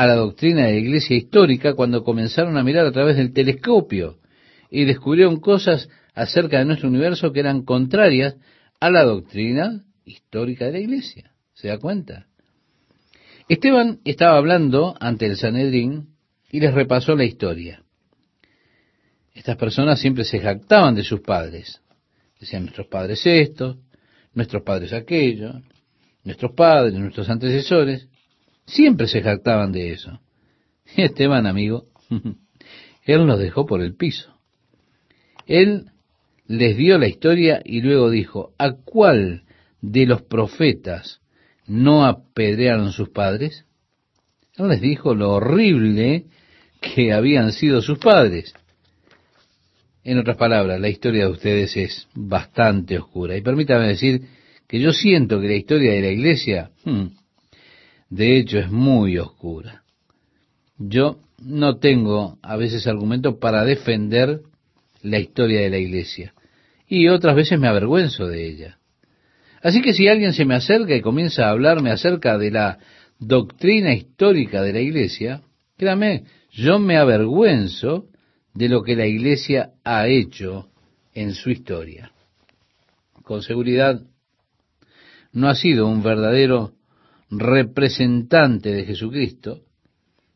a 0.00 0.06
la 0.06 0.14
doctrina 0.14 0.64
de 0.64 0.72
la 0.72 0.78
iglesia 0.78 1.14
histórica 1.14 1.74
cuando 1.74 2.02
comenzaron 2.02 2.56
a 2.56 2.64
mirar 2.64 2.86
a 2.86 2.90
través 2.90 3.18
del 3.18 3.34
telescopio 3.34 4.16
y 4.70 4.86
descubrieron 4.86 5.40
cosas 5.40 5.90
acerca 6.14 6.58
de 6.58 6.64
nuestro 6.64 6.88
universo 6.88 7.32
que 7.32 7.40
eran 7.40 7.66
contrarias 7.66 8.36
a 8.80 8.88
la 8.88 9.04
doctrina 9.04 9.84
histórica 10.06 10.64
de 10.64 10.72
la 10.72 10.78
iglesia. 10.78 11.34
¿Se 11.52 11.68
da 11.68 11.76
cuenta? 11.76 12.28
Esteban 13.46 14.00
estaba 14.06 14.38
hablando 14.38 14.94
ante 14.98 15.26
el 15.26 15.36
Sanedrín 15.36 16.14
y 16.50 16.60
les 16.60 16.72
repasó 16.72 17.14
la 17.14 17.24
historia. 17.24 17.82
Estas 19.34 19.58
personas 19.58 20.00
siempre 20.00 20.24
se 20.24 20.38
jactaban 20.38 20.94
de 20.94 21.04
sus 21.04 21.20
padres. 21.20 21.82
Decían 22.40 22.62
nuestros 22.62 22.86
padres 22.86 23.26
esto, 23.26 23.76
nuestros 24.32 24.62
padres 24.62 24.94
aquello, 24.94 25.60
nuestros 26.24 26.52
padres, 26.52 26.94
nuestros 26.94 27.28
antecesores. 27.28 28.08
Siempre 28.70 29.08
se 29.08 29.22
jactaban 29.22 29.72
de 29.72 29.92
eso. 29.92 30.20
Esteban, 30.96 31.46
amigo, 31.46 31.86
él 33.04 33.26
los 33.26 33.38
dejó 33.38 33.66
por 33.66 33.82
el 33.82 33.94
piso. 33.94 34.36
Él 35.46 35.86
les 36.46 36.76
dio 36.76 36.98
la 36.98 37.08
historia 37.08 37.60
y 37.64 37.80
luego 37.80 38.10
dijo, 38.10 38.52
¿a 38.58 38.72
cuál 38.72 39.44
de 39.80 40.06
los 40.06 40.22
profetas 40.22 41.20
no 41.66 42.04
apedrearon 42.04 42.92
sus 42.92 43.08
padres? 43.08 43.64
Él 44.56 44.68
les 44.68 44.80
dijo 44.80 45.14
lo 45.14 45.32
horrible 45.32 46.26
que 46.80 47.12
habían 47.12 47.52
sido 47.52 47.82
sus 47.82 47.98
padres. 47.98 48.54
En 50.02 50.18
otras 50.18 50.36
palabras, 50.36 50.80
la 50.80 50.88
historia 50.88 51.24
de 51.24 51.32
ustedes 51.32 51.76
es 51.76 52.08
bastante 52.14 52.98
oscura. 52.98 53.36
Y 53.36 53.42
permítame 53.42 53.88
decir 53.88 54.22
que 54.66 54.78
yo 54.80 54.92
siento 54.92 55.40
que 55.40 55.48
la 55.48 55.56
historia 55.56 55.92
de 55.92 56.00
la 56.00 56.10
iglesia, 56.10 56.70
hmm, 56.84 57.06
de 58.10 58.36
hecho, 58.36 58.58
es 58.58 58.70
muy 58.70 59.18
oscura. 59.18 59.84
Yo 60.76 61.20
no 61.38 61.78
tengo 61.78 62.38
a 62.42 62.56
veces 62.56 62.86
argumentos 62.88 63.36
para 63.40 63.64
defender 63.64 64.40
la 65.02 65.20
historia 65.20 65.60
de 65.60 65.70
la 65.70 65.78
iglesia. 65.78 66.34
Y 66.88 67.08
otras 67.08 67.36
veces 67.36 67.58
me 67.58 67.68
avergüenzo 67.68 68.26
de 68.26 68.48
ella. 68.48 68.78
Así 69.62 69.80
que 69.80 69.92
si 69.92 70.08
alguien 70.08 70.32
se 70.32 70.44
me 70.44 70.56
acerca 70.56 70.94
y 70.96 71.00
comienza 71.00 71.46
a 71.46 71.50
hablarme 71.50 71.92
acerca 71.92 72.36
de 72.36 72.50
la 72.50 72.78
doctrina 73.20 73.94
histórica 73.94 74.62
de 74.62 74.72
la 74.72 74.80
iglesia, 74.80 75.42
créame, 75.76 76.24
yo 76.50 76.80
me 76.80 76.96
avergüenzo 76.96 78.06
de 78.54 78.68
lo 78.68 78.82
que 78.82 78.96
la 78.96 79.06
iglesia 79.06 79.70
ha 79.84 80.08
hecho 80.08 80.68
en 81.14 81.34
su 81.34 81.50
historia. 81.50 82.10
Con 83.22 83.42
seguridad, 83.42 84.02
no 85.32 85.48
ha 85.48 85.54
sido 85.54 85.86
un 85.86 86.02
verdadero 86.02 86.72
representante 87.30 88.72
de 88.72 88.84
Jesucristo 88.84 89.62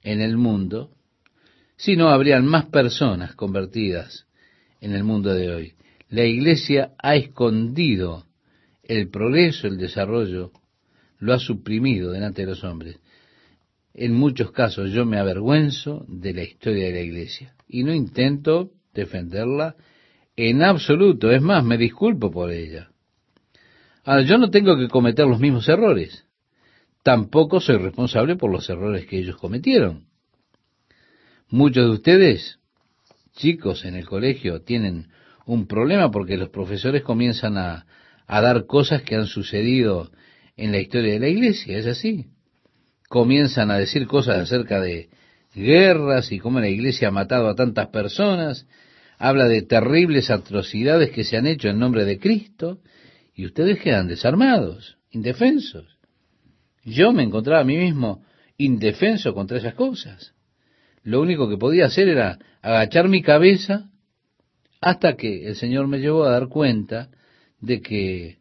en 0.03 0.21
el 0.21 0.37
mundo, 0.37 0.91
sino 1.77 2.09
habrían 2.09 2.47
más 2.47 2.67
personas 2.67 3.35
convertidas 3.35 4.27
en 4.81 4.93
el 4.93 5.05
mundo 5.05 5.35
de 5.35 5.55
hoy. 5.55 5.75
La 6.09 6.25
iglesia 6.25 6.93
ha 6.99 7.17
escondido 7.17 8.27
el 8.85 9.09
progreso, 9.09 9.67
el 9.67 9.79
desarrollo, 9.79 10.53
lo 11.19 11.33
ha 11.33 11.39
suprimido 11.39 12.13
delante 12.13 12.43
de 12.43 12.49
los 12.49 12.63
hombres. 12.65 13.01
En 13.95 14.13
muchos 14.13 14.53
casos 14.53 14.91
yo 14.91 15.07
me 15.07 15.19
avergüenzo 15.19 16.05
de 16.09 16.35
la 16.35 16.43
historia 16.43 16.87
de 16.87 16.93
la 16.93 17.01
iglesia 17.01 17.55
y 17.69 17.83
no 17.85 17.93
intento 17.95 18.73
defenderla 18.93 19.77
en 20.37 20.63
absoluto. 20.63 21.31
Es 21.31 21.41
más, 21.41 21.65
me 21.65 21.79
disculpo 21.79 22.31
por 22.31 22.51
ella. 22.51 22.91
Ahora, 24.05 24.23
yo 24.23 24.37
no 24.37 24.51
tengo 24.51 24.77
que 24.77 24.89
cometer 24.89 25.27
los 25.27 25.41
mismos 25.41 25.69
errores. 25.69 26.25
Tampoco 27.05 27.61
soy 27.61 27.77
responsable 27.77 28.35
por 28.35 28.51
los 28.51 28.71
errores 28.71 29.05
que 29.07 29.19
ellos 29.19 29.37
cometieron. 29.37 30.07
Muchos 31.51 31.85
de 31.85 31.91
ustedes, 31.91 32.59
chicos 33.37 33.85
en 33.85 33.95
el 33.95 34.07
colegio, 34.07 34.63
tienen 34.63 35.09
un 35.45 35.67
problema 35.67 36.11
porque 36.11 36.39
los 36.39 36.49
profesores 36.49 37.03
comienzan 37.03 37.59
a, 37.59 37.85
a 38.27 38.41
dar 38.41 38.65
cosas 38.65 39.03
que 39.03 39.17
han 39.17 39.27
sucedido 39.27 40.11
en 40.57 40.73
la 40.73 40.79
historia 40.79 41.13
de 41.13 41.21
la 41.21 41.29
iglesia, 41.29 41.77
es 41.77 41.87
así. 41.87 42.29
Comienzan 43.11 43.71
a 43.71 43.77
decir 43.77 44.07
cosas 44.07 44.39
acerca 44.39 44.81
de 44.81 45.11
guerras 45.55 46.33
y 46.33 46.39
cómo 46.39 46.59
la 46.59 46.71
iglesia 46.71 47.09
ha 47.09 47.11
matado 47.11 47.51
a 47.51 47.55
tantas 47.55 47.89
personas, 47.89 48.67
habla 49.19 49.47
de 49.47 49.61
terribles 49.61 50.31
atrocidades 50.31 51.11
que 51.11 51.25
se 51.25 51.37
han 51.37 51.47
hecho 51.47 51.69
en 51.69 51.79
nombre 51.79 52.07
de 52.07 52.19
Cristo, 52.19 52.79
y 53.35 53.45
ustedes 53.45 53.79
quedan 53.81 54.09
desarmados, 54.09 54.97
indefensos. 55.11 55.94
Yo 56.85 57.13
me 57.13 57.23
encontraba 57.23 57.63
a 57.63 57.65
mí 57.65 57.77
mismo 57.77 58.23
indefenso 58.57 59.35
contra 59.35 59.59
esas 59.59 59.75
cosas. 59.75 60.35
Lo 61.03 61.21
único 61.21 61.49
que 61.49 61.57
podía 61.57 61.87
hacer 61.87 62.09
era 62.09 62.39
agachar 62.63 63.09
mi 63.09 63.23
cabeza 63.23 63.91
hasta 64.81 65.17
que 65.17 65.47
el 65.47 65.57
Señor 65.57 65.87
me 65.87 65.99
llevó 65.99 66.25
a 66.25 66.31
dar 66.31 66.49
cuenta 66.49 67.09
de 67.61 67.81
que 67.81 68.39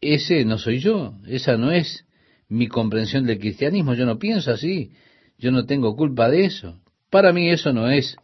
ese 0.00 0.44
no 0.44 0.58
soy 0.58 0.78
yo, 0.78 1.14
esa 1.26 1.56
no 1.56 1.72
es 1.72 2.04
mi 2.48 2.68
comprensión 2.68 3.24
del 3.24 3.38
cristianismo, 3.38 3.94
yo 3.94 4.04
no 4.04 4.18
pienso 4.18 4.50
así, 4.50 4.92
yo 5.38 5.50
no 5.50 5.64
tengo 5.64 5.96
culpa 5.96 6.28
de 6.28 6.44
eso. 6.44 6.80
Para 7.10 7.32
mí 7.32 7.48
eso 7.48 7.72
no 7.72 7.88
es 7.90 8.16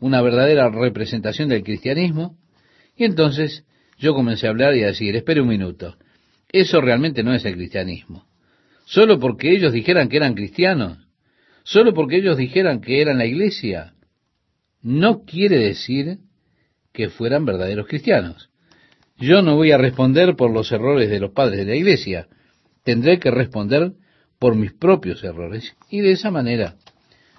una 0.00 0.20
verdadera 0.20 0.68
representación 0.68 1.48
del 1.48 1.62
cristianismo. 1.62 2.36
Y 2.96 3.04
entonces 3.04 3.64
yo 3.98 4.14
comencé 4.14 4.46
a 4.46 4.50
hablar 4.50 4.76
y 4.76 4.82
a 4.82 4.88
decir, 4.88 5.16
espere 5.16 5.40
un 5.40 5.48
minuto, 5.48 5.96
eso 6.50 6.80
realmente 6.80 7.22
no 7.22 7.32
es 7.32 7.44
el 7.44 7.54
cristianismo. 7.54 8.26
Solo 8.84 9.18
porque 9.18 9.52
ellos 9.52 9.72
dijeran 9.72 10.08
que 10.08 10.16
eran 10.16 10.34
cristianos, 10.34 10.98
solo 11.64 11.94
porque 11.94 12.16
ellos 12.16 12.36
dijeran 12.36 12.80
que 12.80 13.00
eran 13.00 13.18
la 13.18 13.26
iglesia, 13.26 13.94
no 14.82 15.22
quiere 15.24 15.58
decir 15.58 16.18
que 16.92 17.08
fueran 17.08 17.44
verdaderos 17.44 17.86
cristianos. 17.86 18.50
Yo 19.16 19.42
no 19.42 19.56
voy 19.56 19.70
a 19.70 19.78
responder 19.78 20.34
por 20.36 20.50
los 20.50 20.72
errores 20.72 21.08
de 21.08 21.20
los 21.20 21.32
padres 21.32 21.58
de 21.58 21.72
la 21.72 21.76
iglesia, 21.76 22.26
tendré 22.82 23.18
que 23.18 23.30
responder 23.30 23.92
por 24.38 24.56
mis 24.56 24.72
propios 24.72 25.22
errores. 25.22 25.76
Y 25.88 26.00
de 26.00 26.12
esa 26.12 26.30
manera 26.30 26.74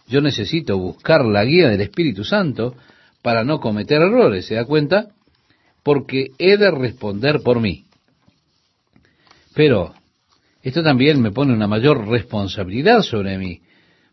yo 0.07 0.22
necesito 0.22 0.78
buscar 0.78 1.26
la 1.26 1.44
guía 1.44 1.70
del 1.70 1.82
Espíritu 1.82 2.24
Santo 2.24 2.76
para 3.22 3.44
no 3.44 3.60
cometer 3.60 4.02
errores, 4.02 4.45
¿se 4.45 4.56
da 4.56 4.65
cuenta? 4.65 5.10
Porque 5.84 6.28
he 6.38 6.57
de 6.57 6.72
responder 6.72 7.41
por 7.41 7.60
mí. 7.60 7.86
Pero 9.53 9.94
esto 10.64 10.81
también 10.81 11.22
me 11.22 11.31
pone 11.31 11.53
una 11.53 11.68
mayor 11.68 12.07
responsabilidad 12.07 13.02
sobre 13.02 13.38
mí, 13.38 13.61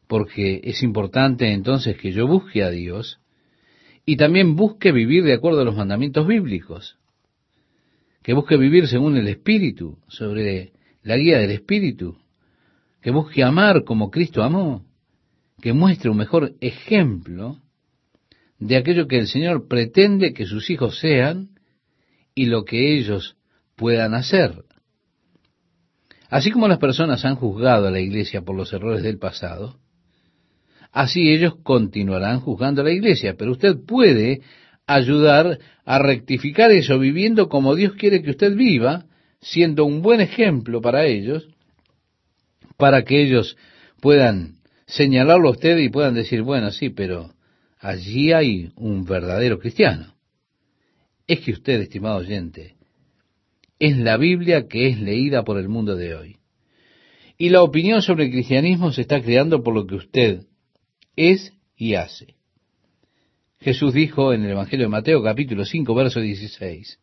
porque 0.09 0.61
es 0.65 0.83
importante 0.83 1.53
entonces 1.53 1.97
que 1.97 2.11
yo 2.11 2.27
busque 2.27 2.65
a 2.65 2.71
Dios 2.71 3.21
y 4.05 4.17
también 4.17 4.57
busque 4.57 4.91
vivir 4.91 5.23
de 5.23 5.35
acuerdo 5.35 5.61
a 5.61 5.65
los 5.65 5.77
mandamientos 5.77 6.27
bíblicos, 6.27 6.99
que 8.25 8.35
busque 8.35 8.57
vivir 8.57 8.89
según 8.89 9.17
el 9.17 9.29
Espíritu, 9.29 9.99
sobre 10.09 10.73
la 11.05 11.17
guía 11.17 11.39
del 11.39 11.53
Espíritu, 11.53 12.19
que 13.01 13.13
busque 13.13 13.45
amar 13.45 13.85
como 13.85 14.11
Cristo 14.11 14.43
amó, 14.43 14.85
que 15.63 15.73
muestre 15.73 16.11
un 16.11 16.17
mejor 16.17 16.55
ejemplo 16.61 17.59
de 18.59 18.77
aquello 18.77 19.07
que 19.07 19.19
el 19.19 19.29
Señor 19.29 19.69
pretende 19.69 20.35
que 20.35 20.47
sus 20.47 20.69
hijos 20.69 20.99
sean 20.99 21.51
y 22.35 22.47
lo 22.47 22.65
que 22.65 22.97
ellos 22.97 23.37
puedan 23.77 24.15
hacer. 24.15 24.65
Así 26.31 26.53
como 26.53 26.69
las 26.69 26.79
personas 26.79 27.25
han 27.25 27.35
juzgado 27.35 27.89
a 27.89 27.91
la 27.91 27.99
iglesia 27.99 28.43
por 28.43 28.57
los 28.57 28.73
errores 28.73 29.03
del 29.03 29.19
pasado, 29.19 29.81
así 30.93 31.29
ellos 31.29 31.57
continuarán 31.65 32.41
juzgando 32.41 32.83
a 32.83 32.85
la 32.85 32.93
iglesia, 32.93 33.35
pero 33.37 33.51
usted 33.51 33.77
puede 33.85 34.41
ayudar 34.87 35.59
a 35.85 35.99
rectificar 35.99 36.71
eso 36.71 37.01
viviendo 37.01 37.49
como 37.49 37.75
Dios 37.75 37.95
quiere 37.95 38.23
que 38.23 38.31
usted 38.31 38.55
viva, 38.55 39.07
siendo 39.41 39.85
un 39.85 40.03
buen 40.03 40.21
ejemplo 40.21 40.81
para 40.81 41.05
ellos, 41.05 41.49
para 42.77 43.03
que 43.03 43.23
ellos 43.23 43.57
puedan 44.01 44.61
señalarlo 44.87 45.49
a 45.49 45.53
usted 45.53 45.79
y 45.79 45.89
puedan 45.89 46.15
decir, 46.15 46.43
bueno, 46.43 46.71
sí, 46.71 46.91
pero 46.91 47.35
allí 47.81 48.33
hay 48.33 48.71
un 48.77 49.05
verdadero 49.05 49.59
cristiano. 49.59 50.15
Es 51.27 51.41
que 51.41 51.53
usted, 51.53 51.81
estimado 51.81 52.19
oyente, 52.19 52.77
es 53.81 53.97
la 53.97 54.19
Biblia 54.19 54.69
que 54.69 54.89
es 54.89 55.01
leída 55.01 55.43
por 55.43 55.59
el 55.59 55.69
mundo 55.69 55.97
de 55.97 56.15
hoy. 56.15 56.37
Y 57.39 57.49
la 57.49 57.63
opinión 57.63 58.03
sobre 58.03 58.27
el 58.27 58.31
cristianismo 58.31 58.93
se 58.93 59.01
está 59.01 59.23
creando 59.23 59.63
por 59.63 59.75
lo 59.75 59.87
que 59.87 59.95
usted 59.95 60.43
es 61.17 61.55
y 61.77 61.95
hace. 61.95 62.37
Jesús 63.59 63.95
dijo 63.95 64.33
en 64.35 64.45
el 64.45 64.51
Evangelio 64.51 64.87
de 64.87 64.91
Mateo 64.91 65.23
capítulo 65.23 65.65
5 65.65 65.95
verso 65.95 66.21
16, 66.21 67.01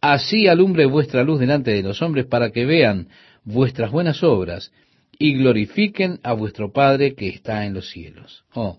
Así 0.00 0.46
alumbre 0.46 0.86
vuestra 0.86 1.24
luz 1.24 1.40
delante 1.40 1.72
de 1.72 1.82
los 1.82 2.00
hombres 2.02 2.26
para 2.26 2.50
que 2.50 2.64
vean 2.64 3.08
vuestras 3.44 3.90
buenas 3.90 4.22
obras 4.22 4.72
y 5.18 5.34
glorifiquen 5.34 6.20
a 6.22 6.32
vuestro 6.32 6.72
Padre 6.72 7.14
que 7.14 7.28
está 7.28 7.66
en 7.66 7.74
los 7.74 7.90
cielos. 7.90 8.44
Oh, 8.54 8.78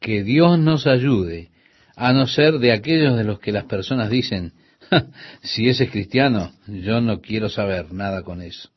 que 0.00 0.22
Dios 0.22 0.58
nos 0.58 0.86
ayude 0.86 1.50
a 1.96 2.12
no 2.12 2.26
ser 2.26 2.58
de 2.58 2.72
aquellos 2.72 3.16
de 3.16 3.24
los 3.24 3.40
que 3.40 3.52
las 3.52 3.64
personas 3.64 4.10
dicen, 4.10 4.52
si 5.42 5.68
ese 5.68 5.84
es 5.84 5.90
cristiano, 5.90 6.52
yo 6.66 7.00
no 7.00 7.20
quiero 7.20 7.48
saber 7.48 7.92
nada 7.92 8.22
con 8.22 8.42
eso. 8.42 8.70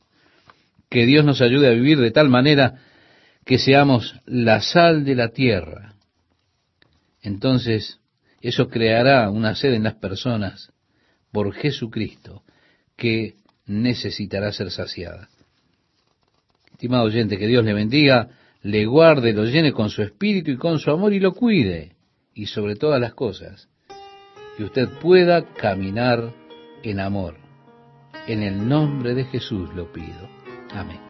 Que 0.88 1.06
Dios 1.06 1.24
nos 1.24 1.40
ayude 1.40 1.68
a 1.68 1.74
vivir 1.74 1.98
de 1.98 2.10
tal 2.10 2.28
manera 2.28 2.80
que 3.44 3.58
seamos 3.58 4.16
la 4.26 4.60
sal 4.60 5.04
de 5.04 5.14
la 5.14 5.28
tierra. 5.28 5.94
Entonces, 7.22 8.00
eso 8.40 8.68
creará 8.68 9.30
una 9.30 9.54
sed 9.54 9.74
en 9.74 9.84
las 9.84 9.94
personas 9.94 10.72
por 11.32 11.52
Jesucristo 11.54 12.42
que 12.96 13.34
necesitará 13.66 14.52
ser 14.52 14.70
saciada. 14.70 15.28
Estimado 16.72 17.04
oyente, 17.04 17.38
que 17.38 17.46
Dios 17.46 17.64
le 17.64 17.74
bendiga, 17.74 18.30
le 18.62 18.84
guarde, 18.86 19.32
lo 19.32 19.44
llene 19.44 19.72
con 19.72 19.90
su 19.90 20.02
espíritu 20.02 20.50
y 20.50 20.56
con 20.56 20.78
su 20.78 20.90
amor 20.90 21.12
y 21.12 21.20
lo 21.20 21.32
cuide. 21.32 21.92
Y 22.34 22.46
sobre 22.46 22.76
todas 22.76 23.00
las 23.00 23.14
cosas, 23.14 23.68
que 24.56 24.64
usted 24.64 24.88
pueda 25.00 25.44
caminar 25.54 26.32
en 26.82 27.00
amor. 27.00 27.34
En 28.26 28.42
el 28.42 28.68
nombre 28.68 29.14
de 29.14 29.24
Jesús 29.24 29.70
lo 29.74 29.92
pido. 29.92 30.28
Amén. 30.72 31.00